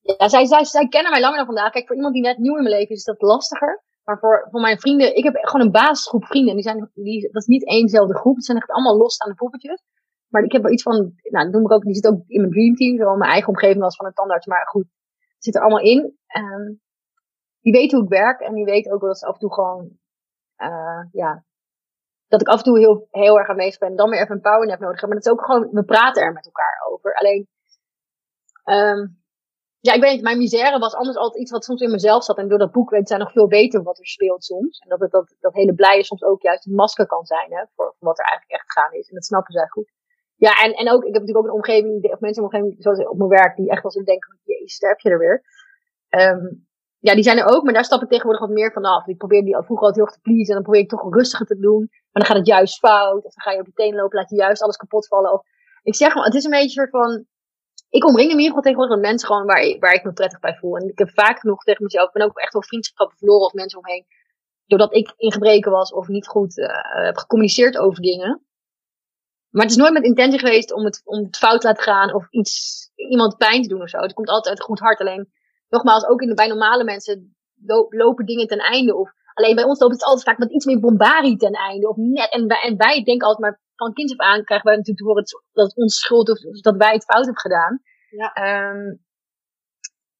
Ja, 0.01 0.27
zij, 0.27 0.45
zij, 0.45 0.63
zij 0.65 0.87
kennen 0.87 1.11
mij 1.11 1.21
langer 1.21 1.37
dan 1.37 1.45
vandaag. 1.45 1.71
Kijk, 1.71 1.87
voor 1.87 1.95
iemand 1.95 2.13
die 2.13 2.23
net 2.23 2.37
nieuw 2.37 2.55
in 2.55 2.63
mijn 2.63 2.75
leven 2.75 2.89
is, 2.89 2.97
is 2.97 3.03
dat 3.03 3.21
lastiger. 3.21 3.83
Maar 4.03 4.19
voor, 4.19 4.47
voor 4.51 4.61
mijn 4.61 4.79
vrienden, 4.79 5.15
ik 5.15 5.23
heb 5.23 5.35
gewoon 5.35 5.65
een 5.65 5.71
basisgroep 5.71 6.25
vrienden. 6.25 6.49
En 6.49 6.55
die 6.55 6.69
zijn, 6.69 6.91
die, 6.93 7.21
dat 7.21 7.41
is 7.41 7.47
niet 7.47 7.65
éénzelfde 7.65 8.15
groep. 8.15 8.35
Het 8.35 8.45
zijn 8.45 8.57
echt 8.57 8.71
allemaal 8.71 8.97
losstaande 8.97 9.35
poppetjes. 9.35 9.83
Maar 10.27 10.43
ik 10.43 10.51
heb 10.51 10.61
wel 10.61 10.71
iets 10.71 10.83
van, 10.83 11.13
nou, 11.21 11.49
noem 11.49 11.63
ik 11.63 11.71
ook, 11.71 11.83
die 11.83 11.95
zit 11.95 12.07
ook 12.07 12.23
in 12.27 12.41
mijn 12.41 12.51
dreamteam. 12.51 12.97
Zowel 12.97 13.17
mijn 13.17 13.31
eigen 13.31 13.49
omgeving 13.49 13.83
als 13.83 13.95
van 13.95 14.05
een 14.05 14.13
tandarts. 14.13 14.45
Maar 14.45 14.67
goed, 14.67 14.87
het 15.35 15.43
zit 15.43 15.55
er 15.55 15.61
allemaal 15.61 15.83
in. 15.83 16.17
Ehm 16.27 16.75
die 17.61 17.75
weten 17.75 17.97
hoe 17.97 18.05
ik 18.07 18.13
werk. 18.13 18.39
En 18.39 18.53
die 18.53 18.65
weten 18.65 18.91
ook 18.91 19.01
dat 19.01 19.17
ze 19.17 19.25
af 19.25 19.33
en 19.33 19.39
toe 19.39 19.53
gewoon, 19.53 19.97
eh 20.55 21.03
ja, 21.11 21.43
dat 22.27 22.41
ik 22.41 22.47
af 22.47 22.57
en 22.57 22.63
toe 22.63 22.79
heel, 22.79 23.07
heel 23.11 23.37
erg 23.37 23.49
aanwezig 23.49 23.79
ben. 23.79 23.89
En 23.89 23.95
dan 23.95 24.09
weer 24.09 24.21
even 24.21 24.35
een 24.35 24.41
powernap 24.41 24.79
nodig 24.79 24.99
heb. 24.99 25.09
Maar 25.09 25.19
dat 25.19 25.25
is 25.25 25.31
ook 25.31 25.45
gewoon, 25.45 25.69
we 25.71 25.83
praten 25.83 26.23
er 26.23 26.33
met 26.33 26.45
elkaar 26.45 26.87
over. 26.91 27.15
Alleen, 27.15 27.47
ehm 28.63 29.07
ja, 29.79 29.93
ik 29.93 30.01
weet 30.01 30.13
niet, 30.13 30.21
mijn 30.21 30.37
misère 30.37 30.79
was 30.79 30.95
anders 30.95 31.17
altijd 31.17 31.41
iets 31.41 31.51
wat 31.51 31.63
soms 31.63 31.81
in 31.81 31.91
mezelf 31.91 32.23
zat. 32.23 32.37
En 32.37 32.47
door 32.47 32.57
dat 32.57 32.71
boek 32.71 32.89
weet 32.89 33.07
zij 33.07 33.17
nog 33.17 33.31
veel 33.31 33.47
beter 33.47 33.83
wat 33.83 33.99
er 33.99 34.07
speelt 34.07 34.43
soms. 34.43 34.79
En 34.79 34.89
dat 34.89 34.99
het, 34.99 35.11
dat, 35.11 35.35
dat 35.39 35.53
hele 35.53 35.73
blije 35.73 36.03
soms 36.03 36.23
ook 36.23 36.41
juist 36.41 36.65
een 36.65 36.73
masker 36.73 37.07
kan 37.07 37.25
zijn, 37.25 37.53
hè, 37.53 37.63
voor, 37.75 37.95
wat 37.99 38.19
er 38.19 38.25
eigenlijk 38.25 38.61
echt 38.61 38.71
gaan 38.71 38.93
is. 38.93 39.09
En 39.09 39.15
dat 39.15 39.25
snappen 39.25 39.53
zij 39.53 39.67
goed. 39.67 39.91
Ja, 40.35 40.63
en, 40.63 40.73
en 40.73 40.91
ook, 40.91 41.03
ik 41.03 41.13
heb 41.13 41.21
natuurlijk 41.21 41.37
ook 41.37 41.51
een 41.51 41.61
omgeving, 41.61 42.03
of 42.03 42.19
mensen 42.19 42.43
in 42.43 42.49
omgeving, 42.49 42.75
zoals 42.79 43.07
op 43.07 43.17
mijn 43.17 43.29
werk, 43.29 43.55
die 43.55 43.69
echt 43.69 43.83
wel 43.83 43.95
eens 43.95 44.05
denken, 44.05 44.39
jezus, 44.43 44.79
heb 44.79 44.99
je 44.99 45.09
er 45.09 45.19
weer. 45.19 45.43
Um, 46.09 46.66
ja, 46.99 47.13
die 47.13 47.23
zijn 47.23 47.37
er 47.37 47.47
ook, 47.47 47.63
maar 47.63 47.73
daar 47.73 47.85
stap 47.85 48.01
ik 48.01 48.09
tegenwoordig 48.09 48.41
wat 48.41 48.55
meer 48.55 48.71
vanaf. 48.71 49.07
Ik 49.07 49.17
probeer 49.17 49.43
die 49.43 49.53
vroeger 49.53 49.85
altijd 49.85 49.95
heel 49.95 50.05
erg 50.05 50.13
te 50.13 50.21
pleasen, 50.21 50.47
en 50.47 50.53
dan 50.53 50.63
probeer 50.63 50.81
ik 50.81 50.89
toch 50.89 51.13
rustiger 51.13 51.45
te 51.45 51.59
doen. 51.59 51.87
Maar 51.89 52.23
dan 52.23 52.25
gaat 52.25 52.37
het 52.37 52.47
juist 52.47 52.79
fout, 52.79 53.25
of 53.25 53.33
dan 53.33 53.43
ga 53.43 53.51
je 53.51 53.59
op 53.59 53.65
je 53.65 53.73
tenen 53.73 53.99
lopen, 53.99 54.17
laat 54.17 54.29
je 54.29 54.35
juist 54.35 54.61
alles 54.61 54.77
kapot 54.77 55.07
vallen. 55.07 55.43
Ik 55.83 55.95
zeg 55.95 56.15
maar, 56.15 56.23
het 56.23 56.33
is 56.33 56.43
een 56.43 56.51
beetje 56.51 56.81
een 56.81 56.87
soort 56.89 56.89
van, 56.89 57.25
ik 57.89 58.05
omring 58.05 58.31
in 58.31 58.37
ieder 58.37 58.47
geval 58.47 58.61
tegenwoordig 58.61 58.95
met 58.95 59.05
mensen 59.05 59.27
gewoon 59.27 59.45
waar, 59.45 59.77
waar 59.79 59.93
ik 59.93 60.03
me 60.03 60.13
prettig 60.13 60.39
bij 60.39 60.55
voel. 60.55 60.77
En 60.77 60.89
ik 60.89 60.97
heb 60.97 61.09
vaak 61.09 61.39
genoeg 61.39 61.63
tegen 61.63 61.83
mezelf, 61.83 62.07
ik 62.07 62.13
ben 62.13 62.25
ook 62.25 62.37
echt 62.37 62.53
wel 62.53 62.63
vriendschappen 62.63 63.17
verloren 63.17 63.45
of 63.45 63.53
mensen 63.53 63.79
omheen. 63.79 64.05
Doordat 64.65 64.95
ik 64.95 65.13
in 65.17 65.31
gebreken 65.31 65.71
was 65.71 65.93
of 65.93 66.07
niet 66.07 66.27
goed 66.27 66.57
uh, 66.57 66.67
heb 67.05 67.17
gecommuniceerd 67.17 67.77
over 67.77 68.01
dingen. 68.01 68.45
Maar 69.49 69.61
het 69.61 69.71
is 69.71 69.77
nooit 69.77 69.93
met 69.93 70.03
intentie 70.03 70.39
geweest 70.39 70.73
om 70.73 70.85
het, 70.85 71.01
om 71.05 71.23
het 71.23 71.37
fout 71.37 71.61
te 71.61 71.67
laten 71.67 71.83
gaan 71.83 72.13
of 72.13 72.27
iets, 72.29 72.91
iemand 72.95 73.37
pijn 73.37 73.61
te 73.61 73.67
doen 73.67 73.81
of 73.81 73.89
zo. 73.89 73.97
Het 73.97 74.13
komt 74.13 74.29
altijd 74.29 74.55
uit 74.55 74.65
goed 74.65 74.79
hart. 74.79 74.99
Alleen, 74.99 75.31
nogmaals, 75.69 76.05
ook 76.05 76.21
in 76.21 76.27
de, 76.27 76.33
bij 76.33 76.47
normale 76.47 76.83
mensen 76.83 77.35
lopen 77.89 78.25
dingen 78.25 78.47
ten 78.47 78.59
einde. 78.59 78.95
Of 78.95 79.11
alleen 79.33 79.55
bij 79.55 79.63
ons 79.63 79.79
loopt 79.79 79.93
het 79.93 80.03
altijd 80.03 80.23
vaak 80.23 80.37
met 80.37 80.51
iets 80.51 80.65
meer 80.65 80.79
bombarie 80.79 81.37
ten 81.37 81.53
einde. 81.53 81.89
Of 81.89 81.95
net, 81.95 82.31
en, 82.31 82.47
wij, 82.47 82.61
en 82.61 82.77
wij 82.77 83.03
denken 83.03 83.27
altijd 83.27 83.49
maar 83.49 83.61
van 83.75 83.93
kind 83.93 84.11
af 84.11 84.17
aan 84.17 84.43
krijgen 84.43 84.67
wij 84.67 84.75
natuurlijk 84.75 85.05
te 85.05 85.11
horen 85.11 85.23
dat 85.53 85.67
het 85.67 85.77
ons 85.77 85.99
schuld 85.99 86.29
of 86.29 86.39
dat 86.61 86.75
wij 86.75 86.93
het 86.93 87.03
fout 87.03 87.25
hebben 87.25 87.41
gedaan. 87.41 87.81
Ja. 88.09 88.27
Um, 88.71 89.05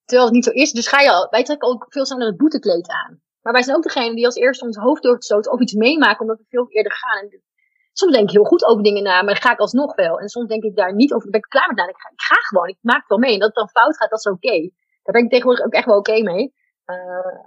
terwijl 0.05 0.27
het 0.27 0.35
niet 0.35 0.45
zo 0.45 0.51
is. 0.51 0.71
Dus 0.71 0.87
ga 0.87 0.99
je 0.99 1.11
al, 1.11 1.27
wij 1.29 1.43
trekken 1.43 1.67
ook 1.67 1.85
veel 1.89 2.05
sneller 2.05 2.27
het 2.27 2.37
boetekleed 2.37 2.89
aan. 2.89 3.21
Maar 3.41 3.53
wij 3.53 3.63
zijn 3.63 3.77
ook 3.77 3.83
degene 3.83 4.15
die 4.15 4.25
als 4.25 4.35
eerste 4.35 4.65
ons 4.65 4.77
hoofd 4.77 5.03
door 5.03 5.19
te 5.19 5.25
stoten 5.25 5.51
of 5.51 5.59
iets 5.59 5.73
meemaken 5.73 6.19
omdat 6.19 6.37
we 6.37 6.45
veel 6.49 6.67
eerder 6.69 6.91
gaan. 6.91 7.21
En 7.21 7.43
soms 7.93 8.13
denk 8.13 8.27
ik 8.27 8.35
heel 8.35 8.43
goed 8.43 8.65
over 8.65 8.83
dingen 8.83 9.03
na, 9.03 9.15
maar 9.15 9.33
dan 9.33 9.43
ga 9.43 9.51
ik 9.51 9.59
alsnog 9.59 9.95
wel. 9.95 10.19
En 10.19 10.27
soms 10.27 10.47
denk 10.47 10.63
ik 10.63 10.75
daar 10.75 10.93
niet 10.93 11.13
over, 11.13 11.29
ben 11.29 11.39
ik 11.39 11.49
klaar 11.49 11.67
met 11.67 11.77
nadenken. 11.77 12.03
Ik, 12.05 12.11
ik 12.11 12.21
ga 12.21 12.35
gewoon, 12.35 12.67
ik 12.67 12.77
maak 12.81 12.99
het 12.99 13.07
wel 13.07 13.17
mee. 13.17 13.33
En 13.33 13.39
dat 13.39 13.47
het 13.47 13.57
dan 13.57 13.69
fout 13.69 13.97
gaat, 13.97 14.09
dat 14.09 14.19
is 14.19 14.25
oké. 14.25 14.47
Okay. 14.47 14.73
Daar 15.07 15.15
ben 15.15 15.23
ik 15.23 15.29
tegenwoordig 15.29 15.65
ook 15.65 15.73
echt 15.73 15.85
wel 15.85 15.97
oké 15.97 16.09
okay 16.11 16.21
mee. 16.21 16.53
Uh, 16.85 17.43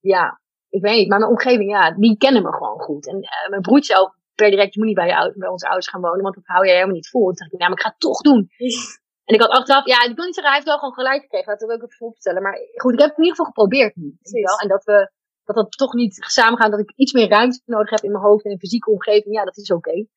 ja, 0.00 0.40
ik 0.68 0.82
weet 0.82 0.96
niet. 0.96 1.08
Maar 1.08 1.18
mijn 1.18 1.30
omgeving, 1.30 1.70
ja, 1.70 1.90
die 1.90 2.16
kennen 2.16 2.42
me 2.42 2.52
gewoon 2.52 2.80
goed. 2.80 3.08
En 3.08 3.16
uh, 3.16 3.48
mijn 3.48 3.62
broertje 3.62 3.94
zelf 3.94 4.14
per 4.34 4.50
direct, 4.50 4.74
je 4.74 4.78
moet 4.78 4.88
niet 4.88 4.96
bij, 4.96 5.06
je, 5.06 5.34
bij 5.36 5.48
onze 5.48 5.66
ouders 5.66 5.88
gaan 5.88 6.00
wonen, 6.00 6.22
want 6.22 6.34
dat 6.34 6.46
hou 6.46 6.66
je 6.66 6.72
helemaal 6.72 6.94
niet 6.94 7.08
vol. 7.08 7.24
Toen 7.24 7.34
dacht 7.34 7.52
ik, 7.52 7.60
ja, 7.60 7.68
maar 7.68 7.76
ik 7.76 7.82
ga 7.82 7.88
het 7.88 8.00
toch 8.00 8.20
doen. 8.20 8.48
En 9.24 9.34
ik 9.34 9.40
had 9.40 9.50
achteraf, 9.50 9.86
ja, 9.86 10.04
ik 10.04 10.16
wil 10.16 10.24
niet 10.24 10.34
zeggen, 10.34 10.52
hij 10.52 10.54
heeft 10.54 10.66
wel 10.66 10.78
gewoon 10.78 10.94
gelijk 10.94 11.22
gekregen, 11.22 11.50
laten 11.50 11.68
we 11.68 11.74
ook 11.74 11.82
even 11.82 12.06
opstellen. 12.06 12.42
Maar 12.42 12.58
goed, 12.74 12.92
ik 12.92 12.98
heb 12.98 13.08
het 13.08 13.18
in 13.18 13.24
ieder 13.24 13.36
geval 13.36 13.52
geprobeerd 13.52 13.96
nu. 13.96 14.16
Wel? 14.22 14.58
En 14.58 14.68
dat 14.68 14.84
we, 14.84 15.10
dat 15.44 15.56
het 15.56 15.70
toch 15.70 15.92
niet 15.92 16.14
samen 16.14 16.58
gaat, 16.58 16.70
dat 16.70 16.80
ik 16.80 16.92
iets 16.96 17.12
meer 17.12 17.28
ruimte 17.28 17.62
nodig 17.64 17.90
heb 17.90 18.00
in 18.00 18.12
mijn 18.12 18.24
hoofd 18.24 18.44
en 18.44 18.50
in 18.50 18.58
fysieke 18.58 18.90
omgeving. 18.90 19.34
Ja, 19.34 19.44
dat 19.44 19.56
is 19.56 19.70
oké. 19.70 19.88
Okay. 19.88 20.08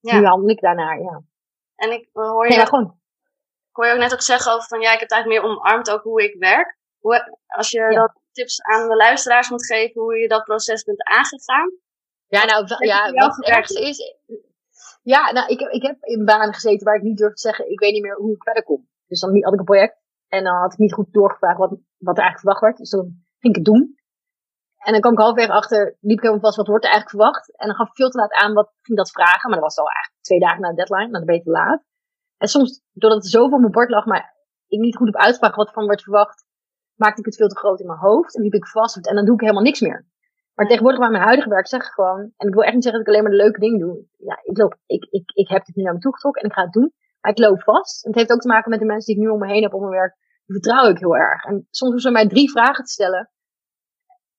Ja. 0.00 0.18
Nu 0.18 0.26
handel 0.26 0.48
ik 0.48 0.60
daarnaar, 0.60 1.00
ja. 1.00 1.22
En 1.74 1.92
ik 1.92 2.08
hoor 2.12 2.48
je, 2.48 2.54
ja, 2.54 2.64
gewoon. 2.64 3.00
Ik 3.72 3.78
hoor 3.78 3.86
je 3.86 3.92
ook 3.92 3.98
net 3.98 4.12
ook 4.12 4.22
zeggen 4.22 4.52
over 4.52 4.68
van, 4.68 4.80
ja, 4.80 4.92
ik 4.92 5.00
heb 5.00 5.08
het 5.08 5.12
eigenlijk 5.12 5.42
meer 5.42 5.50
omarmd 5.50 5.90
ook 5.90 6.02
hoe 6.02 6.22
ik 6.22 6.36
werk. 6.38 6.78
Hoe, 6.98 7.42
als 7.46 7.70
je 7.70 7.80
ja. 7.80 7.90
dat 7.90 8.12
tips 8.32 8.62
aan 8.62 8.88
de 8.88 8.96
luisteraars 8.96 9.50
moet 9.50 9.66
geven, 9.66 10.00
hoe 10.00 10.16
je 10.16 10.28
dat 10.28 10.44
proces 10.44 10.84
bent 10.84 11.02
aangegaan. 11.04 11.70
Ja, 12.26 12.44
nou, 12.44 12.86
ja, 12.86 13.10
wat 13.12 13.36
het 13.36 13.48
ergste 13.48 13.80
is, 13.80 14.16
ja, 15.02 15.32
nou, 15.32 15.48
ik, 15.48 15.60
ik 15.60 15.82
heb 15.82 16.02
in 16.02 16.24
banen 16.24 16.54
gezeten 16.54 16.86
waar 16.86 16.96
ik 16.96 17.02
niet 17.02 17.16
durf 17.16 17.34
te 17.34 17.40
zeggen, 17.40 17.70
ik 17.70 17.80
weet 17.80 17.92
niet 17.92 18.02
meer 18.02 18.16
hoe 18.16 18.34
ik 18.34 18.42
verder 18.42 18.64
kom. 18.64 18.88
Dus 19.06 19.20
dan 19.20 19.42
had 19.42 19.52
ik 19.52 19.58
een 19.58 19.64
project 19.64 19.96
en 20.28 20.44
dan 20.44 20.54
had 20.54 20.72
ik 20.72 20.78
niet 20.78 20.92
goed 20.92 21.12
doorgevraagd 21.12 21.58
wat, 21.58 21.70
wat 21.98 22.16
er 22.16 22.22
eigenlijk 22.22 22.38
verwacht 22.38 22.60
werd. 22.60 22.76
Dus 22.76 22.90
dan 22.90 23.24
ging 23.38 23.56
ik 23.56 23.64
het 23.64 23.64
doen. 23.64 24.00
En 24.76 24.92
dan 24.92 25.00
kwam 25.00 25.12
ik 25.12 25.18
halfweg 25.18 25.48
achter, 25.48 25.96
liep 26.00 26.16
ik 26.16 26.22
helemaal 26.22 26.40
vast, 26.40 26.56
wat 26.56 26.66
wordt 26.66 26.84
er 26.84 26.90
eigenlijk 26.90 27.22
verwacht? 27.22 27.56
En 27.56 27.66
dan 27.66 27.76
gaf 27.76 27.88
ik 27.88 27.94
veel 27.94 28.10
te 28.10 28.18
laat 28.18 28.32
aan 28.32 28.52
wat 28.52 28.72
ging 28.82 28.98
dat 28.98 29.10
vragen, 29.10 29.50
maar 29.50 29.60
dat 29.60 29.68
was 29.68 29.78
al 29.78 29.90
eigenlijk 29.90 30.24
twee 30.24 30.40
dagen 30.40 30.60
na 30.60 30.68
de 30.68 30.74
deadline, 30.74 31.10
maar 31.10 31.20
dan 31.20 31.24
ben 31.24 31.34
je 31.34 31.42
te 31.42 31.50
laat. 31.50 31.82
En 32.42 32.48
soms, 32.48 32.82
doordat 32.92 33.24
er 33.24 33.30
zoveel 33.30 33.54
op 33.54 33.60
mijn 33.60 33.72
bord 33.72 33.90
lag, 33.90 34.06
maar 34.06 34.34
ik 34.66 34.80
niet 34.80 34.96
goed 34.96 35.06
heb 35.06 35.16
uitgevraagd 35.16 35.56
wat 35.56 35.72
van 35.72 35.86
werd 35.86 36.02
verwacht, 36.02 36.44
maakte 36.94 37.20
ik 37.20 37.26
het 37.26 37.36
veel 37.36 37.48
te 37.48 37.56
groot 37.56 37.80
in 37.80 37.86
mijn 37.86 37.98
hoofd 37.98 38.36
en 38.36 38.42
liep 38.42 38.54
ik 38.54 38.66
vast 38.66 39.06
en 39.06 39.14
dan 39.14 39.24
doe 39.24 39.34
ik 39.34 39.40
helemaal 39.40 39.62
niks 39.62 39.80
meer. 39.80 40.06
Maar 40.54 40.66
tegenwoordig 40.66 41.00
bij 41.00 41.10
mijn 41.10 41.22
huidige 41.22 41.48
werk 41.48 41.66
zeg 41.66 41.80
ik 41.84 41.92
gewoon, 41.92 42.32
en 42.36 42.48
ik 42.48 42.54
wil 42.54 42.62
echt 42.62 42.74
niet 42.74 42.82
zeggen 42.82 43.00
dat 43.00 43.08
ik 43.08 43.14
alleen 43.14 43.28
maar 43.28 43.38
de 43.38 43.44
leuke 43.44 43.60
dingen 43.60 43.78
doe. 43.78 44.04
Ja, 44.16 44.40
ik 44.42 44.58
loop, 44.58 44.76
ik, 44.86 45.04
ik, 45.10 45.30
ik 45.34 45.48
heb 45.48 45.64
dit 45.64 45.76
nu 45.76 45.82
naar 45.82 45.92
me 45.92 45.98
toe 45.98 46.14
getrokken 46.14 46.42
en 46.42 46.48
ik 46.48 46.54
ga 46.54 46.62
het 46.62 46.72
doen. 46.72 46.92
Maar 47.20 47.32
ik 47.32 47.38
loop 47.38 47.62
vast. 47.62 48.04
En 48.04 48.10
het 48.10 48.18
heeft 48.18 48.32
ook 48.32 48.40
te 48.40 48.48
maken 48.48 48.70
met 48.70 48.78
de 48.78 48.86
mensen 48.86 49.14
die 49.14 49.22
ik 49.22 49.28
nu 49.28 49.34
om 49.34 49.38
me 49.38 49.52
heen 49.52 49.62
heb 49.62 49.74
op 49.74 49.80
mijn 49.80 49.92
werk. 49.92 50.16
Die 50.46 50.60
vertrouw 50.60 50.88
ik 50.88 50.98
heel 50.98 51.16
erg. 51.16 51.44
En 51.44 51.54
soms 51.54 51.92
hoeven 51.92 52.00
ze 52.00 52.10
mij 52.10 52.28
drie 52.28 52.50
vragen 52.50 52.84
te 52.84 52.90
stellen. 52.90 53.30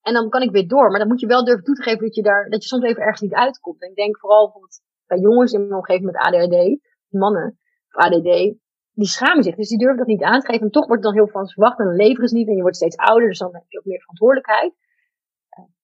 En 0.01 0.13
dan 0.13 0.29
kan 0.29 0.41
ik 0.41 0.51
weer 0.51 0.67
door. 0.67 0.89
Maar 0.89 0.99
dan 0.99 1.07
moet 1.07 1.19
je 1.19 1.27
wel 1.27 1.43
durven 1.43 1.63
toe 1.63 1.75
te 1.75 1.83
geven 1.83 2.01
dat 2.05 2.15
je 2.15 2.21
daar, 2.21 2.49
dat 2.49 2.61
je 2.61 2.67
soms 2.67 2.83
even 2.83 3.01
ergens 3.01 3.21
niet 3.21 3.33
uitkomt. 3.33 3.81
En 3.81 3.89
ik 3.89 3.95
denk 3.95 4.19
vooral 4.19 4.43
bijvoorbeeld 4.43 4.81
bij 5.05 5.17
jongens 5.17 5.51
in 5.51 5.59
mijn 5.59 5.73
omgeving 5.73 6.05
met 6.05 6.15
ADHD, 6.15 6.79
mannen 7.07 7.57
ADD, 7.95 8.53
die 8.93 9.07
schamen 9.07 9.43
zich. 9.43 9.55
Dus 9.55 9.69
die 9.69 9.77
durven 9.77 9.97
dat 9.97 10.07
niet 10.07 10.23
aan 10.23 10.39
te 10.39 10.45
geven. 10.45 10.61
En 10.61 10.71
toch 10.71 10.87
wordt 10.87 11.05
er 11.05 11.11
dan 11.11 11.19
heel 11.19 11.31
van 11.31 11.47
verwacht. 11.47 11.79
En 11.79 11.85
dan 11.85 11.95
leveren 11.95 12.27
ze 12.27 12.35
niet. 12.35 12.47
En 12.47 12.55
je 12.55 12.61
wordt 12.61 12.75
steeds 12.75 12.97
ouder. 12.97 13.27
Dus 13.27 13.37
dan 13.37 13.53
heb 13.53 13.63
je 13.67 13.79
ook 13.79 13.85
meer 13.85 13.99
verantwoordelijkheid. 13.99 14.73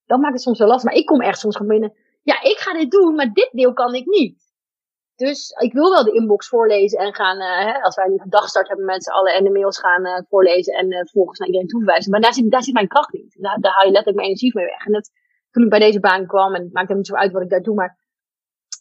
Dat 0.06 0.20
maakt 0.20 0.34
het 0.34 0.42
soms 0.42 0.60
wel 0.60 0.68
lastig. 0.68 0.90
Maar 0.90 1.00
ik 1.00 1.06
kom 1.06 1.22
echt 1.22 1.40
soms 1.40 1.56
gewoon 1.56 1.72
binnen. 1.72 1.94
Ja, 2.24 2.42
ik 2.42 2.58
ga 2.58 2.74
dit 2.74 2.92
doen, 2.92 3.16
maar 3.16 3.34
dit 3.34 3.50
deel 3.52 3.74
kan 3.74 3.94
ik 3.94 4.06
niet. 4.06 4.50
Dus 5.16 5.50
ik 5.50 5.74
wil 5.74 5.90
wel 5.90 6.04
de 6.04 6.14
inbox 6.14 6.48
voorlezen 6.48 7.00
en 7.00 7.16
gaan, 7.16 7.38
uh, 7.38 7.66
hè, 7.66 7.82
als 7.82 7.96
wij 7.96 8.06
een 8.06 8.30
dagstart 8.30 8.68
hebben 8.68 8.86
met 8.86 9.04
z'n 9.04 9.12
allen 9.12 9.34
en 9.34 9.44
de 9.44 9.50
mails 9.52 9.80
gaan 9.80 10.06
uh, 10.06 10.22
voorlezen 10.30 10.74
en 10.74 10.92
vervolgens 10.92 11.40
naar 11.40 11.48
iedereen 11.48 11.70
toeverwijzen. 11.70 12.12
Maar 12.12 12.22
daar 12.22 12.34
zit, 12.34 12.52
daar 12.52 12.64
zit 12.64 12.74
mijn 12.74 12.88
kracht 12.88 13.14
niet. 13.14 13.36
Daar, 13.40 13.58
daar 13.60 13.72
haal 13.72 13.86
je 13.86 13.92
letterlijk 13.92 14.16
mijn 14.16 14.28
energie 14.28 14.56
mee 14.56 14.66
weg. 14.66 14.86
En 14.86 14.92
dat, 14.92 15.12
toen 15.52 15.64
ik 15.64 15.70
bij 15.70 15.80
deze 15.80 16.00
baan 16.00 16.26
kwam, 16.28 16.56
en 16.56 16.64
het 16.64 16.74
maakt 16.74 16.88
hem 16.88 16.98
niet 16.98 17.08
zo 17.08 17.16
uit 17.16 17.32
wat 17.32 17.42
ik 17.42 17.50
daar 17.50 17.62
doe, 17.62 17.76
maar 17.76 17.99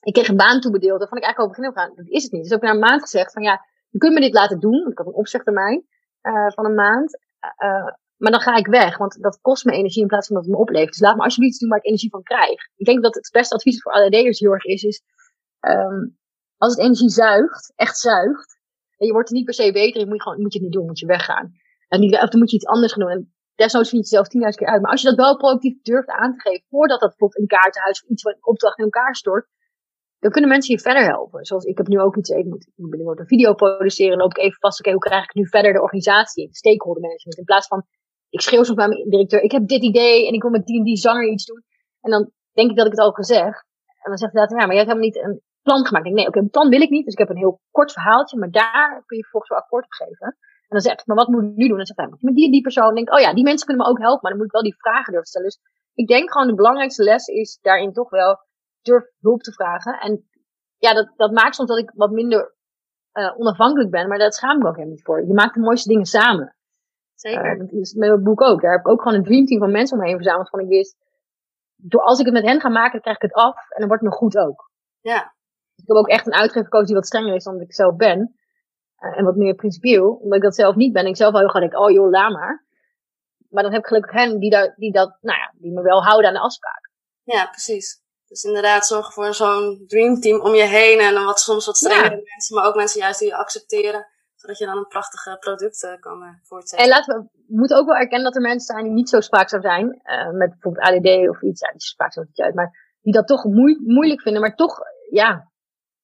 ik 0.09 0.15
kreeg 0.15 0.29
een 0.29 0.37
baan 0.37 0.61
toebedeeld. 0.61 0.99
Vond 0.99 1.23
ik 1.23 1.25
eigenlijk 1.25 1.41
over 1.41 1.57
beginnen 1.57 1.79
gaan. 1.79 1.97
Dat 1.97 2.15
is 2.15 2.23
het 2.23 2.33
niet. 2.33 2.43
Dus 2.43 2.51
heb 2.51 2.63
na 2.63 2.71
een 2.71 2.79
maand 2.79 3.01
gezegd 3.01 3.33
van 3.33 3.43
ja, 3.43 3.65
je 3.89 3.99
kunt 3.99 4.15
me 4.15 4.21
dit 4.21 4.35
laten 4.35 4.61
doen. 4.61 4.79
Want 4.79 4.91
ik 4.91 4.99
had 4.99 5.07
een 5.07 5.13
opzegtermijn 5.13 5.87
van 6.55 6.65
een 6.65 6.75
maand. 6.75 7.19
maar 8.17 8.31
dan 8.31 8.41
ga 8.41 8.57
ik 8.57 8.67
weg, 8.67 8.99
want 8.99 9.23
dat 9.23 9.39
kost 9.41 9.65
me 9.65 9.73
energie 9.73 10.03
in 10.03 10.09
plaats 10.09 10.27
van 10.27 10.37
dat 10.37 10.45
het 10.45 10.55
me 10.55 10.61
oplevert. 10.61 10.93
Dus 10.93 11.01
laat 11.01 11.17
me 11.17 11.23
alsjeblieft 11.23 11.53
iets 11.53 11.61
doen 11.61 11.71
waar 11.71 11.79
ik 11.79 11.87
energie 11.87 12.11
van 12.11 12.23
krijg. 12.23 12.61
Ik 12.77 12.87
denk 12.87 13.03
dat 13.03 13.15
het 13.15 13.31
beste 13.33 13.55
advies 13.55 13.83
voor 13.83 13.93
ADD'ers 13.93 14.39
heel 14.39 14.53
erg 14.53 14.65
is, 14.65 14.83
is 14.83 15.03
um, 15.61 16.19
als 16.57 16.73
het 16.73 16.81
energie 16.81 17.09
zuigt, 17.09 17.73
echt 17.77 17.99
zuigt, 17.99 18.59
en 18.97 19.07
je 19.07 19.13
wordt 19.13 19.29
er 19.29 19.35
niet 19.35 19.45
per 19.45 19.55
se 19.55 19.73
beter, 19.73 20.07
moet 20.07 20.17
je, 20.17 20.23
gewoon, 20.23 20.41
moet 20.41 20.53
je 20.53 20.59
het 20.59 20.69
niet 20.69 20.77
doen, 20.77 20.87
moet 20.87 20.99
je 20.99 21.07
weggaan. 21.07 21.53
En 21.89 22.01
niet, 22.01 22.15
of 22.15 22.29
dan 22.29 22.41
moet 22.41 22.51
je 22.51 22.57
iets 22.57 22.67
anders 22.67 22.93
gaan 22.93 23.03
doen. 23.03 23.11
En 23.11 23.35
desnoods 23.55 23.89
vind 23.89 24.03
je 24.03 24.09
het 24.09 24.17
zelf 24.17 24.29
tienduizend 24.29 24.65
keer 24.65 24.73
uit. 24.73 24.83
Maar 24.83 24.91
als 24.91 25.03
je 25.03 25.09
dat 25.09 25.17
wel 25.17 25.37
proactief 25.37 25.83
durft 25.83 26.09
aan 26.09 26.33
te 26.33 26.41
geven, 26.41 26.65
voordat 26.69 27.01
dat 27.01 27.09
bijvoorbeeld 27.09 27.41
een 27.41 27.59
kaartenhuis 27.59 28.03
of 28.03 28.09
iets 28.09 28.23
wat 28.23 28.35
een 28.35 28.47
opdracht 28.47 28.79
in 28.79 28.85
elkaar 28.85 29.15
stort, 29.15 29.49
dan 30.19 30.31
kunnen 30.31 30.51
mensen 30.51 30.75
je 30.75 30.81
verder 30.81 31.05
helpen. 31.05 31.45
Zoals 31.45 31.65
ik 31.65 31.77
heb 31.77 31.87
nu 31.87 32.01
ook 32.01 32.17
iets, 32.17 32.31
ik 32.31 32.45
moet, 32.45 32.67
ik 32.67 32.73
moet 32.77 33.19
een 33.19 33.27
video 33.27 33.55
produceren, 33.55 34.19
loop 34.19 34.31
ik 34.31 34.45
even 34.45 34.59
vast, 34.61 34.79
oké, 34.79 34.91
hoe 34.91 35.01
krijg 35.01 35.25
ik 35.25 35.35
nu 35.35 35.47
verder 35.47 35.73
de 35.73 35.83
organisatie 35.83 36.45
in, 36.45 36.53
stakeholder 36.53 37.03
management, 37.03 37.39
in 37.39 37.45
plaats 37.45 37.67
van, 37.67 37.87
ik 38.31 38.41
schreeuw 38.41 38.63
soms 38.63 38.77
bij 38.77 38.89
mijn 38.89 39.11
directeur, 39.11 39.43
ik 39.43 39.53
heb 39.53 39.69
dit 39.69 39.83
idee 39.83 40.27
en 40.27 40.33
ik 40.33 40.43
wil 40.43 40.51
met 40.51 40.67
die 40.67 40.79
en 40.79 40.85
die 40.85 40.97
zanger 40.97 41.29
iets 41.29 41.45
doen. 41.45 41.63
En 42.01 42.11
dan 42.11 42.31
denk 42.53 42.71
ik 42.71 42.77
dat 42.77 42.87
ik 42.87 42.93
het 42.93 43.01
al 43.01 43.13
gezegd. 43.13 43.67
En 43.87 44.11
dan 44.11 44.17
zegt 44.17 44.33
hij 44.33 44.41
later, 44.43 44.59
ja, 44.59 44.67
maar 44.67 44.75
je 44.75 44.81
hebt 44.81 44.93
helemaal 44.93 45.11
niet 45.11 45.25
een 45.25 45.43
plan 45.63 45.87
gemaakt. 45.87 46.07
Ik 46.07 46.15
denk, 46.15 46.17
nee, 46.17 46.27
oké, 46.27 46.39
een 46.39 46.51
plan 46.51 46.69
wil 46.69 46.81
ik 46.81 46.91
niet. 46.91 47.05
Dus 47.05 47.13
ik 47.13 47.19
heb 47.19 47.29
een 47.29 47.45
heel 47.45 47.61
kort 47.71 47.93
verhaaltje, 47.93 48.39
maar 48.39 48.51
daar 48.51 49.03
kun 49.07 49.17
je 49.17 49.25
volgens 49.31 49.51
wel 49.51 49.61
akkoord 49.61 49.85
op 49.85 49.93
geven. 49.93 50.37
En 50.69 50.77
dan 50.77 50.81
zeg 50.81 50.93
ik, 50.93 51.07
maar 51.07 51.17
wat 51.17 51.29
moet 51.29 51.43
ik 51.43 51.57
nu 51.57 51.69
doen? 51.69 51.79
En 51.79 51.85
dan 51.85 51.87
zegt 51.87 51.99
hij, 51.99 52.17
met 52.21 52.35
die 52.35 52.51
die 52.51 52.61
persoon. 52.61 52.95
denk 52.95 53.09
ik, 53.09 53.15
oh 53.15 53.21
ja, 53.21 53.35
die 53.35 53.45
mensen 53.45 53.67
kunnen 53.67 53.85
me 53.85 53.91
ook 53.91 53.99
helpen, 53.99 54.21
maar 54.23 54.31
dan 54.31 54.41
moet 54.41 54.51
ik 54.53 54.59
wel 54.59 54.71
die 54.71 54.81
vragen 54.85 55.13
durven 55.13 55.29
stellen. 55.29 55.49
Dus 55.49 55.61
ik 55.95 56.07
denk 56.07 56.33
gewoon 56.33 56.47
de 56.47 56.55
belangrijkste 56.55 57.03
les 57.03 57.27
is 57.27 57.59
daarin 57.63 57.93
toch 57.93 58.11
wel 58.11 58.39
durf 58.83 59.05
hulp 59.21 59.43
te 59.43 59.53
vragen. 59.53 60.01
En 60.01 60.29
ja, 60.77 60.95
dat, 60.95 61.13
dat 61.17 61.33
maakt 61.33 61.55
soms 61.55 61.69
dat 61.69 61.79
ik 61.79 61.91
wat 61.95 62.11
minder 62.11 62.55
uh, 63.13 63.39
onafhankelijk 63.39 63.91
ben, 63.91 64.09
maar 64.09 64.19
dat 64.19 64.35
schaam 64.35 64.59
ik 64.59 64.67
ook 64.67 64.75
helemaal 64.75 64.95
niet 64.95 65.05
voor. 65.05 65.27
Je 65.27 65.35
maakt 65.35 65.55
de 65.55 65.61
mooiste 65.61 65.89
dingen 65.89 66.07
samen. 66.07 66.57
Zeker. 67.15 67.53
Uh, 67.53 67.59
dat 67.59 67.73
is 67.73 67.95
met 67.95 68.09
mijn 68.09 68.23
boek 68.23 68.41
ook. 68.43 68.61
Daar 68.61 68.73
heb 68.73 68.81
ik 68.81 68.89
ook 68.89 69.03
gewoon 69.03 69.17
een 69.17 69.25
dreamteam 69.25 69.61
van 69.61 69.71
mensen 69.71 69.99
omheen 69.99 70.15
verzameld 70.15 70.49
van 70.49 70.61
ik 70.61 70.69
wist, 70.69 70.97
door 71.77 72.03
als 72.03 72.19
ik 72.19 72.25
het 72.25 72.35
met 72.35 72.45
hen 72.45 72.61
ga 72.61 72.69
maken, 72.69 73.01
krijg 73.01 73.17
ik 73.17 73.23
het 73.23 73.33
af 73.33 73.55
en 73.55 73.79
dan 73.79 73.89
wordt 73.89 74.03
het 74.03 74.11
nog 74.11 74.19
goed 74.19 74.39
ook. 74.39 74.71
Ja. 75.01 75.35
Ik 75.75 75.85
heb 75.87 75.97
ook 75.97 76.09
echt 76.09 76.27
een 76.27 76.35
uitgevercoach 76.35 76.87
die 76.87 76.95
wat 76.95 77.07
strenger 77.07 77.35
is 77.35 77.45
dan 77.45 77.61
ik 77.61 77.75
zelf 77.75 77.97
ben. 77.97 78.37
Uh, 78.99 79.19
en 79.19 79.25
wat 79.25 79.37
meer 79.37 79.55
principieel. 79.55 80.13
Omdat 80.13 80.37
ik 80.37 80.43
dat 80.43 80.55
zelf 80.55 80.75
niet 80.75 80.93
ben. 80.93 81.07
Ik 81.07 81.17
zelf 81.17 81.33
wel 81.33 81.41
heel 81.41 81.51
graag 81.51 81.63
denk, 81.63 81.79
oh 81.79 81.91
joh, 81.91 82.11
laat 82.11 82.33
maar. 82.33 82.67
Maar 83.49 83.63
dan 83.63 83.73
heb 83.73 83.81
ik 83.81 83.87
gelukkig 83.87 84.13
hen 84.13 84.39
die, 84.39 84.51
daar, 84.51 84.75
die, 84.77 84.93
dat, 84.93 85.17
nou 85.21 85.39
ja, 85.39 85.53
die 85.55 85.73
me 85.73 85.83
wel 85.83 86.05
houden 86.05 86.29
aan 86.29 86.35
de 86.35 86.41
afspraak. 86.41 86.91
Ja, 87.23 87.47
precies. 87.47 88.03
Dus 88.29 88.43
inderdaad 88.43 88.87
zorgen 88.87 89.13
voor 89.13 89.35
zo'n 89.35 89.85
dreamteam 89.87 90.41
om 90.41 90.55
je 90.55 90.63
heen. 90.63 90.99
En 90.99 91.15
dan 91.15 91.25
wat, 91.25 91.41
soms 91.41 91.67
wat 91.67 91.77
strengere 91.77 92.17
ja. 92.17 92.23
mensen. 92.25 92.57
Maar 92.57 92.67
ook 92.67 92.75
mensen 92.75 93.01
juist 93.01 93.19
die 93.19 93.29
je 93.29 93.37
accepteren. 93.37 94.07
Zodat 94.35 94.59
je 94.59 94.67
dan 94.67 94.77
een 94.77 94.87
prachtige 94.87 95.37
product 95.41 95.83
uh, 95.83 95.91
kan 96.01 96.23
uh, 96.23 96.29
voortzetten. 96.43 96.87
En 96.89 96.95
laten 96.95 97.17
we, 97.17 97.23
we 97.47 97.57
moeten 97.57 97.77
ook 97.77 97.87
wel 97.87 97.97
erkennen 97.97 98.25
dat 98.25 98.35
er 98.35 98.49
mensen 98.49 98.75
zijn 98.75 98.85
die 98.85 98.93
niet 98.93 99.09
zo 99.09 99.21
spraakzaam 99.21 99.63
zijn. 99.63 99.87
met 100.33 100.51
bijvoorbeeld 100.51 100.85
ADD 100.87 101.29
of 101.29 101.43
iets. 101.43 101.61
Ja, 101.61 101.71
die 101.71 101.81
spraakzaam 101.81 102.25
niet 102.27 102.41
uit. 102.41 102.55
Maar 102.55 102.97
die 103.03 103.13
dat 103.13 103.27
toch 103.27 103.45
moe 103.45 103.81
moeilijk 103.85 104.23
vinden. 104.23 104.41
Maar 104.41 104.55
toch, 104.55 104.79
ja, 105.11 105.51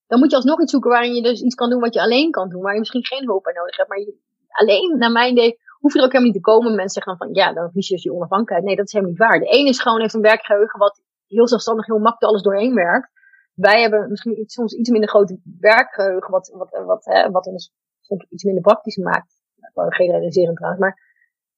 dan 0.07 0.19
moet 0.19 0.31
je 0.31 0.37
alsnog 0.37 0.61
iets 0.61 0.71
zoeken 0.71 0.91
waarin 0.91 1.15
je 1.15 1.23
dus 1.23 1.41
iets 1.43 1.55
kan 1.55 1.71
doen 1.71 1.81
wat 1.81 1.95
je 1.95 2.01
alleen 2.01 2.31
kan 2.31 2.49
doen. 2.49 2.63
Waar 2.63 2.73
je 2.73 2.79
misschien 2.79 3.05
geen 3.05 3.25
hulp 3.25 3.43
bij 3.43 3.53
nodig 3.53 3.77
hebt. 3.77 3.89
Maar 3.89 3.99
je, 3.99 4.15
alleen, 4.49 4.99
naar 4.99 5.13
mijn 5.13 5.33
idee, 5.33 5.59
hoef 5.79 5.93
je 5.93 5.99
er 5.99 6.05
ook 6.05 6.13
helemaal 6.13 6.33
niet 6.33 6.43
te 6.43 6.51
komen. 6.51 6.75
Mensen 6.75 7.03
zeggen 7.03 7.17
dan 7.17 7.27
van, 7.27 7.37
ja, 7.37 7.53
dan 7.53 7.67
verlies 7.67 7.89
je 7.89 7.95
dus 7.95 8.03
je 8.03 8.13
onafhankelijkheid. 8.13 8.65
Nee, 8.65 8.77
dat 8.77 8.87
is 8.87 8.93
helemaal 8.93 9.15
niet 9.15 9.25
waar. 9.25 9.39
De 9.39 9.59
ene 9.59 9.69
is 9.69 9.81
gewoon, 9.81 10.01
heeft 10.01 10.15
een 10.15 10.21
werkgeheugen 10.21 10.79
wat 10.79 11.01
heel 11.35 11.49
zelfstandig, 11.49 11.87
heel 11.87 11.99
makkelijk 11.99 12.33
alles 12.33 12.43
doorheen 12.43 12.75
werkt. 12.75 13.11
Wij 13.55 13.81
hebben 13.81 14.09
misschien 14.09 14.41
iets, 14.41 14.55
soms 14.55 14.73
iets 14.73 14.91
minder 14.91 15.09
grote 15.09 15.41
werkgeheugen, 15.61 16.31
wat, 16.31 16.49
wat, 16.49 16.83
wat, 16.85 17.05
hè, 17.05 17.31
wat 17.31 17.47
ons 17.47 17.73
soms 18.01 18.27
iets 18.29 18.45
minder 18.45 18.63
praktisch 18.63 18.97
maakt. 18.97 19.43
Wel 19.75 19.89
generaliserend 19.89 20.57
trouwens, 20.57 20.83
maar 20.83 21.05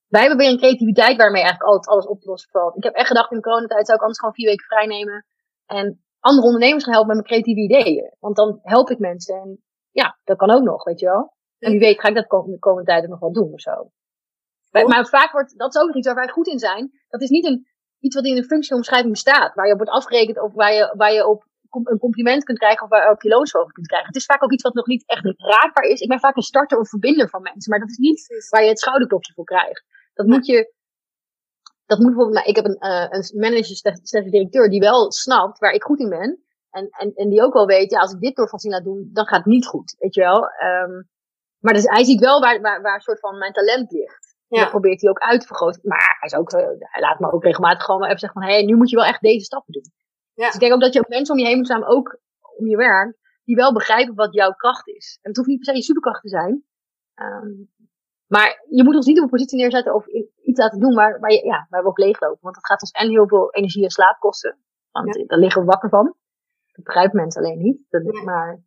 wij 0.07 0.21
hebben 0.21 0.39
weer 0.39 0.51
een 0.51 0.59
creativiteit 0.59 1.17
waarmee 1.17 1.43
eigenlijk 1.43 1.71
altijd 1.71 1.95
alles 1.95 2.07
op 2.07 2.21
te 2.21 2.29
lossen 2.29 2.51
valt. 2.51 2.77
Ik 2.77 2.85
heb 2.85 2.95
echt 2.95 3.07
gedacht 3.07 3.31
in 3.31 3.37
de 3.37 3.43
coronatijd 3.43 3.87
zou 3.87 3.97
ik 3.97 4.03
anders 4.03 4.19
gewoon 4.19 4.35
vier 4.35 4.47
weken 4.49 4.65
vrij 4.65 4.87
nemen. 4.87 5.27
En 5.67 6.05
andere 6.21 6.47
ondernemers 6.47 6.85
gaan 6.85 6.93
helpen 6.93 7.17
met 7.17 7.27
mijn 7.27 7.43
creatieve 7.43 7.75
ideeën. 7.75 8.17
Want 8.21 8.37
dan 8.37 8.59
help 8.63 8.91
ik 8.91 8.99
mensen. 8.99 9.35
En 9.41 9.63
ja, 9.91 10.19
dat 10.25 10.37
kan 10.37 10.51
ook 10.51 10.63
nog, 10.63 10.85
weet 10.85 11.01
je 11.01 11.07
wel. 11.07 11.35
En 11.59 11.71
wie 11.71 11.81
weet 11.81 12.01
ga 12.01 12.09
ik 12.09 12.15
dat 12.15 12.31
de 12.31 12.59
komende 12.59 12.89
tijd 12.89 13.03
ook 13.03 13.11
nog 13.11 13.21
wel 13.21 13.33
doen 13.33 13.53
of 13.53 13.61
zo. 13.61 13.91
Maar, 14.71 14.87
maar 14.87 15.07
vaak 15.07 15.33
wordt, 15.33 15.59
dat 15.59 15.75
is 15.75 15.81
ook 15.81 15.95
iets 15.95 16.07
waar 16.07 16.17
wij 16.17 16.29
goed 16.29 16.47
in 16.47 16.59
zijn. 16.59 16.91
Dat 17.09 17.23
is 17.23 17.29
niet 17.29 17.47
een, 17.47 17.67
iets 18.07 18.15
wat 18.15 18.25
in 18.25 18.37
een 18.37 18.53
functieomschrijving 18.53 19.17
staat. 19.17 19.55
Waar 19.55 19.67
je 19.67 19.73
op 19.73 19.79
wordt 19.79 19.93
afgerekend 19.93 20.41
of 20.41 20.53
waar 20.53 20.73
je, 20.73 20.95
waar 20.97 21.13
je 21.13 21.27
op 21.27 21.45
een 21.71 21.99
compliment 21.99 22.45
kunt 22.45 22.59
krijgen 22.59 22.83
of 22.83 22.89
waar 22.89 23.05
je 23.05 23.11
ook 23.11 23.19
kilo's 23.19 23.55
over 23.55 23.73
kunt 23.73 23.87
krijgen. 23.87 24.09
Het 24.09 24.17
is 24.17 24.25
vaak 24.25 24.43
ook 24.43 24.53
iets 24.53 24.63
wat 24.63 24.75
nog 24.75 24.87
niet 24.87 25.07
echt 25.07 25.25
raakbaar 25.37 25.85
is. 25.85 26.01
Ik 26.01 26.09
ben 26.09 26.21
vaak 26.21 26.37
een 26.37 26.43
starter 26.43 26.79
of 26.79 26.89
verbinder 26.89 27.29
van 27.29 27.43
mensen. 27.43 27.71
Maar 27.71 27.81
dat 27.81 27.91
is 27.91 27.97
niet 27.97 28.47
waar 28.51 28.63
je 28.63 28.69
het 28.69 28.79
schouderklopje 28.79 29.33
voor 29.33 29.45
krijgt. 29.45 29.85
Dat 30.15 30.27
moet 30.27 30.47
je, 30.47 30.73
dat 31.87 31.99
moet 31.99 32.07
bijvoorbeeld, 32.07 32.37
nou, 32.37 32.49
ik 32.49 32.57
heb 32.57 32.65
een, 32.65 32.79
uh, 32.81 33.07
een 33.09 33.41
manager, 33.41 33.77
slechte 34.03 34.31
directeur, 34.31 34.71
die 34.71 34.81
wel 34.81 35.13
snapt 35.13 35.59
waar 35.59 35.73
ik 35.73 35.83
goed 35.83 36.01
in 36.01 36.09
ben. 36.09 36.45
En, 36.71 36.89
en, 36.91 37.13
en 37.15 37.29
die 37.29 37.43
ook 37.43 37.53
wel 37.53 37.67
weet, 37.67 37.91
ja, 37.91 37.99
als 37.99 38.13
ik 38.13 38.21
dit 38.21 38.37
door 38.37 38.49
van 38.49 38.59
zien 38.59 38.73
laat 38.73 38.85
doen, 38.85 39.11
dan 39.13 39.27
gaat 39.27 39.39
het 39.39 39.47
niet 39.47 39.67
goed, 39.67 39.95
weet 39.99 40.15
je 40.15 40.21
wel. 40.21 40.43
Um, 40.43 41.09
maar 41.59 41.75
dus, 41.75 41.85
hij 41.85 42.05
ziet 42.05 42.21
wel 42.21 42.41
waar, 42.41 42.61
waar, 42.61 42.83
waar 42.83 42.95
een 42.95 43.01
soort 43.01 43.21
van 43.21 43.39
mijn 43.39 43.53
talent 43.53 43.91
ligt. 43.93 44.36
Ja. 44.61 44.69
probeert 44.69 45.01
hij 45.01 45.11
ook 45.11 45.19
uit 45.19 45.41
te 45.41 45.47
vergroten. 45.47 45.81
Maar 45.85 46.17
hij, 46.21 46.29
is 46.29 46.35
ook, 46.35 46.53
uh, 46.53 46.61
hij 46.79 47.01
laat 47.01 47.19
me 47.19 47.33
ook 47.33 47.45
regelmatig 47.45 47.85
gewoon 47.85 48.05
even 48.05 48.19
zeggen 48.19 48.41
van, 48.41 48.51
hé, 48.51 48.57
hey, 48.57 48.65
nu 48.65 48.77
moet 48.77 48.91
je 48.91 48.97
wel 48.97 49.05
echt 49.05 49.21
deze 49.21 49.45
stappen 49.45 49.73
doen. 49.73 49.93
Ja. 50.35 50.45
Dus 50.45 50.55
ik 50.55 50.61
denk 50.61 50.73
ook 50.73 50.81
dat 50.81 50.93
je 50.93 50.99
ook 50.99 51.09
mensen 51.09 51.35
om 51.35 51.41
je 51.41 51.47
heen 51.47 51.57
moet 51.57 51.85
ook 51.85 52.19
om 52.59 52.67
je 52.67 52.77
werk, 52.77 53.17
die 53.45 53.57
wel 53.57 53.73
begrijpen 53.73 54.15
wat 54.15 54.35
jouw 54.35 54.53
kracht 54.53 54.89
is. 54.89 55.19
En 55.23 55.29
het 55.29 55.37
hoeft 55.37 55.49
niet 55.49 55.59
per 55.59 55.67
se 55.67 55.75
je 55.75 55.83
superkracht 55.83 56.23
te 56.23 56.29
zijn. 56.29 56.65
Um, 57.15 57.71
maar 58.27 58.65
je 58.69 58.85
moet 58.85 58.95
ons 58.95 59.07
niet 59.07 59.17
op 59.17 59.23
een 59.23 59.31
positie 59.31 59.59
neerzetten 59.59 59.95
of 59.95 60.07
iets 60.43 60.59
laten 60.59 60.81
doen 60.81 60.95
waar, 60.95 61.21
waar, 61.21 61.33
je, 61.33 61.45
ja, 61.45 61.67
waar 61.71 61.83
we 61.83 61.89
ook 61.89 61.99
leeglopen. 61.99 62.39
Want 62.41 62.55
dat 62.55 62.67
gaat 62.67 62.81
ons 62.81 62.91
en 62.91 63.09
heel 63.09 63.29
veel 63.29 63.53
energie 63.53 63.85
en 63.85 63.91
slaap 63.91 64.19
kosten. 64.19 64.59
Want 64.91 65.15
ja. 65.15 65.25
daar 65.27 65.39
liggen 65.39 65.61
we 65.61 65.67
wakker 65.67 65.89
van. 65.89 66.05
Dat 66.73 66.85
begrijpen 66.85 67.21
mensen 67.21 67.43
alleen 67.43 67.59
niet. 67.59 67.81
Dat, 67.89 68.03
ja. 68.05 68.23
Maar 68.23 68.63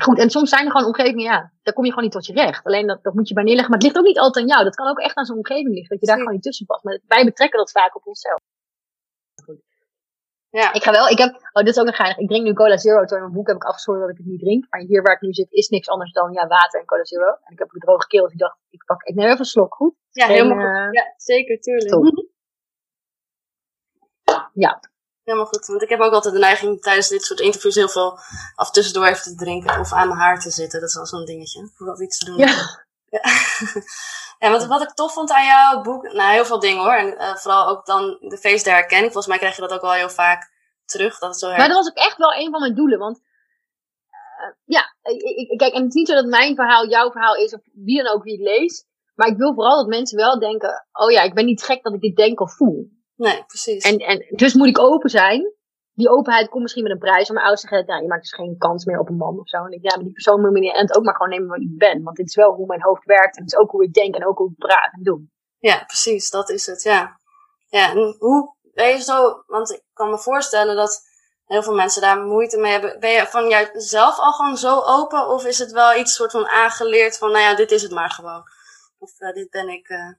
goed, 0.00 0.18
en 0.18 0.30
soms 0.30 0.48
zijn 0.48 0.64
er 0.64 0.70
gewoon 0.70 0.86
omgevingen, 0.86 1.22
ja, 1.22 1.52
daar 1.62 1.74
kom 1.74 1.84
je 1.84 1.90
gewoon 1.90 2.04
niet 2.04 2.12
tot 2.12 2.26
je 2.26 2.32
recht. 2.32 2.64
Alleen 2.64 2.86
dat, 2.86 3.02
dat 3.02 3.14
moet 3.14 3.28
je 3.28 3.34
bij 3.34 3.42
neerleggen. 3.42 3.70
Maar 3.70 3.80
het 3.80 3.88
ligt 3.88 3.98
ook 3.98 4.10
niet 4.10 4.18
altijd 4.18 4.44
aan 4.44 4.50
jou. 4.50 4.64
Dat 4.64 4.74
kan 4.74 4.88
ook 4.88 4.98
echt 4.98 5.16
aan 5.16 5.24
zo'n 5.24 5.36
omgeving 5.36 5.74
liggen. 5.74 5.88
Dat 5.88 6.00
je 6.00 6.06
daar 6.06 6.16
gewoon 6.16 6.32
niet 6.32 6.42
tussen 6.42 6.66
past. 6.66 6.84
Maar 6.84 7.00
wij 7.06 7.24
betrekken 7.24 7.58
dat 7.58 7.70
vaak 7.70 7.96
op 7.96 8.06
onszelf. 8.06 8.38
Ja. 10.50 10.72
Ik 10.72 10.82
ga 10.82 10.90
wel, 10.90 11.08
ik 11.08 11.18
heb, 11.18 11.34
oh, 11.52 11.62
dit 11.62 11.74
is 11.74 11.78
ook 11.78 11.86
nog 11.86 11.96
geinig. 11.96 12.18
Ik 12.18 12.28
drink 12.28 12.44
nu 12.44 12.52
Cola 12.52 12.76
Zero. 12.76 13.04
Toen 13.04 13.16
in 13.16 13.22
mijn 13.22 13.34
boek 13.34 13.46
heb 13.46 13.56
ik 13.56 13.64
afgesproken 13.64 14.02
dat 14.02 14.10
ik 14.10 14.16
het 14.16 14.26
niet 14.26 14.40
drink. 14.40 14.66
Maar 14.70 14.80
hier 14.80 15.02
waar 15.02 15.14
ik 15.14 15.20
nu 15.20 15.32
zit 15.32 15.52
is 15.52 15.68
niks 15.68 15.88
anders 15.88 16.12
dan, 16.12 16.32
ja, 16.32 16.46
water 16.46 16.80
en 16.80 16.86
Cola 16.86 17.04
Zero. 17.04 17.26
En 17.26 17.52
ik 17.52 17.58
heb 17.58 17.72
een 17.72 17.80
droge 17.80 18.06
keel, 18.06 18.22
dus 18.22 18.32
ik 18.32 18.38
dacht, 18.38 18.58
ik 18.70 18.84
pak, 18.84 19.02
ik 19.02 19.14
neem 19.14 19.26
even 19.26 19.38
een 19.38 19.44
slok, 19.44 19.74
goed? 19.74 19.94
Ja, 20.10 20.26
en, 20.26 20.32
helemaal 20.32 20.84
goed. 20.84 20.94
Ja, 20.94 21.14
zeker, 21.16 21.60
tuurlijk. 21.60 21.88
Top. 21.88 22.26
Ja. 24.52 24.80
Helemaal 25.24 25.46
goed. 25.46 25.66
Want 25.66 25.82
ik 25.82 25.88
heb 25.88 26.00
ook 26.00 26.12
altijd 26.12 26.34
de 26.34 26.40
neiging 26.40 26.82
tijdens 26.82 27.08
dit 27.08 27.22
soort 27.22 27.40
interviews 27.40 27.74
heel 27.74 27.88
veel 27.88 28.18
af 28.54 28.70
tussendoor 28.70 29.06
even 29.06 29.22
te 29.22 29.34
drinken 29.34 29.80
of 29.80 29.92
aan 29.92 30.08
mijn 30.08 30.20
haar 30.20 30.40
te 30.40 30.50
zitten. 30.50 30.80
Dat 30.80 30.88
is 30.88 30.94
wel 30.94 31.06
zo'n 31.06 31.24
dingetje. 31.24 31.70
Voor 31.74 31.86
dat 31.86 32.00
iets 32.00 32.18
te 32.18 32.24
doen. 32.24 32.36
Ja. 32.36 32.84
ja. 33.08 33.20
En 34.42 34.50
wat, 34.50 34.66
wat 34.66 34.82
ik 34.82 34.90
tof 34.90 35.12
vond 35.12 35.30
aan 35.30 35.44
jouw 35.44 35.82
boek, 35.82 36.12
nou 36.12 36.32
heel 36.32 36.44
veel 36.44 36.58
dingen 36.58 36.82
hoor. 36.82 36.94
En 36.94 37.06
uh, 37.06 37.34
vooral 37.34 37.68
ook 37.68 37.86
dan 37.86 38.16
de 38.20 38.38
face 38.38 38.64
der 38.64 38.72
herkenning. 38.72 39.12
Volgens 39.12 39.26
mij 39.26 39.38
krijg 39.38 39.54
je 39.54 39.60
dat 39.60 39.72
ook 39.72 39.80
wel 39.80 39.92
heel 39.92 40.08
vaak 40.08 40.50
terug. 40.84 41.18
Dat 41.18 41.28
het 41.28 41.38
zo 41.38 41.48
her... 41.48 41.58
Maar 41.58 41.68
dat 41.68 41.76
was 41.76 41.88
ook 41.88 42.06
echt 42.06 42.16
wel 42.16 42.34
een 42.34 42.50
van 42.50 42.60
mijn 42.60 42.74
doelen. 42.74 42.98
Want 42.98 43.20
uh, 43.20 44.54
ja, 44.64 44.94
ik, 45.02 45.22
ik, 45.22 45.58
kijk, 45.58 45.72
en 45.72 45.82
het 45.82 45.88
is 45.88 45.94
niet 45.94 46.08
zo 46.08 46.14
dat 46.14 46.26
mijn 46.26 46.54
verhaal 46.54 46.88
jouw 46.88 47.10
verhaal 47.10 47.34
is, 47.34 47.54
of 47.54 47.60
wie 47.72 48.02
dan 48.02 48.14
ook 48.14 48.22
wie 48.22 48.32
het 48.32 48.58
leest. 48.58 48.86
Maar 49.14 49.28
ik 49.28 49.36
wil 49.36 49.54
vooral 49.54 49.76
dat 49.76 49.86
mensen 49.86 50.16
wel 50.16 50.38
denken, 50.38 50.86
oh 50.92 51.10
ja, 51.10 51.22
ik 51.22 51.34
ben 51.34 51.44
niet 51.44 51.62
gek 51.62 51.82
dat 51.82 51.94
ik 51.94 52.00
dit 52.00 52.16
denk 52.16 52.40
of 52.40 52.56
voel. 52.56 52.90
Nee, 53.16 53.44
precies. 53.46 53.84
En, 53.84 53.98
en 53.98 54.26
dus 54.30 54.54
moet 54.54 54.68
ik 54.68 54.78
open 54.78 55.10
zijn. 55.10 55.54
Die 55.94 56.08
openheid 56.10 56.48
komt 56.48 56.62
misschien 56.62 56.82
met 56.82 56.92
een 56.92 56.98
prijs. 56.98 57.28
Maar 57.28 57.36
mijn 57.36 57.46
ouders 57.46 57.60
zeggen, 57.68 57.86
nou, 57.86 58.02
je 58.02 58.08
maakt 58.08 58.22
dus 58.22 58.34
geen 58.34 58.58
kans 58.58 58.84
meer 58.84 58.98
op 58.98 59.08
een 59.08 59.16
man 59.16 59.38
of 59.38 59.48
zo. 59.48 59.56
En 59.56 59.72
ik, 59.72 59.82
ja, 59.82 59.94
maar 59.94 60.04
die 60.04 60.12
persoon 60.12 60.40
moet 60.40 60.50
me 60.50 60.58
niet 60.58 60.96
ook 60.96 61.04
maar 61.04 61.16
gewoon 61.16 61.30
nemen 61.30 61.48
wat 61.48 61.60
ik 61.60 61.78
ben. 61.78 62.02
Want 62.02 62.16
dit 62.16 62.26
is 62.26 62.34
wel 62.34 62.52
hoe 62.52 62.66
mijn 62.66 62.82
hoofd 62.82 63.04
werkt. 63.04 63.36
En 63.36 63.42
het 63.42 63.52
is 63.52 63.58
ook 63.58 63.70
hoe 63.70 63.84
ik 63.84 63.92
denk 63.92 64.14
en 64.14 64.26
ook 64.26 64.38
hoe 64.38 64.50
ik 64.50 64.56
praat 64.56 64.92
en 64.92 65.02
doe. 65.02 65.22
Ja, 65.58 65.84
precies, 65.84 66.30
dat 66.30 66.50
is 66.50 66.66
het, 66.66 66.82
ja. 66.82 67.20
Ja, 67.68 67.90
en 67.90 68.16
hoe 68.18 68.56
ben 68.60 68.88
je 68.88 69.02
zo, 69.02 69.42
want 69.46 69.70
ik 69.70 69.82
kan 69.92 70.10
me 70.10 70.18
voorstellen 70.18 70.76
dat 70.76 71.02
heel 71.44 71.62
veel 71.62 71.74
mensen 71.74 72.02
daar 72.02 72.24
moeite 72.24 72.58
mee 72.58 72.72
hebben. 72.72 73.00
Ben 73.00 73.10
je 73.10 73.26
van 73.26 73.48
jezelf 73.48 74.18
al 74.18 74.32
gewoon 74.32 74.56
zo 74.56 74.80
open? 74.80 75.28
Of 75.28 75.46
is 75.46 75.58
het 75.58 75.72
wel 75.72 75.96
iets 75.96 76.14
soort 76.14 76.30
van 76.30 76.46
aangeleerd 76.46 77.18
van, 77.18 77.30
nou 77.30 77.42
ja, 77.42 77.54
dit 77.54 77.70
is 77.70 77.82
het 77.82 77.92
maar 77.92 78.10
gewoon? 78.10 78.42
Of 78.98 79.20
uh, 79.20 79.32
dit 79.32 79.50
ben 79.50 79.68
ik. 79.68 79.88
Uh... 79.88 80.12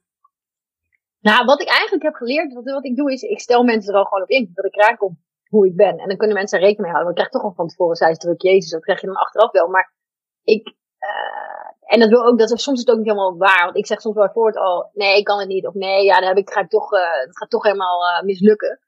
Nou, 1.28 1.44
wat 1.44 1.60
ik 1.60 1.68
eigenlijk 1.68 2.02
heb 2.02 2.14
geleerd, 2.14 2.52
wat, 2.52 2.64
wat 2.64 2.84
ik 2.84 2.96
doe, 2.96 3.12
is 3.12 3.22
ik 3.22 3.40
stel 3.40 3.62
mensen 3.62 3.92
er 3.92 3.98
al 3.98 4.04
gewoon 4.04 4.22
op 4.22 4.28
in. 4.28 4.50
Dat 4.54 4.64
ik 4.64 4.74
raak 4.74 5.02
op 5.02 5.12
hoe 5.48 5.66
ik 5.66 5.76
ben. 5.76 5.98
En 5.98 6.08
dan 6.08 6.16
kunnen 6.16 6.36
mensen 6.36 6.58
er 6.58 6.64
rekening 6.64 6.86
mee 6.86 6.94
houden. 6.94 7.14
Want 7.14 7.18
ik 7.18 7.30
krijg 7.30 7.42
toch 7.42 7.50
al 7.50 7.56
van 7.56 7.68
tevoren, 7.68 7.96
zij 7.96 8.10
is 8.10 8.18
druk, 8.18 8.42
Jezus, 8.42 8.70
dat 8.70 8.82
krijg 8.82 9.00
je 9.00 9.06
dan 9.06 9.16
achteraf 9.16 9.52
wel. 9.52 9.68
Maar 9.68 9.92
ik, 10.42 10.68
uh, 11.00 11.92
en 11.92 12.00
dat 12.00 12.08
wil 12.08 12.24
ook, 12.24 12.38
dat, 12.38 12.48
soms 12.48 12.78
is 12.78 12.84
het 12.84 12.90
ook 12.90 12.96
niet 12.96 13.06
helemaal 13.06 13.36
waar. 13.36 13.64
Want 13.64 13.76
ik 13.76 13.86
zeg 13.86 14.00
soms 14.00 14.14
wel 14.14 14.30
voort 14.30 14.56
al, 14.56 14.90
nee, 14.92 15.18
ik 15.18 15.24
kan 15.24 15.38
het 15.38 15.48
niet. 15.48 15.66
Of 15.66 15.74
nee, 15.74 16.04
ja, 16.04 16.18
dan 16.18 16.28
heb 16.28 16.36
ik, 16.36 16.50
ga 16.50 16.60
ik 16.60 16.70
toch, 16.70 16.92
uh, 16.92 17.00
dat 17.26 17.36
gaat 17.38 17.50
toch 17.50 17.62
helemaal 17.62 18.02
uh, 18.02 18.22
mislukken. 18.22 18.80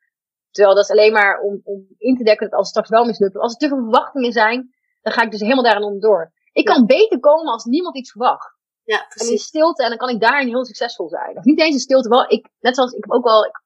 Terwijl 0.50 0.74
dat 0.74 0.84
is 0.84 0.90
alleen 0.90 1.12
maar 1.12 1.40
om, 1.40 1.60
om 1.64 1.86
in 1.98 2.16
te 2.16 2.24
dekken 2.24 2.50
dat 2.50 2.58
als 2.58 2.68
het 2.68 2.76
straks 2.76 2.88
wel 2.88 3.04
mislukt. 3.04 3.36
Als 3.36 3.52
er 3.52 3.58
te 3.58 3.68
veel 3.68 3.82
verwachtingen 3.82 4.32
zijn, 4.32 4.74
dan 5.02 5.12
ga 5.12 5.22
ik 5.22 5.30
dus 5.30 5.40
helemaal 5.40 5.64
daarin 5.64 5.82
onderdoor. 5.82 6.32
Ik 6.52 6.64
kan 6.64 6.86
beter 6.86 7.20
komen 7.20 7.52
als 7.52 7.64
niemand 7.64 7.96
iets 7.96 8.10
verwacht. 8.10 8.55
Ja, 8.86 9.04
precies. 9.08 9.28
En 9.28 9.32
in 9.32 9.38
stilte, 9.38 9.82
en 9.82 9.88
dan 9.88 9.98
kan 9.98 10.08
ik 10.08 10.20
daarin 10.20 10.48
heel 10.48 10.64
succesvol 10.64 11.08
zijn. 11.08 11.36
Of 11.36 11.44
niet 11.44 11.60
eens 11.60 11.74
in 11.74 11.80
stilte, 11.80 12.08
wel, 12.08 12.30
ik, 12.30 12.48
net 12.60 12.74
zoals 12.74 12.92
ik 12.92 13.04
heb 13.04 13.12
ook 13.12 13.24
wel 13.24 13.44
ik, 13.44 13.62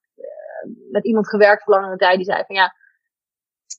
met 0.91 1.05
iemand 1.05 1.29
gewerkt 1.29 1.63
voor 1.63 1.75
langere 1.75 1.97
tijd, 1.97 2.17
die 2.17 2.25
zei 2.25 2.45
van 2.47 2.57
ja, 2.57 2.75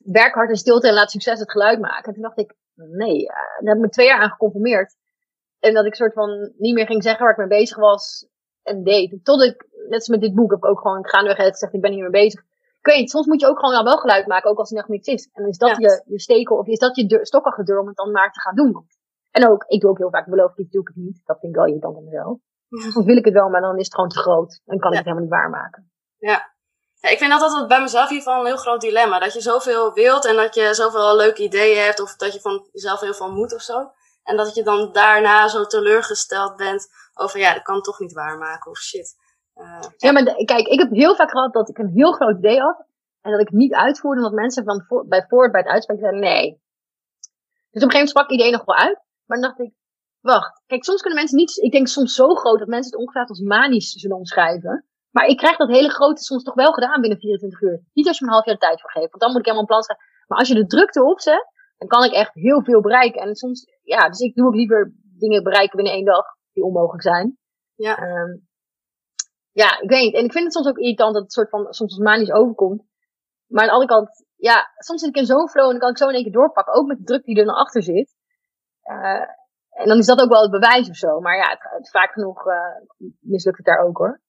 werk 0.04 0.34
hard 0.34 0.50
in 0.50 0.56
stilte 0.56 0.88
en 0.88 0.94
laat 0.94 1.12
succes 1.12 1.40
het 1.40 1.52
geluid 1.52 1.80
maken. 1.80 2.08
En 2.08 2.14
toen 2.14 2.24
dacht 2.24 2.40
ik, 2.40 2.56
nee, 2.76 3.22
uh, 3.22 3.28
daar 3.28 3.60
heb 3.60 3.76
ik 3.76 3.82
me 3.82 3.90
twee 3.90 4.08
jaar 4.08 4.20
aan 4.20 4.30
geconformeerd. 4.30 4.96
En 5.60 5.74
dat 5.74 5.86
ik 5.86 5.96
soort 5.96 6.14
van 6.14 6.52
niet 6.58 6.74
meer 6.74 6.86
ging 6.86 7.04
zeggen 7.04 7.24
waar 7.24 7.32
ik 7.32 7.38
mee 7.38 7.60
bezig 7.60 7.78
was 7.78 8.28
en 8.64 8.84
deed. 8.84 9.20
Tot 9.24 9.44
ik, 9.44 9.68
net 9.72 9.94
als 9.94 10.08
met 10.08 10.22
dit 10.22 10.36
boek, 10.36 10.52
heb 10.52 10.60
ik 10.60 10.70
ook 10.70 10.80
gewoon 10.80 11.08
gaandeweg 11.08 11.38
gezegd, 11.38 11.74
ik 11.74 11.82
ben 11.82 11.92
hier 11.92 12.10
mee 12.10 12.24
bezig. 12.24 12.42
Ik 12.80 12.94
weet 12.94 13.10
soms 13.10 13.26
moet 13.26 13.42
je 13.42 13.48
ook 13.48 13.60
gewoon 13.60 13.84
wel 13.84 13.98
geluid 13.98 14.28
maken, 14.28 14.50
ook 14.50 14.58
als 14.58 14.72
er 14.72 14.78
nog 14.78 14.88
niks 14.88 15.08
is. 15.08 15.26
En 15.34 15.42
dan 15.42 15.52
is 15.52 15.58
dat 15.58 15.70
ja. 15.70 15.76
je, 15.78 16.04
je 16.06 16.20
stekel, 16.20 16.58
of 16.58 16.68
is 16.68 16.80
dat 16.80 16.96
je 16.96 17.06
deur, 17.06 17.26
stok 17.26 17.46
achter 17.46 17.66
de 17.66 17.72
deur 17.72 17.82
om 17.82 17.88
het 17.88 17.96
dan 17.96 18.12
maar 18.12 18.32
te 18.32 18.40
gaan 18.40 18.56
doen. 18.56 18.88
En 19.32 19.50
ook, 19.50 19.64
ik 19.68 19.82
doe 19.82 19.90
ook 19.90 19.98
heel 19.98 20.10
vaak, 20.10 20.30
beloof 20.30 20.58
ik, 20.58 20.72
doe 20.72 20.82
ik 20.82 20.88
het 20.88 20.96
niet. 20.96 21.22
Dat 21.26 21.40
vind 21.40 21.52
ik 21.52 21.58
wel 21.58 21.68
irritant 21.68 21.98
aan 21.98 22.04
mezelf. 22.04 22.38
Soms 22.94 23.06
wil 23.06 23.18
ik 23.18 23.26
het 23.26 23.34
wel, 23.34 23.50
maar 23.50 23.62
dan 23.62 23.78
is 23.78 23.86
het 23.86 23.94
gewoon 23.94 24.10
te 24.10 24.20
groot. 24.20 24.62
En 24.66 24.80
kan 24.80 24.92
ik 24.92 24.98
ja. 24.98 25.04
het 25.04 25.06
helemaal 25.06 25.24
niet 25.24 25.34
waarmaken. 25.34 25.92
Ja. 26.18 26.54
ja. 27.00 27.10
Ik 27.10 27.18
vind 27.18 27.32
dat 27.32 27.42
altijd 27.42 27.68
bij 27.68 27.82
mezelf 27.82 28.10
in 28.10 28.16
ieder 28.16 28.28
geval 28.28 28.40
een 28.40 28.52
heel 28.52 28.62
groot 28.62 28.82
dilemma. 28.82 29.20
Dat 29.20 29.34
je 29.34 29.42
zoveel 29.42 29.94
wilt 29.94 30.26
en 30.26 30.36
dat 30.36 30.56
je 30.56 30.74
zoveel 30.74 31.16
leuke 31.16 31.44
ideeën 31.44 31.84
hebt. 31.84 32.02
Of 32.02 32.16
dat 32.16 32.34
je 32.34 32.40
van 32.40 32.68
jezelf 32.72 33.00
heel 33.00 33.14
veel 33.14 33.32
moet 33.32 33.54
of 33.54 33.62
zo. 33.62 33.92
En 34.24 34.38
dat 34.38 34.56
je 34.56 34.64
dan 34.64 34.92
daarna 34.92 35.48
zo 35.48 35.66
teleurgesteld 35.66 36.56
bent 36.56 36.88
over, 37.14 37.40
ja, 37.40 37.54
dat 37.54 37.64
kan 37.64 37.82
toch 37.82 38.00
niet 38.00 38.14
waarmaken 38.14 38.72
of 38.72 38.78
shit. 38.78 39.16
Uh, 39.56 39.80
ja, 39.98 40.12
maar 40.12 40.24
de, 40.24 40.46
kijk, 40.46 40.68
ik 40.68 40.80
heb 40.80 40.92
heel 40.92 41.16
vaak 41.16 41.30
gehad 41.30 41.54
dat 41.54 41.70
ik 41.70 41.78
een 41.78 41.92
heel 41.94 42.12
groot 42.12 42.38
idee 42.38 42.60
had. 42.60 42.86
En 43.22 43.32
dat 43.32 43.40
ik 43.40 43.52
niet 43.52 43.74
uitvoerde, 43.74 44.22
omdat 44.22 44.40
mensen 44.40 44.64
van 44.64 44.84
voor, 44.88 45.08
bij 45.08 45.26
voort 45.28 45.52
bij 45.52 45.62
het 45.62 45.70
uitspreken 45.70 46.04
zeiden 46.04 46.22
nee. 46.22 46.62
Dus 47.72 47.84
op 47.84 47.90
een 47.90 47.96
gegeven 47.96 47.98
moment 47.98 48.10
sprak 48.10 48.30
ik 48.30 48.40
idee 48.40 48.52
nog 48.52 48.66
wel 48.66 48.76
uit. 48.76 49.00
Maar 49.32 49.40
dan 49.40 49.50
dacht 49.50 49.62
ik, 49.68 49.74
wacht. 50.20 50.64
Kijk, 50.66 50.84
soms 50.84 51.02
kunnen 51.02 51.20
mensen 51.20 51.38
niet, 51.38 51.58
ik 51.58 51.72
denk 51.72 51.88
soms 51.88 52.16
zo 52.16 52.36
groot 52.36 52.60
dat 52.60 52.68
mensen 52.68 52.92
het 52.92 53.00
ongeveer 53.00 53.26
als 53.26 53.40
manisch 53.40 53.92
zullen 53.92 54.18
omschrijven. 54.18 54.86
Maar 55.12 55.26
ik 55.26 55.38
krijg 55.38 55.58
dat 55.58 55.70
hele 55.70 55.90
grote 55.90 56.24
soms 56.24 56.44
toch 56.44 56.54
wel 56.54 56.74
gedaan 56.74 57.02
binnen 57.02 57.20
24 57.20 57.62
uur. 57.62 57.84
Niet 57.94 58.08
als 58.08 58.18
je 58.18 58.24
me 58.26 58.30
een 58.30 58.38
half 58.38 58.46
jaar 58.46 58.56
de 58.56 58.62
tijd 58.62 58.82
voor 58.82 58.92
geeft, 58.92 59.10
want 59.10 59.22
dan 59.22 59.32
moet 59.32 59.40
ik 59.40 59.46
helemaal 59.46 59.66
een 59.68 59.74
plan 59.74 59.84
schrijven. 59.84 60.08
Maar 60.28 60.38
als 60.38 60.48
je 60.48 60.54
de 60.54 60.66
drukte 60.66 61.04
opzet, 61.04 61.46
dan 61.78 61.88
kan 61.88 62.04
ik 62.04 62.12
echt 62.12 62.34
heel 62.34 62.64
veel 62.64 62.82
bereiken. 62.82 63.22
En 63.22 63.36
soms, 63.36 63.66
ja, 63.82 64.08
dus 64.10 64.20
ik 64.20 64.36
doe 64.36 64.48
ook 64.48 64.56
liever 64.56 64.94
dingen 65.18 65.44
bereiken 65.44 65.76
binnen 65.76 65.94
één 65.94 66.06
dag 66.06 66.26
die 66.54 66.64
onmogelijk 66.64 67.04
zijn. 67.04 67.38
Ja. 67.76 68.02
Um, 68.02 68.48
ja, 69.52 69.80
ik 69.82 69.90
weet 69.90 70.04
niet. 70.04 70.16
En 70.16 70.24
ik 70.24 70.32
vind 70.32 70.44
het 70.44 70.54
soms 70.54 70.68
ook 70.68 70.78
irritant 70.78 71.14
dat 71.14 71.24
het 71.24 71.34
soort 71.34 71.50
van 71.50 71.74
soms 71.74 71.92
als 71.92 72.04
manisch 72.04 72.32
overkomt. 72.32 72.84
Maar 73.48 73.62
aan 73.62 73.68
de 73.68 73.74
andere 73.74 73.94
kant, 73.94 74.26
ja, 74.36 74.72
soms 74.78 75.02
zit 75.02 75.10
ik 75.10 75.16
in 75.16 75.26
zo'n 75.26 75.50
flow 75.50 75.66
en 75.66 75.72
dan 75.72 75.80
kan 75.80 75.90
ik 75.90 75.98
zo 75.98 76.08
in 76.08 76.14
één 76.14 76.24
keer 76.24 76.32
doorpakken. 76.32 76.74
Ook 76.74 76.88
met 76.88 76.98
de 76.98 77.04
druk 77.04 77.26
die 77.26 77.40
er 77.40 77.46
naar 77.46 77.56
achter 77.56 77.84
zit. 77.84 78.20
Uh, 78.84 79.26
en 79.72 79.88
dan 79.88 79.98
is 79.98 80.06
dat 80.06 80.22
ook 80.22 80.30
wel 80.30 80.42
het 80.42 80.52
bewijs 80.52 80.90
of 80.90 80.96
zo. 80.96 81.20
Maar 81.20 81.38
ja, 81.38 81.50
het, 81.50 81.60
het, 81.78 81.90
vaak 81.90 82.12
genoeg 82.12 82.46
uh, 82.46 82.56
mislukt 83.20 83.58
het 83.58 83.66
daar 83.66 83.86
ook 83.86 83.98
hoor. 83.98 84.22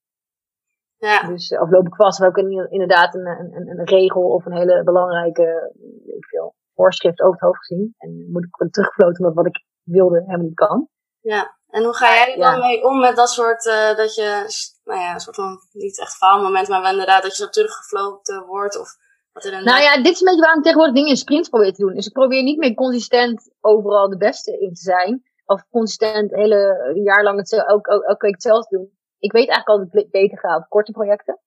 Ja. 0.97 1.27
Dus, 1.27 1.57
of 1.57 1.69
loop 1.69 1.87
ik 1.87 1.95
vast, 1.95 2.25
ook 2.25 2.37
inderdaad 2.37 3.15
een, 3.15 3.27
een, 3.27 3.69
een, 3.69 3.85
regel 3.85 4.21
of 4.21 4.45
een 4.45 4.57
hele 4.57 4.83
belangrijke, 4.83 5.73
ik 6.05 6.25
veel, 6.25 6.55
voorschrift 6.75 7.21
over 7.21 7.33
het 7.33 7.41
hoofd 7.41 7.57
gezien. 7.57 7.95
En 7.97 8.31
moet 8.31 8.43
ik 8.43 8.71
teruggefloten 8.71 9.19
omdat 9.19 9.35
wat 9.35 9.45
ik 9.45 9.65
wilde 9.83 10.19
helemaal 10.19 10.45
niet 10.45 10.55
kan. 10.55 10.87
Ja, 11.19 11.57
en 11.67 11.83
hoe 11.83 11.95
ga 11.95 12.13
jij 12.13 12.33
er 12.33 12.39
dan 12.39 12.59
ja. 12.59 12.65
mee 12.65 12.83
om 12.83 12.99
met 12.99 13.15
dat 13.15 13.29
soort, 13.29 13.65
uh, 13.65 13.95
dat 13.95 14.15
je, 14.15 14.45
nou 14.83 14.99
ja, 14.99 15.13
een 15.13 15.19
soort 15.19 15.35
van, 15.35 15.59
niet 15.71 15.99
echt 15.99 16.15
faalmoment, 16.15 16.67
maar 16.67 16.91
inderdaad 16.91 17.21
dat 17.21 17.37
je 17.37 17.43
zo 17.43 17.49
teruggefloten 17.49 18.45
wordt 18.45 18.79
of 18.79 18.95
Nou 19.41 19.81
ja, 19.81 19.95
dit 19.95 20.13
is 20.13 20.19
een 20.19 20.25
beetje 20.25 20.41
waarom 20.41 20.57
ik 20.57 20.63
tegenwoordig 20.63 20.95
dingen 20.95 21.09
in 21.09 21.17
sprints 21.17 21.49
probeer 21.49 21.73
te 21.73 21.81
doen. 21.81 21.93
Dus 21.93 22.07
ik 22.07 22.13
probeer 22.13 22.43
niet 22.43 22.57
meer 22.57 22.73
consistent 22.73 23.53
overal 23.61 24.09
de 24.09 24.17
beste 24.17 24.59
in 24.59 24.73
te 24.73 24.81
zijn. 24.81 25.23
Of 25.45 25.69
consistent 25.69 26.31
hele 26.31 26.91
jaar 27.03 27.23
lang 27.23 27.37
hetzelfde, 27.37 27.69
elke, 27.71 27.91
elke 27.91 28.25
week 28.25 28.33
hetzelfde 28.33 28.77
doen. 28.77 28.91
Ik 29.17 29.31
weet 29.31 29.47
eigenlijk 29.47 29.67
al 29.67 29.77
dat 29.77 30.03
het 30.03 30.11
beter 30.11 30.37
gaat 30.37 30.63
op 30.63 30.69
korte 30.69 30.91
projecten. 30.91 31.39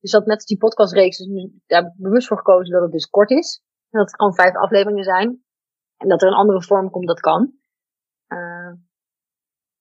Dus 0.00 0.10
dat 0.10 0.26
net 0.26 0.36
als 0.36 0.44
die 0.44 0.56
podcastreeks, 0.58 1.18
dus 1.18 1.48
daar 1.66 1.82
heb 1.82 1.92
ik 1.92 2.02
bewust 2.02 2.26
voor 2.26 2.36
gekozen 2.36 2.72
dat 2.72 2.82
het 2.82 2.92
dus 2.92 3.10
kort 3.10 3.30
is. 3.30 3.62
En 3.90 3.98
dat 3.98 4.06
het 4.06 4.16
gewoon 4.16 4.34
vijf 4.34 4.56
afleveringen 4.56 5.04
zijn. 5.04 5.44
En 5.96 6.08
dat 6.08 6.22
er 6.22 6.28
een 6.28 6.34
andere 6.34 6.62
vorm 6.62 6.90
komt, 6.90 7.06
dat 7.06 7.20
kan. 7.20 7.52
Uh, 8.28 8.72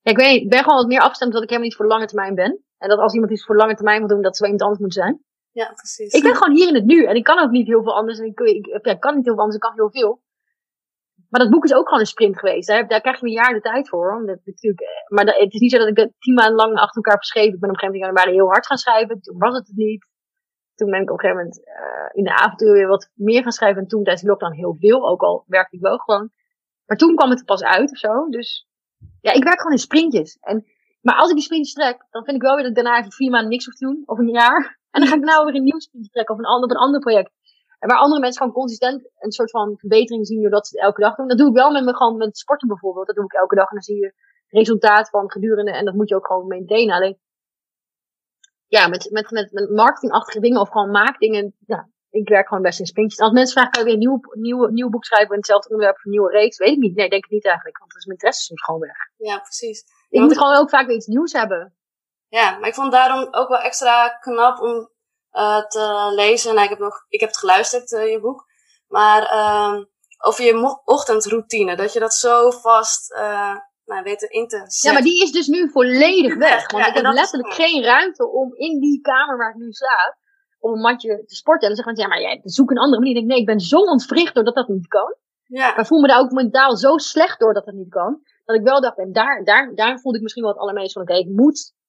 ja, 0.01 0.11
ik 0.11 0.17
weet 0.17 0.41
ik 0.41 0.49
ben 0.49 0.63
gewoon 0.63 0.77
wat 0.77 0.87
meer 0.87 1.01
afgestemd 1.01 1.33
dat 1.33 1.43
ik 1.43 1.49
helemaal 1.49 1.69
niet 1.69 1.77
voor 1.77 1.87
lange 1.87 2.05
termijn 2.05 2.35
ben. 2.35 2.63
En 2.77 2.89
dat 2.89 2.99
als 2.99 3.13
iemand 3.13 3.31
iets 3.31 3.45
voor 3.45 3.55
lange 3.55 3.75
termijn 3.75 3.99
wil 3.99 4.07
doen, 4.07 4.21
dat 4.21 4.35
ze 4.35 4.43
wel 4.43 4.51
iemand 4.51 4.69
anders 4.69 4.85
moet 4.85 5.03
zijn. 5.03 5.23
Ja, 5.51 5.73
precies. 5.73 6.13
Ik 6.13 6.23
ben 6.23 6.35
gewoon 6.35 6.55
hier 6.55 6.67
in 6.67 6.75
het 6.75 6.85
nu. 6.85 7.05
En 7.05 7.15
ik 7.15 7.23
kan 7.23 7.39
ook 7.39 7.51
niet 7.51 7.67
heel 7.67 7.83
veel 7.83 7.95
anders. 7.95 8.19
En 8.19 8.25
ik, 8.25 8.39
ik, 8.39 8.65
ik 8.67 8.99
kan 8.99 9.15
niet 9.15 9.25
heel 9.25 9.33
veel 9.33 9.43
anders, 9.43 9.55
ik 9.55 9.61
kan 9.61 9.73
heel 9.75 9.91
veel. 9.91 10.21
Maar 11.29 11.41
dat 11.41 11.49
boek 11.49 11.63
is 11.63 11.73
ook 11.73 11.87
gewoon 11.87 11.99
een 11.99 12.15
sprint 12.15 12.39
geweest. 12.39 12.67
Daar, 12.67 12.87
daar 12.87 13.01
krijg 13.01 13.19
je 13.19 13.25
een 13.25 13.31
jaar 13.31 13.53
de 13.53 13.61
tijd 13.61 13.89
voor. 13.89 14.23
Natuurlijk, 14.25 14.81
maar 15.07 15.25
dat, 15.25 15.35
het 15.35 15.53
is 15.53 15.59
niet 15.59 15.71
zo 15.71 15.77
dat 15.77 15.87
ik 15.87 15.95
dat 15.95 16.11
tien 16.19 16.33
maanden 16.33 16.55
lang 16.55 16.75
achter 16.75 16.95
elkaar 16.95 17.17
verschreven. 17.17 17.53
Ik 17.53 17.59
ben 17.59 17.69
op 17.69 17.75
een 17.75 17.81
gegeven 17.81 17.99
moment 17.99 18.15
in 18.15 18.21
januari 18.21 18.43
heel 18.43 18.53
hard 18.53 18.65
gaan 18.65 18.77
schrijven. 18.77 19.21
Toen 19.21 19.37
was 19.37 19.55
het 19.55 19.67
het 19.67 19.75
niet. 19.75 20.07
Toen 20.75 20.89
ben 20.89 21.01
ik 21.01 21.11
op 21.11 21.13
een 21.13 21.19
gegeven 21.19 21.43
moment 21.43 21.59
uh, 21.67 22.09
in 22.11 22.23
de 22.23 22.35
avontuur 22.35 22.73
weer 22.73 22.87
wat 22.87 23.09
meer 23.13 23.41
gaan 23.41 23.51
schrijven. 23.51 23.81
En 23.81 23.87
toen 23.87 24.03
tijdens 24.03 24.23
de 24.23 24.29
lockdown 24.29 24.55
heel 24.55 24.75
veel. 24.79 25.09
Ook 25.09 25.21
al 25.21 25.43
werkte 25.47 25.75
ik 25.75 25.81
wel 25.81 25.97
gewoon. 25.97 26.31
Maar 26.85 26.97
toen 26.97 27.15
kwam 27.15 27.29
het 27.29 27.39
er 27.39 27.45
pas 27.45 27.63
uit 27.63 27.91
of 27.91 27.97
zo. 27.97 28.29
Dus 28.29 28.67
ja, 29.21 29.31
ik 29.31 29.43
werk 29.43 29.57
gewoon 29.57 29.71
in 29.71 29.87
sprintjes. 29.87 30.37
En, 30.39 30.65
maar 31.01 31.15
als 31.15 31.29
ik 31.29 31.35
die 31.35 31.43
sprintjes 31.43 31.73
trek, 31.73 32.07
dan 32.09 32.23
vind 32.23 32.35
ik 32.35 32.41
wel 32.41 32.55
weer 32.55 32.63
dat 32.63 32.77
ik 32.77 32.83
daarna 32.83 32.99
even 32.99 33.11
vier 33.11 33.29
maanden 33.29 33.49
niks 33.49 33.65
hoef 33.65 33.75
te 33.75 33.85
doen. 33.85 34.03
Of 34.05 34.17
een 34.17 34.29
jaar. 34.29 34.79
En 34.91 35.01
dan 35.01 35.09
ga 35.09 35.15
ik 35.15 35.23
nou 35.23 35.45
weer 35.45 35.55
een 35.55 35.63
nieuw 35.63 35.79
sprintje 35.79 36.11
trekken. 36.11 36.35
Of 36.35 36.39
een 36.41 36.47
ander, 36.47 36.69
of 36.69 36.75
een 36.75 36.81
ander 36.81 36.99
project. 36.99 37.31
En 37.79 37.87
waar 37.89 37.97
andere 37.97 38.21
mensen 38.21 38.41
gewoon 38.41 38.57
consistent 38.57 39.09
een 39.19 39.31
soort 39.31 39.51
van 39.51 39.77
verbetering 39.77 40.27
zien 40.27 40.41
doordat 40.41 40.67
ze 40.67 40.75
het 40.75 40.85
elke 40.85 41.01
dag 41.01 41.15
doen. 41.15 41.27
Dat 41.27 41.37
doe 41.37 41.47
ik 41.47 41.53
wel 41.53 41.71
met 41.71 41.83
me 41.83 41.95
gewoon 41.95 42.17
met 42.17 42.37
sporten 42.37 42.67
bijvoorbeeld. 42.67 43.07
Dat 43.07 43.15
doe 43.15 43.25
ik 43.25 43.33
elke 43.33 43.55
dag 43.55 43.69
en 43.69 43.75
dan 43.75 43.83
zie 43.83 43.97
je 43.97 44.13
resultaat 44.47 45.09
van 45.09 45.31
gedurende. 45.31 45.71
En 45.71 45.85
dat 45.85 45.93
moet 45.93 46.09
je 46.09 46.15
ook 46.15 46.27
gewoon 46.27 46.47
maintainen. 46.47 46.95
Alleen, 46.95 47.19
ja, 48.67 48.87
met, 48.87 49.09
met, 49.11 49.31
met, 49.31 49.51
met 49.51 49.69
marketingachtige 49.69 50.39
dingen 50.39 50.61
of 50.61 50.69
gewoon 50.69 50.91
maakdingen. 50.91 51.55
Ja, 51.65 51.89
ik 52.09 52.29
werk 52.29 52.47
gewoon 52.47 52.63
best 52.63 52.79
in 52.79 52.85
sprintjes. 52.85 53.19
Als 53.19 53.31
mensen 53.31 53.53
vragen, 53.53 53.71
kan 53.71 53.81
je 53.81 53.87
weer 53.87 53.97
een 53.97 54.07
nieuw, 54.07 54.19
nieuw, 54.31 54.67
nieuw 54.67 54.89
boek 54.89 55.05
schrijven 55.05 55.31
in 55.31 55.37
hetzelfde 55.37 55.69
onderwerp 55.69 55.97
of 55.97 56.05
een 56.05 56.11
nieuwe 56.11 56.31
reeks? 56.31 56.57
Weet 56.57 56.71
ik 56.71 56.77
niet. 56.77 56.95
Nee, 56.95 57.09
denk 57.09 57.25
ik 57.25 57.31
niet 57.31 57.45
eigenlijk. 57.45 57.77
Want 57.79 57.95
is 57.95 58.05
mijn 58.05 58.17
interesse 58.17 58.43
soms 58.43 58.63
gewoon 58.63 58.79
weg. 58.79 58.97
Ja, 59.17 59.39
precies. 59.39 59.79
Ik 60.09 60.19
ja, 60.19 60.21
moet 60.21 60.37
gewoon 60.37 60.55
ook 60.55 60.69
vaak 60.69 60.87
weer 60.87 60.95
iets 60.95 61.07
nieuws 61.07 61.31
hebben. 61.31 61.75
Ja, 62.31 62.57
maar 62.57 62.67
ik 62.67 62.75
vond 62.75 62.91
daarom 62.91 63.27
ook 63.31 63.47
wel 63.49 63.57
extra 63.57 64.09
knap 64.09 64.59
om 64.59 64.89
uh, 65.33 65.65
te 65.67 66.11
lezen. 66.15 66.53
Nou, 66.53 66.63
ik 66.63 66.69
heb 66.69 66.79
nog, 66.79 67.05
ik 67.07 67.19
heb 67.19 67.29
het 67.29 67.37
geluisterd, 67.37 67.91
uh, 67.91 68.11
je 68.11 68.19
boek. 68.19 68.45
Maar 68.87 69.21
uh, 69.21 69.83
over 70.17 70.43
je 70.43 70.81
ochtendroutine, 70.85 71.75
dat 71.75 71.93
je 71.93 71.99
dat 71.99 72.13
zo 72.13 72.49
vast 72.49 73.11
uh, 73.11 73.55
nou, 73.85 74.03
weet 74.03 74.21
in 74.21 74.47
te 74.47 74.57
zetten. 74.57 74.89
Ja, 74.89 74.93
maar 74.93 75.01
die 75.01 75.23
is 75.23 75.31
dus 75.31 75.47
nu 75.47 75.69
volledig 75.69 76.35
weg. 76.35 76.71
Want 76.71 76.83
ja, 76.83 76.89
ik 76.89 76.95
heb 76.95 77.13
letterlijk 77.13 77.53
geen 77.53 77.83
ruimte 77.83 78.31
om 78.31 78.55
in 78.55 78.79
die 78.79 79.01
kamer 79.01 79.37
waar 79.37 79.49
ik 79.49 79.55
nu 79.55 79.71
sta, 79.71 80.17
om 80.59 80.73
een 80.73 80.81
matje 80.81 81.23
te 81.25 81.35
sporten. 81.35 81.69
En 81.69 81.75
dan 81.75 81.83
zeggen 81.83 81.93
mensen, 81.93 82.03
ja, 82.03 82.29
maar 82.29 82.41
jij 82.41 82.41
zoek 82.43 82.71
een 82.71 82.77
andere 82.77 83.01
manier. 83.01 83.15
Ik 83.15 83.21
denk, 83.21 83.31
nee, 83.31 83.39
ik 83.39 83.45
ben 83.45 83.59
zo 83.59 83.77
ontwricht 83.77 84.35
doordat 84.35 84.55
dat 84.55 84.67
niet 84.67 84.87
kan. 84.87 85.15
Ja. 85.43 85.73
Maar 85.75 85.85
voel 85.85 86.01
me 86.01 86.07
daar 86.07 86.19
ook 86.19 86.31
mentaal 86.31 86.77
zo 86.77 86.97
slecht 86.97 87.39
door 87.39 87.53
dat 87.53 87.65
dat 87.65 87.73
niet 87.73 87.89
kan. 87.89 88.21
Dat 88.45 88.55
ik 88.55 88.63
wel 88.63 88.81
dacht, 88.81 88.97
en 88.97 89.11
daar, 89.11 89.43
daar, 89.43 89.75
daar 89.75 89.99
voelde 89.99 90.17
ik 90.17 90.23
misschien 90.23 90.43
wel 90.43 90.51
het 90.51 90.61
allermeest 90.61 90.93
van, 90.93 91.01
oké, 91.01 91.11
okay, 91.11 91.23
ik 91.23 91.35
moet 91.35 91.79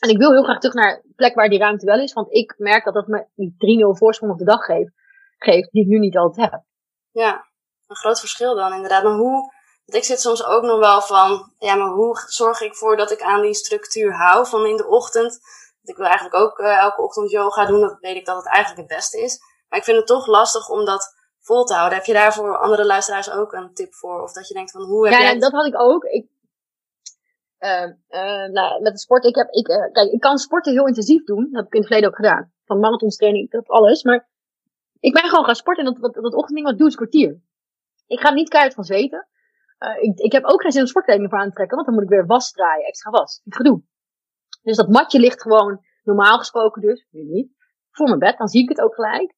en 0.00 0.08
ik 0.08 0.18
wil 0.18 0.32
heel 0.32 0.42
graag 0.42 0.58
terug 0.58 0.74
naar 0.74 1.00
de 1.02 1.12
plek 1.16 1.34
waar 1.34 1.48
die 1.48 1.58
ruimte 1.58 1.86
wel 1.86 2.00
is. 2.00 2.12
Want 2.12 2.32
ik 2.32 2.54
merk 2.56 2.84
dat 2.84 2.94
dat 2.94 3.06
me 3.06 3.26
die 3.34 3.54
3-0 3.94 3.98
voorsprong 3.98 4.32
op 4.32 4.38
de 4.38 4.44
dag 4.44 4.64
geeft, 4.64 4.92
geeft, 5.38 5.72
die 5.72 5.82
ik 5.82 5.88
nu 5.88 5.98
niet 5.98 6.16
altijd 6.16 6.50
heb. 6.50 6.62
Ja, 7.10 7.46
een 7.86 7.96
groot 7.96 8.18
verschil 8.18 8.54
dan 8.54 8.74
inderdaad. 8.74 9.02
Maar 9.02 9.12
hoe 9.12 9.52
Want 9.84 10.02
ik 10.02 10.04
zit 10.04 10.20
soms 10.20 10.44
ook 10.44 10.62
nog 10.62 10.78
wel 10.78 11.00
van, 11.00 11.52
ja, 11.58 11.74
maar 11.74 11.90
hoe 11.90 12.24
zorg 12.26 12.60
ik 12.60 12.74
voor 12.74 12.96
dat 12.96 13.10
ik 13.10 13.22
aan 13.22 13.42
die 13.42 13.54
structuur 13.54 14.14
hou 14.14 14.46
van 14.46 14.66
in 14.66 14.76
de 14.76 14.86
ochtend? 14.86 15.38
Ik 15.82 15.96
wil 15.96 16.06
eigenlijk 16.06 16.34
ook 16.34 16.58
uh, 16.58 16.78
elke 16.78 17.02
ochtend 17.02 17.30
yoga 17.30 17.66
doen, 17.66 17.80
dat 17.80 17.96
weet 18.00 18.16
ik 18.16 18.26
dat 18.26 18.36
het 18.36 18.46
eigenlijk 18.46 18.88
het 18.88 18.96
beste 18.96 19.20
is. 19.20 19.38
Maar 19.68 19.78
ik 19.78 19.84
vind 19.84 19.96
het 19.96 20.06
toch 20.06 20.26
lastig 20.26 20.68
om 20.68 20.84
dat 20.84 21.14
vol 21.40 21.64
te 21.64 21.74
houden. 21.74 21.98
Heb 21.98 22.06
je 22.06 22.12
daar 22.12 22.34
voor 22.34 22.58
andere 22.58 22.86
luisteraars 22.86 23.30
ook 23.30 23.52
een 23.52 23.74
tip 23.74 23.94
voor? 23.94 24.22
Of 24.22 24.32
dat 24.32 24.48
je 24.48 24.54
denkt 24.54 24.70
van, 24.70 24.82
hoe 24.82 25.04
heb 25.04 25.14
ja, 25.14 25.20
jij... 25.20 25.34
Ja, 25.34 25.40
dat 25.40 25.52
had 25.52 25.66
ik 25.66 25.80
ook. 25.80 26.04
Ik, 26.04 26.26
uh, 27.60 27.86
uh, 28.10 28.52
nou, 28.52 28.82
met 28.82 28.92
de 28.92 28.98
sport, 28.98 29.24
ik 29.24 29.34
heb, 29.34 29.50
ik, 29.50 29.68
uh, 29.68 29.92
kijk, 29.92 30.10
ik 30.10 30.20
kan 30.20 30.38
sporten 30.38 30.72
heel 30.72 30.86
intensief 30.86 31.24
doen. 31.24 31.48
Dat 31.50 31.54
heb 31.54 31.66
ik 31.66 31.72
in 31.72 31.78
het 31.78 31.86
verleden 31.86 32.10
ook 32.10 32.16
gedaan. 32.16 32.52
Van 32.64 32.80
marathonstraining, 32.80 33.50
dat 33.50 33.68
alles. 33.68 34.02
Maar 34.02 34.28
ik 35.00 35.12
ben 35.12 35.28
gewoon 35.28 35.44
gaan 35.44 35.54
sporten 35.54 35.84
en 35.84 35.92
dat, 35.92 36.14
dat, 36.14 36.22
dat 36.22 36.34
wat 36.34 36.78
doe 36.78 36.86
is 36.86 36.94
kwartier. 36.94 37.40
Ik 38.06 38.20
ga 38.20 38.32
niet 38.32 38.48
keihard 38.48 38.74
van 38.74 38.84
zweten. 38.84 39.28
Uh, 39.78 40.02
ik, 40.02 40.18
ik 40.18 40.32
heb 40.32 40.44
ook 40.44 40.62
geen 40.62 40.72
zin 40.72 40.80
om 40.80 40.86
sportkleding 40.86 41.30
voor 41.30 41.38
aan 41.38 41.48
te 41.48 41.54
trekken, 41.54 41.76
want 41.76 41.88
dan 41.88 41.96
moet 41.96 42.04
ik 42.04 42.10
weer 42.10 42.26
was 42.26 42.50
draaien, 42.50 42.86
extra 42.86 43.10
was. 43.10 43.40
Niet 43.44 43.56
gedoe. 43.56 43.82
Dus 44.62 44.76
dat 44.76 44.88
matje 44.88 45.20
ligt 45.20 45.42
gewoon, 45.42 45.80
normaal 46.02 46.38
gesproken 46.38 46.82
dus, 46.82 47.06
nu 47.10 47.22
niet, 47.22 47.52
voor 47.90 48.06
mijn 48.06 48.18
bed. 48.18 48.38
Dan 48.38 48.48
zie 48.48 48.62
ik 48.62 48.68
het 48.68 48.80
ook 48.80 48.94
gelijk. 48.94 49.34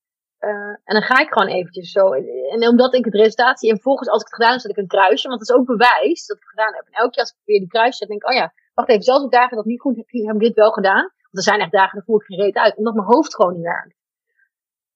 Uh, 0.48 0.74
en 0.84 0.94
dan 0.94 1.02
ga 1.02 1.20
ik 1.20 1.32
gewoon 1.32 1.48
eventjes 1.48 1.90
zo. 1.90 2.12
En 2.12 2.68
omdat 2.68 2.94
ik 2.94 3.04
het 3.04 3.14
resultaat 3.14 3.58
zie, 3.58 3.70
en 3.70 3.80
volgens 3.80 4.08
als 4.08 4.20
ik 4.20 4.26
het 4.26 4.34
gedaan 4.34 4.52
heb, 4.52 4.60
zet 4.60 4.70
ik 4.70 4.76
een 4.76 4.86
kruisje. 4.86 5.28
Want 5.28 5.40
dat 5.40 5.48
is 5.48 5.54
ook 5.56 5.66
bewijs 5.66 6.26
dat 6.26 6.36
ik 6.36 6.42
het 6.42 6.50
gedaan 6.50 6.74
heb. 6.74 6.86
En 6.86 6.92
elke 6.92 7.10
keer 7.10 7.22
als 7.22 7.30
ik 7.30 7.38
weer 7.44 7.58
die 7.58 7.68
kruisje 7.68 7.96
zet, 7.96 8.08
denk 8.08 8.22
ik, 8.22 8.28
oh 8.28 8.34
ja, 8.34 8.52
wacht 8.74 8.88
even, 8.88 9.02
zelfs 9.02 9.24
op 9.24 9.32
dagen 9.32 9.56
dat 9.56 9.64
niet 9.64 9.80
goed 9.80 9.96
heb, 9.96 10.06
heb 10.10 10.34
ik 10.34 10.40
dit 10.40 10.54
wel 10.54 10.70
gedaan. 10.70 11.02
Want 11.02 11.36
er 11.36 11.42
zijn 11.42 11.60
echt 11.60 11.72
dagen, 11.72 11.94
dan 11.94 12.04
voel 12.04 12.20
ik 12.20 12.26
geen 12.26 12.38
reet 12.38 12.56
uit, 12.56 12.76
omdat 12.76 12.94
mijn 12.94 13.06
hoofd 13.06 13.34
gewoon 13.34 13.54
niet 13.54 13.62
werkt. 13.62 13.94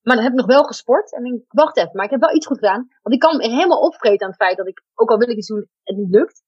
Maar 0.03 0.15
dan 0.15 0.25
heb 0.25 0.33
ik 0.33 0.39
nog 0.39 0.47
wel 0.47 0.65
gesport. 0.65 1.13
En 1.13 1.23
denk 1.23 1.35
ik, 1.35 1.45
wacht 1.49 1.77
even, 1.77 1.91
maar 1.93 2.05
ik 2.05 2.11
heb 2.11 2.21
wel 2.21 2.35
iets 2.35 2.47
goed 2.47 2.59
gedaan. 2.59 2.89
Want 3.03 3.15
ik 3.15 3.21
kan 3.21 3.37
me 3.37 3.49
helemaal 3.49 3.81
opvreten 3.81 4.27
aan 4.27 4.33
het 4.33 4.43
feit 4.43 4.57
dat 4.57 4.67
ik, 4.67 4.83
ook 4.95 5.11
al 5.11 5.19
wil 5.19 5.31
ik 5.31 5.37
iets 5.37 5.49
doen, 5.49 5.69
het 5.83 5.97
niet 5.97 6.11
lukt. 6.11 6.45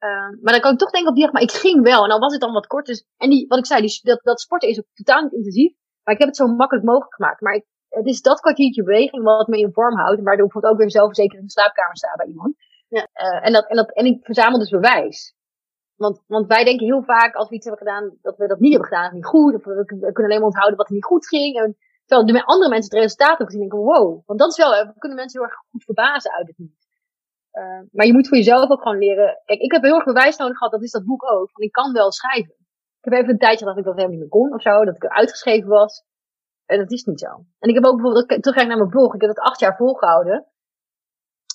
Uh, 0.00 0.10
maar 0.42 0.52
dan 0.52 0.60
kan 0.60 0.72
ik 0.72 0.78
toch 0.78 0.90
denken 0.90 1.10
op 1.10 1.14
die 1.14 1.24
dag, 1.24 1.32
maar 1.32 1.42
ik 1.42 1.52
ging 1.52 1.82
wel. 1.82 2.04
En 2.04 2.10
al 2.10 2.18
was 2.18 2.32
het 2.32 2.40
dan 2.40 2.52
wat 2.52 2.66
kort. 2.66 2.86
Dus, 2.86 3.06
en 3.16 3.30
die, 3.30 3.46
wat 3.48 3.58
ik 3.58 3.66
zei, 3.66 3.80
die, 3.80 4.00
dat, 4.02 4.20
dat 4.22 4.40
sporten 4.40 4.68
is 4.68 4.78
ook 4.78 4.86
totaal 4.94 5.22
niet 5.22 5.32
intensief. 5.32 5.72
Maar 6.02 6.14
ik 6.14 6.20
heb 6.20 6.28
het 6.28 6.36
zo 6.36 6.46
makkelijk 6.46 6.86
mogelijk 6.86 7.14
gemaakt. 7.14 7.40
Maar 7.40 7.54
ik, 7.54 7.64
het 7.90 8.06
is 8.06 8.22
dat 8.22 8.40
kwartiertje 8.40 8.82
beweging 8.82 9.22
wat 9.22 9.48
me 9.48 9.58
in 9.58 9.72
vorm 9.72 9.96
houdt. 9.96 10.18
En 10.18 10.24
waardoor 10.24 10.46
ik 10.46 10.52
bijvoorbeeld 10.52 10.72
ook 10.72 10.78
weer 10.78 10.90
zelfverzekerd 10.90 11.40
in 11.40 11.46
de 11.46 11.52
slaapkamer 11.52 11.96
sta 11.96 12.14
bij 12.16 12.26
iemand. 12.26 12.54
Ja. 12.88 13.08
Uh, 13.14 13.46
en, 13.46 13.52
dat, 13.52 13.68
en, 13.68 13.76
dat, 13.76 13.92
en 13.92 14.04
ik 14.04 14.24
verzamel 14.24 14.58
dus 14.58 14.70
bewijs. 14.70 15.34
Want, 15.96 16.22
want 16.26 16.46
wij 16.46 16.64
denken 16.64 16.86
heel 16.86 17.02
vaak 17.02 17.34
als 17.34 17.48
we 17.48 17.54
iets 17.54 17.66
hebben 17.66 17.86
gedaan, 17.86 18.18
dat 18.22 18.36
we 18.36 18.46
dat 18.46 18.60
niet 18.60 18.72
hebben 18.72 18.88
gedaan, 18.88 19.14
niet 19.14 19.26
goed. 19.26 19.54
Of 19.54 19.64
we, 19.64 19.84
kunnen 19.84 20.24
alleen 20.24 20.38
maar 20.38 20.52
onthouden 20.52 20.76
wat 20.76 20.88
er 20.88 20.94
niet 20.94 21.04
goed 21.04 21.26
ging. 21.28 21.56
En, 21.56 21.76
terwijl 22.06 22.26
de 22.26 22.44
andere 22.44 22.70
mensen 22.70 22.90
het 22.90 23.02
resultaat 23.02 23.28
hebben 23.28 23.46
gezien 23.46 23.68
denken, 23.68 23.78
wow. 23.78 24.22
Want 24.26 24.38
dat 24.38 24.50
is 24.50 24.56
wel, 24.56 24.70
we 24.70 24.98
kunnen 24.98 25.18
mensen 25.18 25.40
heel 25.40 25.48
erg 25.48 25.58
goed 25.70 25.84
verbazen 25.84 26.32
uit 26.32 26.46
het 26.46 26.58
niet. 26.58 26.78
Uh, 27.52 27.80
maar 27.92 28.06
je 28.06 28.12
moet 28.12 28.28
voor 28.28 28.36
jezelf 28.36 28.70
ook 28.70 28.82
gewoon 28.82 28.98
leren. 28.98 29.40
Kijk, 29.44 29.60
ik 29.60 29.72
heb 29.72 29.82
heel 29.82 29.94
erg 29.94 30.04
bewijs 30.04 30.36
nodig 30.36 30.56
gehad, 30.56 30.72
dat 30.72 30.82
is 30.82 30.90
dat 30.90 31.04
boek 31.04 31.30
ook. 31.30 31.50
Want 31.52 31.66
ik 31.66 31.72
kan 31.72 31.92
wel 31.92 32.12
schrijven. 32.12 32.54
Ik 33.00 33.10
heb 33.10 33.12
even 33.12 33.30
een 33.30 33.38
tijdje 33.38 33.64
dat 33.64 33.76
ik 33.76 33.84
dat 33.84 33.94
helemaal 33.94 34.16
niet 34.16 34.20
meer 34.20 34.40
kon 34.40 34.54
of 34.54 34.62
zo, 34.62 34.84
dat 34.84 34.94
ik 34.94 35.04
er 35.04 35.10
uitgeschreven 35.10 35.68
was. 35.68 36.04
En 36.70 36.78
dat 36.78 36.90
is 36.90 37.04
niet 37.04 37.20
zo. 37.20 37.44
En 37.58 37.68
ik 37.68 37.74
heb 37.74 37.84
ook 37.84 38.00
bijvoorbeeld, 38.00 38.28
terugkijk 38.28 38.68
naar 38.68 38.76
mijn 38.76 38.88
blog, 38.88 39.14
ik 39.14 39.20
heb 39.20 39.30
het 39.30 39.38
acht 39.38 39.60
jaar 39.60 39.76
volgehouden. 39.76 40.46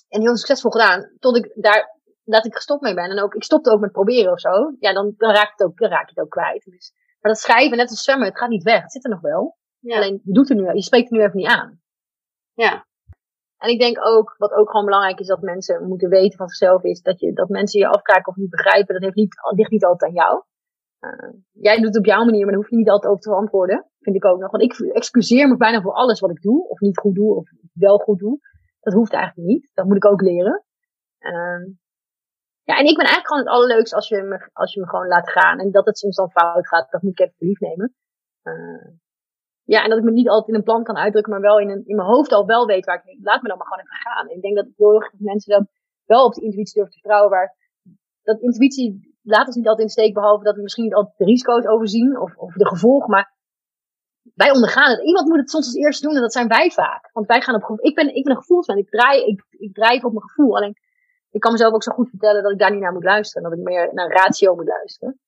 En 0.08 0.20
heel 0.20 0.36
succesvol 0.36 0.70
gedaan. 0.70 1.10
Tot 1.18 1.36
ik 1.36 1.52
daar, 1.54 2.00
dat 2.24 2.46
ik 2.46 2.54
gestopt 2.54 2.82
mee 2.82 2.94
ben. 2.94 3.10
En 3.10 3.22
ook, 3.22 3.34
ik 3.34 3.44
stopte 3.44 3.70
ook 3.70 3.80
met 3.80 3.92
proberen 3.92 4.32
of 4.32 4.40
zo. 4.40 4.74
Ja, 4.78 4.92
dan, 4.92 5.14
dan, 5.16 5.34
raak, 5.34 5.50
het 5.50 5.66
ook, 5.66 5.78
dan 5.78 5.90
raak 5.90 6.08
je 6.08 6.14
het 6.14 6.24
ook 6.24 6.30
kwijt. 6.30 6.64
Dus, 6.64 6.92
maar 7.20 7.32
dat 7.32 7.40
schrijven, 7.40 7.76
net 7.76 7.90
als 7.90 8.02
zwemmen, 8.02 8.28
het 8.28 8.38
gaat 8.38 8.48
niet 8.48 8.62
weg. 8.62 8.82
Het 8.82 8.92
zit 8.92 9.04
er 9.04 9.10
nog 9.10 9.20
wel. 9.20 9.56
Ja. 9.78 9.96
Alleen, 9.96 10.20
je 10.24 10.32
doet 10.32 10.50
er 10.50 10.56
nu, 10.56 10.74
je 10.74 10.82
spreekt 10.82 11.10
er 11.10 11.16
nu 11.16 11.22
even 11.22 11.36
niet 11.36 11.46
aan. 11.46 11.80
Ja. 12.54 12.86
En 13.56 13.70
ik 13.70 13.80
denk 13.80 14.06
ook, 14.06 14.34
wat 14.38 14.52
ook 14.52 14.70
gewoon 14.70 14.86
belangrijk 14.86 15.20
is, 15.20 15.26
dat 15.26 15.40
mensen 15.40 15.88
moeten 15.88 16.08
weten 16.08 16.38
van 16.38 16.48
zichzelf, 16.48 16.82
is 16.82 17.02
dat, 17.02 17.20
je, 17.20 17.32
dat 17.32 17.48
mensen 17.48 17.80
je 17.80 17.88
afkijken 17.88 18.32
of 18.32 18.36
niet 18.36 18.50
begrijpen. 18.50 18.94
Dat 18.94 19.02
heeft 19.02 19.16
niet, 19.16 19.36
ligt 19.54 19.70
niet 19.70 19.84
altijd 19.84 20.10
aan 20.10 20.16
jou. 20.16 20.42
Uh, 21.06 21.30
jij 21.52 21.76
doet 21.76 21.86
het 21.86 21.98
op 21.98 22.04
jouw 22.04 22.24
manier, 22.24 22.40
maar 22.40 22.52
daar 22.52 22.62
hoef 22.62 22.70
je 22.70 22.76
niet 22.76 22.90
altijd 22.90 23.12
over 23.12 23.22
te 23.22 23.30
antwoorden. 23.30 23.86
Vind 24.00 24.16
ik 24.16 24.24
ook 24.24 24.40
nog. 24.40 24.50
Want 24.50 24.62
ik 24.62 24.78
excuseer 24.78 25.48
me 25.48 25.56
bijna 25.56 25.80
voor 25.80 25.92
alles 25.92 26.20
wat 26.20 26.30
ik 26.30 26.42
doe. 26.42 26.68
Of 26.68 26.80
niet 26.80 26.98
goed 26.98 27.14
doe, 27.14 27.34
of 27.34 27.48
wel 27.72 27.98
goed 27.98 28.18
doe. 28.18 28.38
Dat 28.80 28.94
hoeft 28.94 29.12
eigenlijk 29.12 29.48
niet. 29.48 29.70
Dat 29.74 29.86
moet 29.86 29.96
ik 29.96 30.06
ook 30.06 30.20
leren. 30.20 30.64
Uh, 31.20 31.66
ja, 32.62 32.78
en 32.78 32.86
ik 32.86 32.96
ben 32.96 33.06
eigenlijk 33.06 33.26
gewoon 33.26 33.42
het 33.42 33.52
allerleukste 33.52 33.96
als 33.96 34.08
je, 34.08 34.22
me, 34.22 34.48
als 34.52 34.74
je 34.74 34.80
me 34.80 34.88
gewoon 34.88 35.06
laat 35.06 35.30
gaan. 35.30 35.58
En 35.58 35.70
dat 35.70 35.86
het 35.86 35.98
soms 35.98 36.16
dan 36.16 36.30
fout 36.30 36.68
gaat, 36.68 36.90
dat 36.90 37.02
moet 37.02 37.20
ik 37.20 37.26
even 37.26 37.46
lief 37.46 37.60
nemen. 37.60 37.94
Uh, 38.42 38.88
ja, 39.62 39.82
en 39.82 39.88
dat 39.88 39.98
ik 39.98 40.04
me 40.04 40.10
niet 40.10 40.28
altijd 40.28 40.48
in 40.48 40.54
een 40.54 40.62
plan 40.62 40.84
kan 40.84 40.96
uitdrukken, 40.96 41.32
maar 41.32 41.40
wel 41.40 41.58
in, 41.58 41.68
in 41.68 41.96
mijn 41.96 42.08
hoofd 42.08 42.32
al 42.32 42.46
wel 42.46 42.66
weet 42.66 42.84
waar 42.84 43.02
ik. 43.04 43.18
Laat 43.22 43.42
me 43.42 43.48
dan 43.48 43.58
maar 43.58 43.66
gewoon 43.66 43.82
even 43.82 43.96
gaan. 43.96 44.28
Ik 44.28 44.42
denk 44.42 44.56
dat 44.56 44.66
heel 44.76 44.94
erg 44.94 45.12
mensen 45.18 45.52
dan 45.52 45.68
wel 46.04 46.24
op 46.24 46.34
de 46.34 46.40
intuïtie 46.40 46.74
durven 46.74 46.92
te 46.92 46.98
vertrouwen. 46.98 47.30
Waar 47.30 47.56
dat 48.22 48.40
intuïtie 48.40 49.15
laat 49.26 49.46
ons 49.46 49.56
niet 49.56 49.68
altijd 49.68 49.86
in 49.86 49.92
steek, 49.92 50.14
behalve 50.14 50.44
dat 50.44 50.56
we 50.56 50.62
misschien 50.62 50.84
niet 50.84 50.94
altijd 50.94 51.18
de 51.18 51.24
risico's 51.24 51.66
overzien 51.66 52.20
of, 52.20 52.36
of 52.36 52.54
de 52.54 52.66
gevolgen. 52.66 53.10
Maar 53.10 53.34
wij 54.34 54.50
ondergaan 54.50 54.90
het. 54.90 55.02
Iemand 55.02 55.28
moet 55.28 55.38
het 55.38 55.50
soms 55.50 55.66
als 55.66 55.74
eerste 55.74 56.06
doen 56.06 56.14
en 56.14 56.20
dat 56.20 56.32
zijn 56.32 56.48
wij 56.48 56.70
vaak. 56.70 57.10
Want 57.12 57.26
wij 57.26 57.40
gaan 57.40 57.54
op 57.54 57.60
gevoel. 57.60 57.86
Ik 57.86 57.94
ben, 57.94 58.14
ik 58.14 58.24
ben 58.24 58.32
een 58.32 58.40
gevoelsman. 58.40 58.78
Ik 58.78 58.90
draai, 58.90 59.24
ik, 59.24 59.44
ik 59.50 59.74
drijf 59.74 60.04
op 60.04 60.12
mijn 60.12 60.28
gevoel. 60.28 60.56
Alleen, 60.56 60.76
ik 61.30 61.40
kan 61.40 61.52
mezelf 61.52 61.74
ook 61.74 61.82
zo 61.82 61.92
goed 61.92 62.08
vertellen 62.08 62.42
dat 62.42 62.52
ik 62.52 62.58
daar 62.58 62.70
niet 62.70 62.80
naar 62.80 62.92
moet 62.92 63.04
luisteren. 63.04 63.50
Dat 63.50 63.58
ik 63.58 63.64
meer 63.64 63.94
naar 63.94 64.12
ratio 64.12 64.54
moet 64.54 64.66
luisteren. 64.66 65.20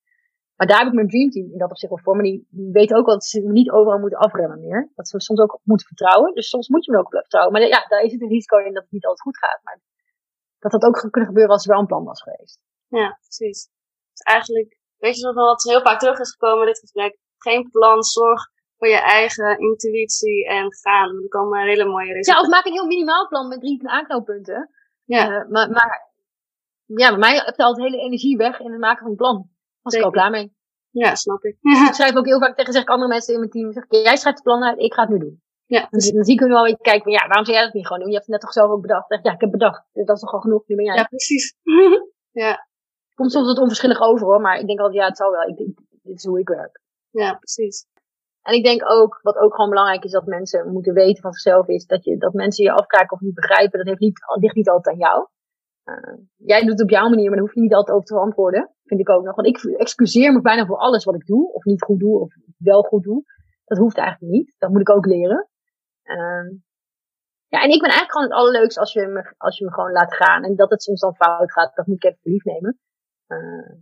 Maar 0.57 0.67
daar 0.67 0.79
heb 0.79 0.87
ik 0.87 0.95
mijn 0.95 1.09
dreamteam 1.09 1.53
in 1.53 1.59
dat 1.59 1.71
opzicht 1.71 1.93
wel 1.93 2.03
voor. 2.03 2.15
Maar 2.15 2.25
die, 2.25 2.47
die 2.51 2.73
weten 2.73 2.97
ook 2.97 3.07
wel 3.07 3.15
dat 3.15 3.25
ze 3.25 3.41
niet 3.41 3.71
overal 3.71 3.99
moeten 3.99 4.19
afremmen 4.19 4.61
meer. 4.61 4.91
Dat 4.95 5.09
ze 5.09 5.21
soms 5.21 5.41
ook 5.41 5.61
moeten 5.63 5.87
vertrouwen. 5.87 6.35
Dus 6.35 6.49
soms 6.49 6.69
moet 6.69 6.85
je 6.85 6.93
me 6.93 6.99
ook 6.99 7.11
vertrouwen. 7.11 7.53
Maar 7.53 7.63
ja, 7.63 7.85
daar 7.89 8.03
is 8.03 8.13
het 8.13 8.21
een 8.21 8.29
risico 8.29 8.57
in 8.57 8.75
dat 8.75 8.83
het 8.83 8.93
niet 8.93 9.05
altijd 9.05 9.23
goed 9.23 9.39
gaat. 9.39 9.61
Maar 9.63 9.81
dat 10.59 10.71
dat 10.71 10.83
ook 10.83 11.09
kunnen 11.11 11.29
gebeuren 11.29 11.53
als 11.53 11.65
er 11.65 11.71
wel 11.71 11.81
een 11.81 11.87
plan 11.87 12.05
was 12.05 12.23
geweest. 12.23 12.61
Ja, 12.89 13.19
precies. 13.21 13.71
Dus 14.29 14.37
eigenlijk, 14.37 14.79
weet 14.99 15.17
je 15.17 15.23
wel 15.23 15.45
wat 15.45 15.63
heel 15.63 15.81
vaak 15.81 15.99
terug 15.99 16.19
is 16.19 16.31
gekomen 16.31 16.61
in 16.61 16.67
dit 16.67 16.79
gesprek. 16.79 17.19
Geen 17.39 17.71
plan, 17.71 18.03
zorg 18.03 18.43
voor 18.77 18.89
je 18.89 19.01
eigen 19.01 19.59
intuïtie 19.59 20.47
en 20.47 20.75
gaan. 20.75 21.23
Er 21.23 21.29
komen 21.29 21.67
hele 21.67 21.85
mooie 21.85 22.13
resultaten. 22.13 22.35
Ja, 22.35 22.41
of 22.41 22.49
maak 22.49 22.67
een 22.67 22.73
heel 22.73 22.87
minimaal 22.87 23.29
plan 23.29 23.49
met 23.49 23.61
drie 23.61 23.89
aanknooppunten. 23.89 24.71
Ja. 25.05 25.31
Uh, 25.31 25.49
maar, 25.51 25.71
maar, 25.71 26.13
ja, 26.85 27.09
bij 27.09 27.19
mij 27.19 27.45
altijd 27.45 27.77
hele 27.77 28.03
energie 28.03 28.37
weg 28.37 28.61
in 28.61 28.71
het 28.71 28.81
maken 28.81 29.03
van 29.03 29.11
een 29.11 29.17
plan. 29.17 29.51
Was 29.83 29.95
ik 29.95 30.03
al 30.03 30.11
klaar 30.11 30.31
mee. 30.31 30.57
Ja, 30.91 31.15
snap 31.15 31.45
ik. 31.45 31.57
ik 31.61 31.95
schrijf 31.99 32.17
ook 32.17 32.27
heel 32.27 32.39
vaak 32.39 32.57
tegen 32.57 32.73
zeg 32.73 32.83
ik 32.83 32.89
andere 32.89 33.09
mensen 33.09 33.33
in 33.35 33.39
mijn 33.39 33.51
team. 33.51 33.73
Zeg, 33.73 33.85
jij 33.89 34.17
schrijft 34.17 34.39
het 34.39 34.43
plan 34.43 34.65
uit, 34.65 34.79
ik 34.79 34.95
ga 34.95 35.03
het 35.03 35.11
nu 35.11 35.19
doen. 35.19 35.43
Ja, 35.67 35.87
dus 35.91 36.11
dan 36.11 36.25
zie 36.25 36.35
ik 36.35 36.41
nu 36.41 36.49
wel 36.49 36.65
weer 36.65 36.79
kijken, 36.79 37.13
ja, 37.13 37.27
waarom 37.27 37.45
zou 37.45 37.57
jij 37.57 37.65
dat 37.65 37.75
niet 37.75 37.87
gewoon 37.87 38.03
doen? 38.03 38.11
Je 38.11 38.17
hebt 38.17 38.27
het 38.27 38.35
net 38.35 38.45
toch 38.45 38.53
zelf 38.53 38.71
ook 38.71 38.81
bedacht. 38.81 39.09
Ja, 39.23 39.33
ik 39.33 39.41
heb 39.41 39.51
bedacht. 39.51 39.85
Dus 39.93 40.07
dat 40.07 40.17
is 40.17 40.23
toch 40.23 40.33
al 40.33 40.41
genoeg, 40.41 40.63
nu 40.67 40.77
ben 40.77 40.85
jij. 40.85 40.95
Ja, 40.95 41.05
precies. 41.05 41.55
ja. 42.45 42.68
Komt 43.19 43.33
soms 43.33 43.47
wat 43.47 43.59
onverschillig 43.59 44.01
over 44.01 44.27
hoor, 44.27 44.41
maar 44.41 44.59
ik 44.59 44.67
denk 44.67 44.79
altijd, 44.79 44.99
ja, 44.99 45.07
het 45.07 45.17
zal 45.17 45.31
wel. 45.31 45.49
Ik, 45.49 45.57
dit 46.03 46.17
is 46.17 46.25
hoe 46.25 46.41
ik 46.41 46.49
werk. 46.49 46.81
Ja, 47.11 47.35
precies. 47.35 47.87
En 48.43 48.55
ik 48.55 48.65
denk 48.65 48.91
ook, 48.91 49.19
wat 49.23 49.37
ook 49.37 49.55
gewoon 49.55 49.71
belangrijk 49.71 50.05
is, 50.05 50.11
dat 50.11 50.27
mensen 50.27 50.73
moeten 50.73 50.95
weten 50.95 51.23
van 51.23 51.33
zichzelf, 51.33 51.69
is 51.69 51.87
dat, 51.87 52.05
je, 52.05 52.17
dat 52.17 52.33
mensen 52.33 52.65
je 52.65 52.73
afkijken 52.73 53.11
of 53.11 53.21
niet 53.21 53.35
begrijpen. 53.35 53.79
Dat 53.79 53.87
heeft 53.87 54.01
niet, 54.01 54.21
ligt 54.41 54.55
niet 54.55 54.69
altijd 54.69 54.95
aan 54.95 55.01
jou. 55.01 55.29
Uh, 55.85 56.19
jij 56.37 56.61
doet 56.61 56.71
het 56.71 56.83
op 56.83 56.91
jouw 56.91 57.09
manier, 57.09 57.27
maar 57.27 57.37
daar 57.37 57.47
hoef 57.47 57.55
je 57.55 57.61
niet 57.61 57.75
altijd 57.75 57.97
over 57.97 58.09
te 58.09 58.19
antwoorden. 58.19 58.75
Vind 58.85 59.01
ik 59.01 59.09
ook 59.09 59.25
nog. 59.25 59.35
Want 59.35 59.49
ik 59.49 59.65
excuseer 59.65 60.33
me 60.33 60.41
bijna 60.41 60.67
voor 60.67 60.79
alles 60.79 61.05
wat 61.05 61.15
ik 61.15 61.27
doe, 61.27 61.53
of 61.53 61.65
niet 61.65 61.83
goed 61.83 62.01
doe, 62.01 62.21
of 62.21 62.35
wel 62.59 62.83
goed 62.83 63.03
doe. 63.03 63.23
Dat 63.65 63.79
hoeft 63.79 63.97
eigenlijk 63.97 64.33
niet. 64.33 64.55
Dat 64.59 64.71
moet 64.71 64.81
ik 64.81 64.91
ook 64.91 65.07
leren. 65.07 65.49
Uh, 66.05 66.51
ja, 67.47 67.63
en 67.63 67.71
ik 67.71 67.81
ben 67.81 67.91
eigenlijk 67.91 68.13
gewoon 68.13 68.29
het 68.29 68.37
allerleukste 68.39 68.81
als 68.81 68.93
je, 68.93 69.07
me, 69.07 69.35
als 69.37 69.59
je 69.59 69.65
me 69.65 69.73
gewoon 69.73 69.93
laat 69.93 70.15
gaan. 70.15 70.45
En 70.45 70.57
dat 70.57 70.71
het 70.71 70.83
soms 70.83 71.01
dan 71.01 71.15
fout 71.15 71.53
gaat, 71.53 71.77
dat 71.77 71.87
moet 71.87 72.05
ik 72.05 72.11
even 72.11 72.31
lief 72.31 72.45
nemen. 72.45 72.79
Uh, 73.29 73.73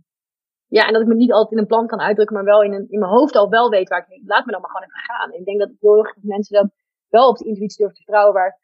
ja, 0.67 0.87
en 0.87 0.93
dat 0.93 1.01
ik 1.01 1.07
me 1.07 1.15
niet 1.15 1.31
altijd 1.31 1.51
in 1.51 1.57
een 1.57 1.73
plan 1.73 1.87
kan 1.87 1.99
uitdrukken, 1.99 2.35
maar 2.35 2.45
wel 2.45 2.63
in, 2.63 2.73
een, 2.73 2.89
in 2.89 2.99
mijn 2.99 3.11
hoofd 3.11 3.35
al 3.35 3.49
wel 3.49 3.69
weet 3.69 3.89
waar 3.89 4.05
ik. 4.09 4.21
Laat 4.25 4.45
me 4.45 4.51
dan 4.51 4.61
maar 4.61 4.69
gewoon 4.69 4.87
even 4.87 4.99
gaan. 4.99 5.33
Ik 5.33 5.45
denk 5.45 5.59
dat 5.59 5.69
heel 5.79 5.97
erg 5.97 6.15
mensen 6.21 6.55
dan 6.55 6.71
wel 7.07 7.29
op 7.29 7.37
de 7.37 7.45
intuïtie 7.45 7.77
durven 7.77 7.95
te 7.95 8.03
vertrouwen, 8.03 8.33
waar 8.33 8.59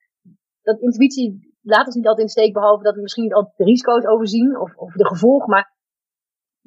dat 0.61 0.79
intuïtie 0.79 1.53
laat 1.61 1.85
ons 1.85 1.95
niet 1.95 2.07
altijd 2.07 2.27
in 2.27 2.31
steek, 2.31 2.53
behalve 2.53 2.83
dat 2.83 2.95
we 2.95 3.01
misschien 3.01 3.23
niet 3.23 3.33
altijd 3.33 3.57
de 3.57 3.63
risico's 3.63 4.05
overzien 4.05 4.59
of, 4.59 4.75
of 4.75 4.93
de 4.93 5.05
gevolgen, 5.05 5.49
maar 5.49 5.73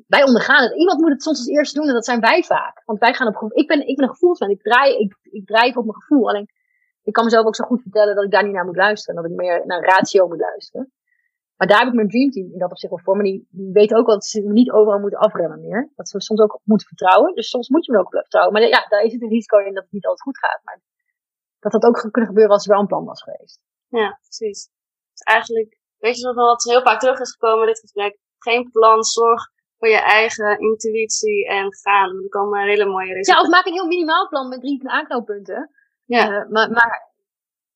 wij 0.07 0.25
ondergaan 0.25 0.63
het. 0.63 0.77
Iemand 0.77 1.01
moet 1.01 1.11
het 1.11 1.23
soms 1.23 1.39
als 1.39 1.49
eerste 1.49 1.79
doen 1.79 1.89
en 1.89 1.95
dat 1.95 2.05
zijn 2.05 2.21
wij 2.21 2.43
vaak. 2.43 2.83
Want 2.85 2.99
wij 2.99 3.15
gaan 3.15 3.27
op 3.27 3.35
gevoel. 3.35 3.59
Ik 3.59 3.67
ben, 3.67 3.87
ik 3.87 4.01
een 4.01 4.09
gevoelsman. 4.09 4.51
Ik 4.51 4.63
draai, 4.63 4.97
ik, 4.99 5.17
ik 5.23 5.47
drijf 5.47 5.77
op 5.77 5.85
mijn 5.85 6.01
gevoel. 6.01 6.29
Alleen, 6.29 6.49
ik 7.03 7.13
kan 7.13 7.25
mezelf 7.25 7.47
ook 7.47 7.55
zo 7.55 7.65
goed 7.65 7.83
vertellen 7.83 8.15
dat 8.15 8.25
ik 8.25 8.31
daar 8.31 8.45
niet 8.45 8.53
naar 8.53 8.65
moet 8.65 8.77
luisteren. 8.77 9.23
Dat 9.23 9.31
ik 9.31 9.37
meer 9.37 9.67
naar 9.67 9.85
ratio 9.85 10.29
moet 10.29 10.41
luisteren. 10.41 10.93
Maar 11.57 11.69
daar 11.69 11.79
heb 11.79 11.89
ik 11.89 11.95
mijn 11.95 12.09
dreamteam 12.09 12.53
in 12.53 12.59
dat 12.59 12.71
opzicht 12.71 12.93
wel 12.93 13.03
voor. 13.05 13.15
Maar 13.15 13.25
die, 13.25 13.49
die 13.51 13.73
weten 13.73 13.97
ook 13.97 14.07
wel 14.07 14.15
dat 14.15 14.25
ze 14.25 14.41
niet 14.41 14.71
overal 14.71 15.01
moeten 15.01 15.19
afremmen 15.19 15.61
meer. 15.61 15.93
Dat 15.95 16.09
ze 16.09 16.21
soms 16.21 16.41
ook 16.41 16.61
moeten 16.65 16.87
vertrouwen. 16.87 17.35
Dus 17.35 17.49
soms 17.49 17.69
moet 17.69 17.87
je 17.87 17.93
me 17.93 17.99
ook 17.99 18.11
vertrouwen. 18.11 18.53
Maar 18.53 18.63
ja, 18.63 18.87
daar 18.89 19.03
is 19.03 19.13
het 19.13 19.23
een 19.23 19.29
risico 19.29 19.59
in 19.59 19.75
dat 19.75 19.83
het 19.83 19.93
niet 19.93 20.07
altijd 20.07 20.23
goed 20.23 20.39
gaat. 20.39 20.61
Maar 20.65 20.81
dat 21.59 21.73
dat 21.73 21.85
ook 21.85 22.09
kunnen 22.11 22.31
gebeuren 22.31 22.53
als 22.53 22.65
er 22.65 22.73
wel 22.73 22.81
een 22.81 22.87
plan 22.87 23.05
was 23.05 23.23
geweest. 23.23 23.61
Ja, 23.89 24.19
precies. 24.23 24.71
Dus 25.13 25.23
eigenlijk, 25.23 25.79
weet 25.99 26.17
je 26.17 26.27
nog 26.27 26.35
wel 26.35 26.47
wat 26.47 26.65
heel 26.65 26.83
vaak 26.83 27.01
terug 27.01 27.19
is 27.19 27.31
gekomen 27.31 27.61
in 27.61 27.67
dit 27.67 27.81
gesprek. 27.81 28.19
Geen 28.39 28.71
plan, 28.71 29.03
zorg 29.03 29.43
voor 29.79 29.89
je 29.89 30.01
eigen 30.01 30.59
intuïtie 30.59 31.47
en 31.47 31.75
gaan. 31.75 32.23
Er 32.23 32.29
komen 32.29 32.69
hele 32.69 32.85
mooie 32.85 33.13
resultaten. 33.13 33.35
Ja, 33.35 33.41
of 33.41 33.49
maak 33.49 33.67
een 33.67 33.73
heel 33.73 33.87
minimaal 33.87 34.29
plan 34.29 34.49
met 34.49 34.61
drie 34.61 34.89
aanknooppunten. 34.89 35.71
Ja. 36.05 36.31
Uh, 36.31 36.51
maar, 36.51 36.71
maar, 36.71 37.13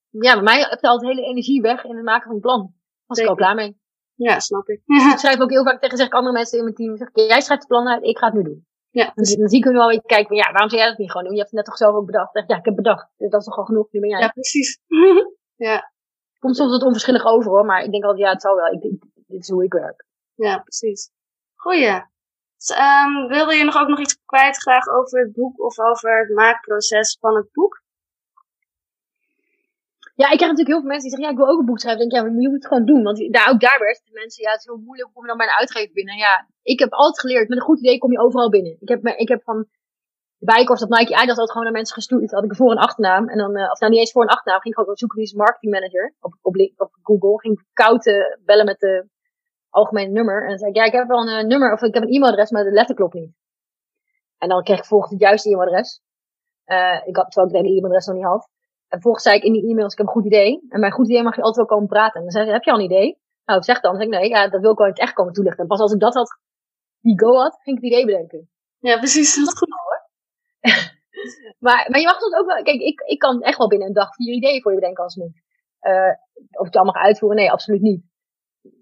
ja, 0.09 0.35
bij 0.35 0.43
mij 0.43 0.59
hebt 0.59 0.71
het 0.71 0.83
altijd 0.83 1.11
hele 1.11 1.27
energie 1.27 1.61
weg 1.61 1.85
in 1.85 1.97
het 1.97 2.05
maken 2.05 2.27
van 2.27 2.35
een 2.35 2.41
plan. 2.41 2.75
Was 3.11 3.19
ik 3.19 3.29
al 3.29 3.35
klaar 3.35 3.55
mee. 3.55 3.79
Ja, 4.15 4.41
snap 4.41 4.69
ik. 4.69 4.83
Ik 4.87 5.19
schrijf 5.23 5.41
ook 5.41 5.51
heel 5.51 5.65
vaak 5.65 5.81
tegen 5.81 5.97
zeg 5.97 6.07
ik 6.07 6.15
andere 6.15 6.35
mensen 6.35 6.59
in 6.59 6.65
mijn 6.65 6.77
team. 6.77 6.97
Zeg 6.97 7.09
ik, 7.09 7.17
jij 7.17 7.41
schrijft 7.41 7.63
de 7.63 7.69
plannen 7.69 7.93
uit, 7.93 8.03
ik 8.03 8.19
ga 8.19 8.27
het 8.27 8.35
nu 8.35 8.43
doen. 8.43 8.67
Ja, 8.91 9.13
Dus 9.15 9.37
dan 9.37 9.49
zie 9.49 9.59
ik 9.59 9.65
hun 9.65 9.73
wel 9.73 9.83
een 9.83 9.89
beetje 9.89 10.07
kijken 10.07 10.37
ja, 10.37 10.51
waarom 10.51 10.69
zou 10.69 10.81
jij 10.81 10.91
dat 10.91 10.99
niet 10.99 11.11
gewoon 11.11 11.27
doen? 11.27 11.35
Je 11.35 11.41
hebt 11.41 11.51
het 11.51 11.61
net 11.61 11.69
toch 11.69 11.77
zelf 11.77 11.95
ook 11.95 12.07
bedacht. 12.07 12.33
Zeg, 12.33 12.45
ja, 12.47 12.57
ik 12.57 12.65
heb 12.65 12.75
bedacht. 12.75 13.09
Dus 13.17 13.31
dat 13.31 13.41
is 13.41 13.47
toch 13.47 13.57
al 13.57 13.65
genoeg. 13.65 13.87
Nu 13.91 14.01
ben 14.01 14.09
jij. 14.09 14.21
ja 14.21 14.29
precies. 14.29 14.79
ja, 15.69 15.93
Komt 16.39 16.57
soms 16.57 16.71
wat 16.71 16.83
onverschillig 16.83 17.25
over 17.25 17.51
hoor, 17.51 17.65
maar 17.65 17.83
ik 17.85 17.91
denk 17.91 18.05
altijd 18.05 18.23
ja, 18.23 18.33
het 18.33 18.43
zal 18.43 18.57
wel. 18.57 18.73
Ik, 18.73 18.81
dit 18.81 19.41
is 19.41 19.49
hoe 19.49 19.65
ik 19.65 19.73
werk. 19.73 20.05
ja, 20.35 20.59
precies. 20.59 21.11
Goeie. 21.55 22.03
Dus, 22.57 22.77
wilde 23.29 23.55
je 23.55 23.65
nog 23.65 23.77
ook 23.77 23.89
nog 23.89 24.01
iets 24.01 24.19
kwijt 24.25 24.57
graag 24.57 24.89
over 24.89 25.21
het 25.21 25.33
boek 25.33 25.61
of 25.61 25.79
over 25.79 26.19
het 26.19 26.35
maakproces 26.35 27.17
van 27.21 27.37
het 27.37 27.53
boek? 27.53 27.83
Ja, 30.21 30.27
ik 30.31 30.39
krijg 30.41 30.53
natuurlijk 30.53 30.75
heel 30.75 30.85
veel 30.85 30.93
mensen 30.95 31.09
die 31.09 31.15
zeggen, 31.15 31.27
ja, 31.29 31.35
ik 31.35 31.43
wil 31.43 31.53
ook 31.53 31.61
een 31.61 31.71
boek 31.71 31.81
schrijven. 31.81 32.05
Ik 32.05 32.11
denk, 32.11 32.23
ja, 32.23 32.29
maar 32.29 32.41
je 32.41 32.49
moet 32.49 32.63
het 32.63 32.71
gewoon 32.71 32.87
doen. 32.91 33.03
Want 33.03 33.33
daar, 33.37 33.49
ook 33.53 33.61
daar 33.61 33.79
weer 33.81 33.95
zitten 33.95 34.15
mensen, 34.23 34.45
ja, 34.45 34.51
het 34.51 34.61
is 34.61 34.67
heel 34.71 34.87
moeilijk, 34.87 35.09
je 35.15 35.27
dan 35.27 35.37
bij 35.37 35.47
een 35.47 35.61
uitgever 35.63 35.93
binnen? 35.93 36.17
Ja, 36.17 36.33
ik 36.63 36.79
heb 36.79 36.93
altijd 36.93 37.21
geleerd, 37.21 37.49
met 37.49 37.59
een 37.59 37.65
goed 37.71 37.79
idee 37.79 37.99
kom 37.99 38.13
je 38.13 38.25
overal 38.27 38.51
binnen. 38.51 38.77
Ik 38.81 38.89
heb, 38.89 39.07
ik 39.07 39.29
heb 39.29 39.43
van 39.43 39.59
de 40.41 40.45
Bijenkorf 40.51 40.79
dat 40.79 40.89
Nike 40.89 41.15
Adidas 41.15 41.39
altijd 41.39 41.51
gewoon 41.51 41.67
naar 41.67 41.79
mensen 41.81 41.95
gestuurd. 41.95 42.31
had 42.31 42.45
ik 42.45 42.51
een 42.51 42.57
voor- 42.57 42.71
en 42.71 42.87
achternaam. 42.89 43.29
En 43.29 43.39
dan, 43.39 43.57
eh, 43.57 43.71
of 43.71 43.79
nou 43.81 43.93
niet 43.93 44.01
eens 44.01 44.13
voor- 44.13 44.23
en 44.23 44.35
achternaam, 44.37 44.61
ging 44.61 44.75
ik 44.75 44.89
ook 44.89 44.99
zoeken 44.99 45.19
wie 45.19 45.27
is 45.27 45.33
marketingmanager 45.33 46.15
op, 46.21 46.33
op, 46.43 46.55
op 46.77 46.91
Google. 47.03 47.39
Ging 47.41 47.67
koud 47.73 48.05
bellen 48.45 48.65
met 48.65 48.79
de 48.79 49.09
algemene 49.69 50.13
nummer. 50.13 50.43
En 50.43 50.49
dan 50.49 50.59
zei 50.59 50.71
ik, 50.71 50.77
ja, 50.77 50.85
ik 50.85 50.93
heb 50.93 51.09
wel 51.09 51.21
een 51.21 51.39
eh, 51.39 51.47
nummer, 51.47 51.73
of 51.73 51.83
ik 51.83 51.95
heb 51.95 52.03
een 52.03 52.15
e-mailadres, 52.15 52.51
maar 52.51 52.65
de 52.65 52.71
letter 52.71 52.95
klopt 52.95 53.15
niet. 53.15 53.33
En 54.39 54.49
dan 54.49 54.63
kreeg 54.63 54.79
ik 54.79 54.85
volgens 54.85 55.11
het 55.11 55.21
juiste 55.21 55.49
e-mailadres. 55.51 56.01
Eh, 56.65 57.01
ik 57.05 57.17
had, 57.17 57.31
terwijl 57.31 57.55
ik 57.55 57.61
hele 57.61 57.77
e-mailadres 57.77 58.07
nog 58.07 58.17
niet 58.17 58.25
had. 58.25 58.49
En 58.91 58.97
vervolgens 58.99 59.25
zei 59.25 59.37
ik 59.37 59.43
in 59.43 59.53
die 59.53 59.71
e-mails, 59.71 59.93
ik 59.93 59.99
heb 59.99 60.07
een 60.07 60.13
goed 60.13 60.25
idee. 60.25 60.67
En 60.69 60.81
mijn 60.81 60.93
goed 60.93 61.09
idee 61.09 61.23
mag 61.23 61.37
je 61.37 61.43
altijd 61.43 61.67
wel 61.67 61.77
komen 61.77 61.89
praten. 61.95 62.15
En 62.15 62.23
dan 62.23 62.31
zei 62.31 62.45
ze, 62.47 62.53
heb 62.53 62.63
je 62.63 62.71
al 62.71 62.79
een 62.79 62.91
idee? 62.93 63.19
Nou, 63.45 63.63
zeg 63.63 63.81
dan. 63.81 63.93
Dan 63.93 64.01
zeg 64.01 64.11
ik, 64.11 64.19
nee, 64.19 64.29
ja, 64.29 64.49
dat 64.49 64.61
wil 64.61 64.73
ik 64.73 64.79
wel 64.79 64.87
in 64.87 64.93
het 64.93 65.03
echt 65.03 65.13
komen 65.13 65.33
toelichten. 65.33 65.63
En 65.63 65.69
pas 65.69 65.81
als 65.81 65.93
ik 65.93 66.01
dat 66.01 66.15
had, 66.15 66.39
die 67.01 67.21
go 67.21 67.35
had, 67.37 67.59
ging 67.63 67.77
ik 67.77 67.83
het 67.83 67.93
idee 67.93 68.07
bedenken. 68.07 68.51
Ja, 68.79 68.99
precies. 68.99 69.35
Dat 69.35 69.47
is 69.47 69.59
goed. 69.59 69.69
Maar, 71.67 71.87
maar 71.91 72.01
je 72.01 72.07
mag 72.07 72.21
soms 72.21 72.35
ook 72.35 72.47
wel, 72.47 72.63
kijk, 72.63 72.81
ik, 72.81 73.01
ik 73.01 73.19
kan 73.19 73.43
echt 73.43 73.59
wel 73.59 73.69
binnen 73.69 73.89
een 73.89 73.95
dag 73.95 74.15
vier 74.15 74.35
ideeën 74.35 74.63
voor 74.63 74.73
je 74.73 74.79
bedenken 74.79 75.05
als 75.05 75.17
moet. 75.17 75.43
Eh, 75.79 76.13
of 76.35 76.67
ik 76.67 76.73
het 76.73 76.77
allemaal 76.77 77.03
uitvoeren, 77.03 77.39
nee, 77.39 77.51
absoluut 77.51 77.81
niet. 77.81 78.05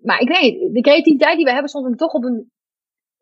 Maar 0.02 0.20
ik 0.20 0.28
weet 0.28 0.74
de 0.74 0.80
creativiteit 0.80 1.36
die 1.36 1.44
we 1.44 1.52
hebben 1.52 1.70
soms 1.70 1.86
om 1.86 1.96
toch 1.96 2.12
op 2.12 2.24
een, 2.24 2.50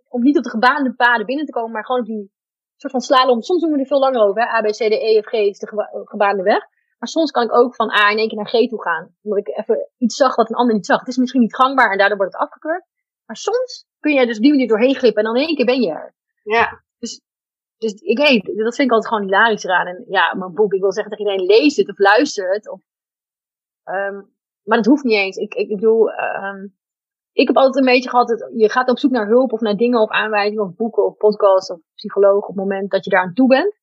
om 0.08 0.22
niet 0.22 0.36
op 0.36 0.42
de 0.42 0.50
gebaande 0.50 0.94
paden 0.94 1.26
binnen 1.26 1.46
te 1.46 1.52
komen, 1.52 1.72
maar 1.72 1.84
gewoon 1.84 2.00
op 2.00 2.06
die 2.06 2.30
soort 2.76 2.92
van 2.92 3.00
slalom. 3.00 3.42
Soms 3.42 3.62
doen 3.62 3.72
we 3.72 3.78
er 3.78 3.86
veel 3.86 3.98
langer 3.98 4.20
over, 4.20 4.42
hè? 4.42 4.48
A, 4.48 4.60
B, 4.60 4.66
C, 4.66 4.76
D, 4.76 4.80
E, 4.80 5.22
F, 5.22 5.26
G 5.26 5.32
is 5.32 5.58
de 5.58 5.68
geba- 5.68 5.90
gebaande 6.04 6.42
weg. 6.42 6.66
Maar 6.98 7.08
soms 7.08 7.30
kan 7.30 7.42
ik 7.42 7.54
ook 7.54 7.74
van 7.74 7.90
A 7.90 8.10
in 8.10 8.18
één 8.18 8.28
keer 8.28 8.36
naar 8.36 8.48
G 8.48 8.68
toe 8.68 8.82
gaan. 8.82 9.14
Omdat 9.22 9.38
ik 9.38 9.58
even 9.58 9.90
iets 9.98 10.16
zag 10.16 10.36
wat 10.36 10.48
een 10.48 10.56
ander 10.56 10.74
niet 10.74 10.86
zag. 10.86 10.98
Het 10.98 11.08
is 11.08 11.16
misschien 11.16 11.40
niet 11.40 11.54
gangbaar 11.54 11.90
en 11.90 11.98
daardoor 11.98 12.16
wordt 12.16 12.32
het 12.32 12.42
afgekeurd. 12.42 12.84
Maar 13.26 13.36
soms 13.36 13.86
kun 14.00 14.12
je 14.12 14.20
er 14.20 14.26
dus 14.26 14.36
op 14.36 14.42
die 14.42 14.50
manier 14.50 14.68
doorheen 14.68 14.94
glippen 14.94 15.22
en 15.22 15.28
dan 15.32 15.40
in 15.40 15.46
één 15.46 15.56
keer 15.56 15.64
ben 15.64 15.80
je 15.80 15.90
er. 15.90 16.14
Ja, 16.42 16.82
Dus 17.78 17.92
ik 17.92 18.18
weet, 18.18 18.44
dat 18.44 18.74
vind 18.74 18.88
ik 18.88 18.94
altijd 18.94 19.06
gewoon 19.08 19.24
hilarisch 19.24 19.64
eraan. 19.64 19.86
En 19.86 20.04
ja, 20.08 20.34
mijn 20.34 20.54
boek, 20.54 20.72
ik 20.72 20.80
wil 20.80 20.92
zeggen 20.92 21.16
tegen 21.16 21.32
iedereen, 21.32 21.56
lees 21.56 21.76
het 21.76 21.88
of 21.88 21.98
luister 21.98 22.52
het. 22.52 22.70
Of, 22.70 22.80
ehm, 23.84 24.22
maar 24.62 24.76
dat 24.76 24.86
hoeft 24.86 25.04
niet 25.04 25.16
eens. 25.16 25.36
Ik, 25.36 25.54
ik 25.54 25.68
bedoel, 25.68 26.10
ehm, 26.12 26.66
ik 27.32 27.46
heb 27.46 27.56
altijd 27.56 27.84
een 27.86 27.92
beetje 27.92 28.10
gehad, 28.10 28.28
dat 28.28 28.50
je 28.54 28.70
gaat 28.70 28.90
op 28.90 28.98
zoek 28.98 29.10
naar 29.10 29.26
hulp 29.26 29.52
of 29.52 29.60
naar 29.60 29.76
dingen 29.76 30.00
of 30.00 30.10
aanwijzingen 30.10 30.64
of 30.64 30.74
boeken 30.74 31.04
of 31.04 31.16
podcasts 31.16 31.70
of 31.70 31.80
psycholoog 31.94 32.42
op 32.42 32.46
het 32.46 32.56
moment 32.56 32.90
dat 32.90 33.04
je 33.04 33.10
daar 33.10 33.22
aan 33.22 33.34
toe 33.34 33.48
bent. 33.48 33.74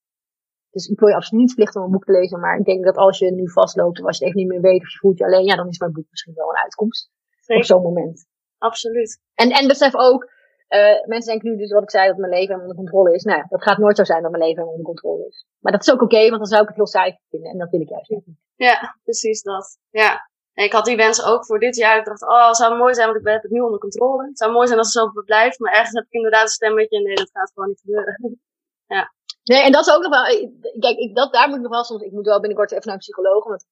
Dus 0.73 0.87
ik 0.87 0.99
wil 0.99 1.09
je 1.09 1.15
absoluut 1.15 1.41
niet 1.41 1.53
verplichten 1.53 1.81
om 1.81 1.87
een 1.87 1.93
boek 1.93 2.05
te 2.05 2.11
lezen, 2.11 2.39
maar 2.39 2.57
ik 2.57 2.65
denk 2.65 2.83
dat 2.83 2.97
als 2.97 3.19
je 3.19 3.31
nu 3.31 3.51
vastloopt 3.51 3.99
of 3.99 4.05
als 4.05 4.17
je 4.17 4.25
het 4.25 4.33
echt 4.33 4.43
niet 4.43 4.51
meer 4.53 4.61
weet 4.61 4.81
of 4.81 4.91
je 4.91 4.97
voelt 4.97 5.17
je 5.17 5.25
alleen, 5.25 5.45
ja, 5.45 5.55
dan 5.55 5.67
is 5.67 5.79
mijn 5.79 5.91
boek 5.91 6.05
misschien 6.09 6.33
wel 6.33 6.49
een 6.49 6.63
uitkomst. 6.63 7.11
Op 7.47 7.63
zo'n 7.63 7.81
moment. 7.81 8.25
Absoluut. 8.57 9.19
En, 9.33 9.49
en 9.49 9.67
besef 9.67 9.95
ook, 9.95 10.31
eh, 10.67 11.05
mensen 11.05 11.31
denken 11.31 11.51
nu 11.51 11.57
dus 11.57 11.71
wat 11.71 11.83
ik 11.83 11.89
zei, 11.89 12.07
dat 12.07 12.17
mijn 12.17 12.31
leven 12.31 12.61
onder 12.61 12.75
controle 12.75 13.13
is. 13.13 13.23
Nou, 13.23 13.37
ja, 13.37 13.45
dat 13.49 13.63
gaat 13.63 13.77
nooit 13.77 13.97
zo 13.97 14.03
zijn 14.03 14.21
dat 14.21 14.31
mijn 14.31 14.43
leven 14.43 14.67
onder 14.67 14.85
controle 14.85 15.27
is. 15.27 15.45
Maar 15.59 15.71
dat 15.71 15.81
is 15.81 15.91
ook 15.93 16.01
oké, 16.01 16.29
want 16.29 16.37
dan 16.37 16.45
zou 16.45 16.61
ik 16.61 16.67
het 16.67 16.77
heel 16.77 16.87
saai 16.87 17.17
vinden. 17.29 17.51
En 17.51 17.57
dat 17.57 17.69
wil 17.69 17.81
ik 17.81 17.89
juist 17.89 18.09
niet. 18.09 18.25
Ja, 18.55 18.97
precies 19.03 19.41
dat. 19.41 19.79
Ja. 19.89 20.29
En 20.53 20.65
ik 20.65 20.71
had 20.71 20.85
die 20.85 20.95
wens 20.95 21.25
ook 21.25 21.45
voor 21.45 21.59
dit 21.59 21.75
jaar. 21.75 21.97
Ik 21.97 22.05
dacht, 22.05 22.21
oh, 22.21 22.47
het 22.47 22.57
zou 22.57 22.77
mooi 22.77 22.93
zijn, 22.93 23.07
want 23.07 23.19
ik 23.19 23.27
heb 23.27 23.41
het 23.41 23.51
nu 23.51 23.59
onder 23.59 23.79
controle. 23.79 24.27
Het 24.27 24.37
zou 24.37 24.51
mooi 24.51 24.67
zijn 24.67 24.79
als 24.79 24.93
het 24.93 25.03
zo 25.03 25.21
blijft. 25.25 25.59
Maar 25.59 25.73
ergens 25.73 25.93
heb 25.93 26.05
ik 26.05 26.11
inderdaad 26.11 26.43
een 26.43 26.47
stemmetje. 26.47 27.01
Nee, 27.01 27.15
dat 27.15 27.29
gaat 27.31 27.51
gewoon 27.53 27.69
niet 27.69 27.79
gebeuren. 27.79 28.39
Nee, 29.43 29.61
en 29.61 29.71
dat 29.71 29.87
is 29.87 29.93
ook 29.93 30.01
nog 30.01 30.11
wel, 30.11 30.25
eh, 30.25 30.49
kijk, 30.79 30.97
ik, 30.97 31.15
dat, 31.15 31.33
daar 31.33 31.47
moet 31.47 31.57
ik 31.57 31.63
nog 31.63 31.71
wel 31.71 31.83
soms, 31.83 32.01
ik 32.01 32.11
moet 32.11 32.25
wel 32.25 32.39
binnenkort 32.39 32.71
even 32.71 32.85
naar 32.85 32.93
een 32.93 32.99
psycholoog. 32.99 33.43
Want 33.43 33.65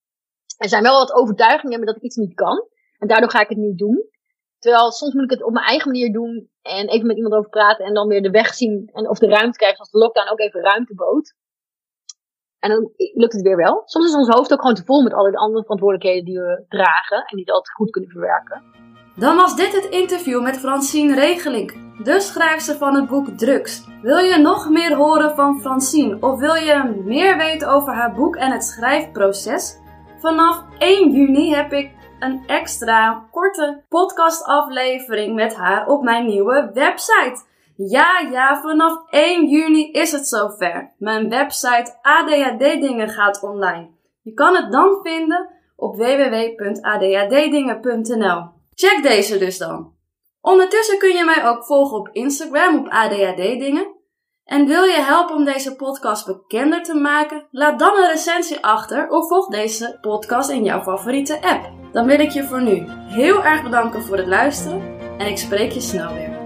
er 0.58 0.70
zijn 0.70 0.84
wel 0.84 0.98
wat 0.98 1.14
overtuigingen 1.14 1.70
hebben 1.70 1.88
dat 1.88 1.96
ik 1.96 2.04
iets 2.04 2.16
niet 2.16 2.34
kan. 2.34 2.68
En 2.98 3.08
daardoor 3.08 3.30
ga 3.30 3.42
ik 3.42 3.50
het 3.50 3.58
niet 3.58 3.78
doen. 3.78 4.10
Terwijl 4.60 4.92
soms 4.92 5.14
moet 5.14 5.24
ik 5.24 5.30
het 5.30 5.44
op 5.44 5.52
mijn 5.52 5.66
eigen 5.66 5.92
manier 5.92 6.14
doen. 6.14 6.50
En 6.62 6.88
even 6.88 7.08
met 7.08 7.16
iemand 7.16 7.34
over 7.36 7.50
praten. 7.50 7.86
En 7.86 7.94
dan 7.94 8.08
weer 8.08 8.22
de 8.22 8.30
weg 8.30 8.54
zien. 8.54 8.90
En 8.94 9.10
of 9.10 9.20
de 9.20 9.28
ruimte 9.28 9.58
krijgen. 9.58 9.78
Zoals 9.78 9.92
de 9.92 9.98
lockdown 9.98 10.32
ook 10.32 10.40
even 10.40 10.62
ruimte 10.62 10.96
bood. 10.96 11.34
En 12.60 12.70
dan 12.70 12.92
lukt 12.96 13.34
het 13.34 13.42
weer 13.42 13.56
wel. 13.56 13.82
Soms 13.86 14.08
is 14.08 14.16
ons 14.16 14.28
hoofd 14.28 14.54
ook 14.54 14.60
gewoon 14.60 14.76
te 14.76 14.86
vol 14.86 15.04
met 15.04 15.14
alle 15.14 15.38
andere 15.38 15.64
verantwoordelijkheden 15.64 16.26
die 16.26 16.40
we 16.40 16.66
dragen. 16.68 17.18
En 17.18 17.36
die 17.36 17.46
het 17.46 17.54
altijd 17.54 17.76
goed 17.76 17.90
kunnen 17.90 18.10
verwerken. 18.10 18.64
Dan 19.16 19.36
was 19.36 19.56
dit 19.56 19.74
het 19.74 19.86
interview 19.86 20.42
met 20.42 20.60
Francine 20.60 21.16
Regelink, 21.16 21.74
de 22.04 22.20
schrijfster 22.20 22.78
van 22.78 22.96
het 22.96 23.08
boek 23.08 23.28
Drugs. 23.28 23.86
Wil 24.02 24.18
je 24.18 24.38
nog 24.38 24.70
meer 24.70 24.96
horen 24.96 25.36
van 25.36 25.62
Francine 25.62 26.18
of 26.20 26.40
wil 26.40 26.56
je 26.56 27.02
meer 27.06 27.38
weten 27.38 27.68
over 27.68 27.94
haar 27.94 28.14
boek 28.14 28.36
en 28.36 28.52
het 28.52 28.64
schrijfproces? 28.64 29.80
Vanaf 30.20 30.64
1 30.78 31.12
juni 31.12 31.54
heb 31.54 31.74
ik 31.74 31.92
een 32.20 32.44
extra 32.48 33.28
korte 33.32 33.84
podcastaflevering 33.90 35.36
met 35.36 35.56
haar 35.56 35.88
op 35.88 36.04
mijn 36.04 36.26
nieuwe 36.26 36.72
website. 36.74 37.42
Ja, 37.76 38.20
ja, 38.32 38.62
vanaf 38.62 39.04
1 39.10 39.48
juni 39.48 39.92
is 39.92 40.12
het 40.12 40.28
zover. 40.28 40.92
Mijn 40.98 41.30
website 41.30 41.98
ADHD 42.02 42.60
Dingen 42.60 43.10
gaat 43.10 43.44
online. 43.44 43.90
Je 44.22 44.34
kan 44.34 44.56
het 44.56 44.72
dan 44.72 45.00
vinden 45.04 45.50
op 45.76 45.96
www.adhddingen.nl. 45.96 48.60
Check 48.82 49.04
deze 49.04 49.38
dus 49.38 49.58
dan. 49.58 49.94
Ondertussen 50.42 50.98
kun 50.98 51.16
je 51.16 51.24
mij 51.26 51.48
ook 51.48 51.66
volgen 51.66 51.98
op 51.98 52.10
Instagram 52.12 52.78
op 52.78 52.88
ADHD 52.88 53.36
Dingen. 53.36 53.96
En 54.44 54.68
wil 54.68 54.84
je 54.84 55.02
helpen 55.02 55.36
om 55.36 55.46
deze 55.46 55.76
podcast 55.76 56.26
bekender 56.26 56.84
te 56.84 56.94
maken? 56.94 57.48
Laat 57.52 57.80
dan 57.80 57.98
een 57.98 58.10
recensie 58.10 58.64
achter 58.64 59.10
of 59.10 59.28
volg 59.28 59.48
deze 59.48 59.98
podcast 60.02 60.50
in 60.50 60.64
jouw 60.64 60.82
favoriete 60.82 61.42
app. 61.42 61.72
Dan 61.92 62.06
wil 62.06 62.20
ik 62.20 62.32
je 62.32 62.44
voor 62.44 62.62
nu 62.62 62.86
heel 62.90 63.44
erg 63.44 63.64
bedanken 63.64 64.02
voor 64.02 64.18
het 64.18 64.28
luisteren 64.28 65.00
en 65.18 65.28
ik 65.28 65.38
spreek 65.38 65.72
je 65.72 65.82
snel 65.82 66.14
weer. 66.14 66.41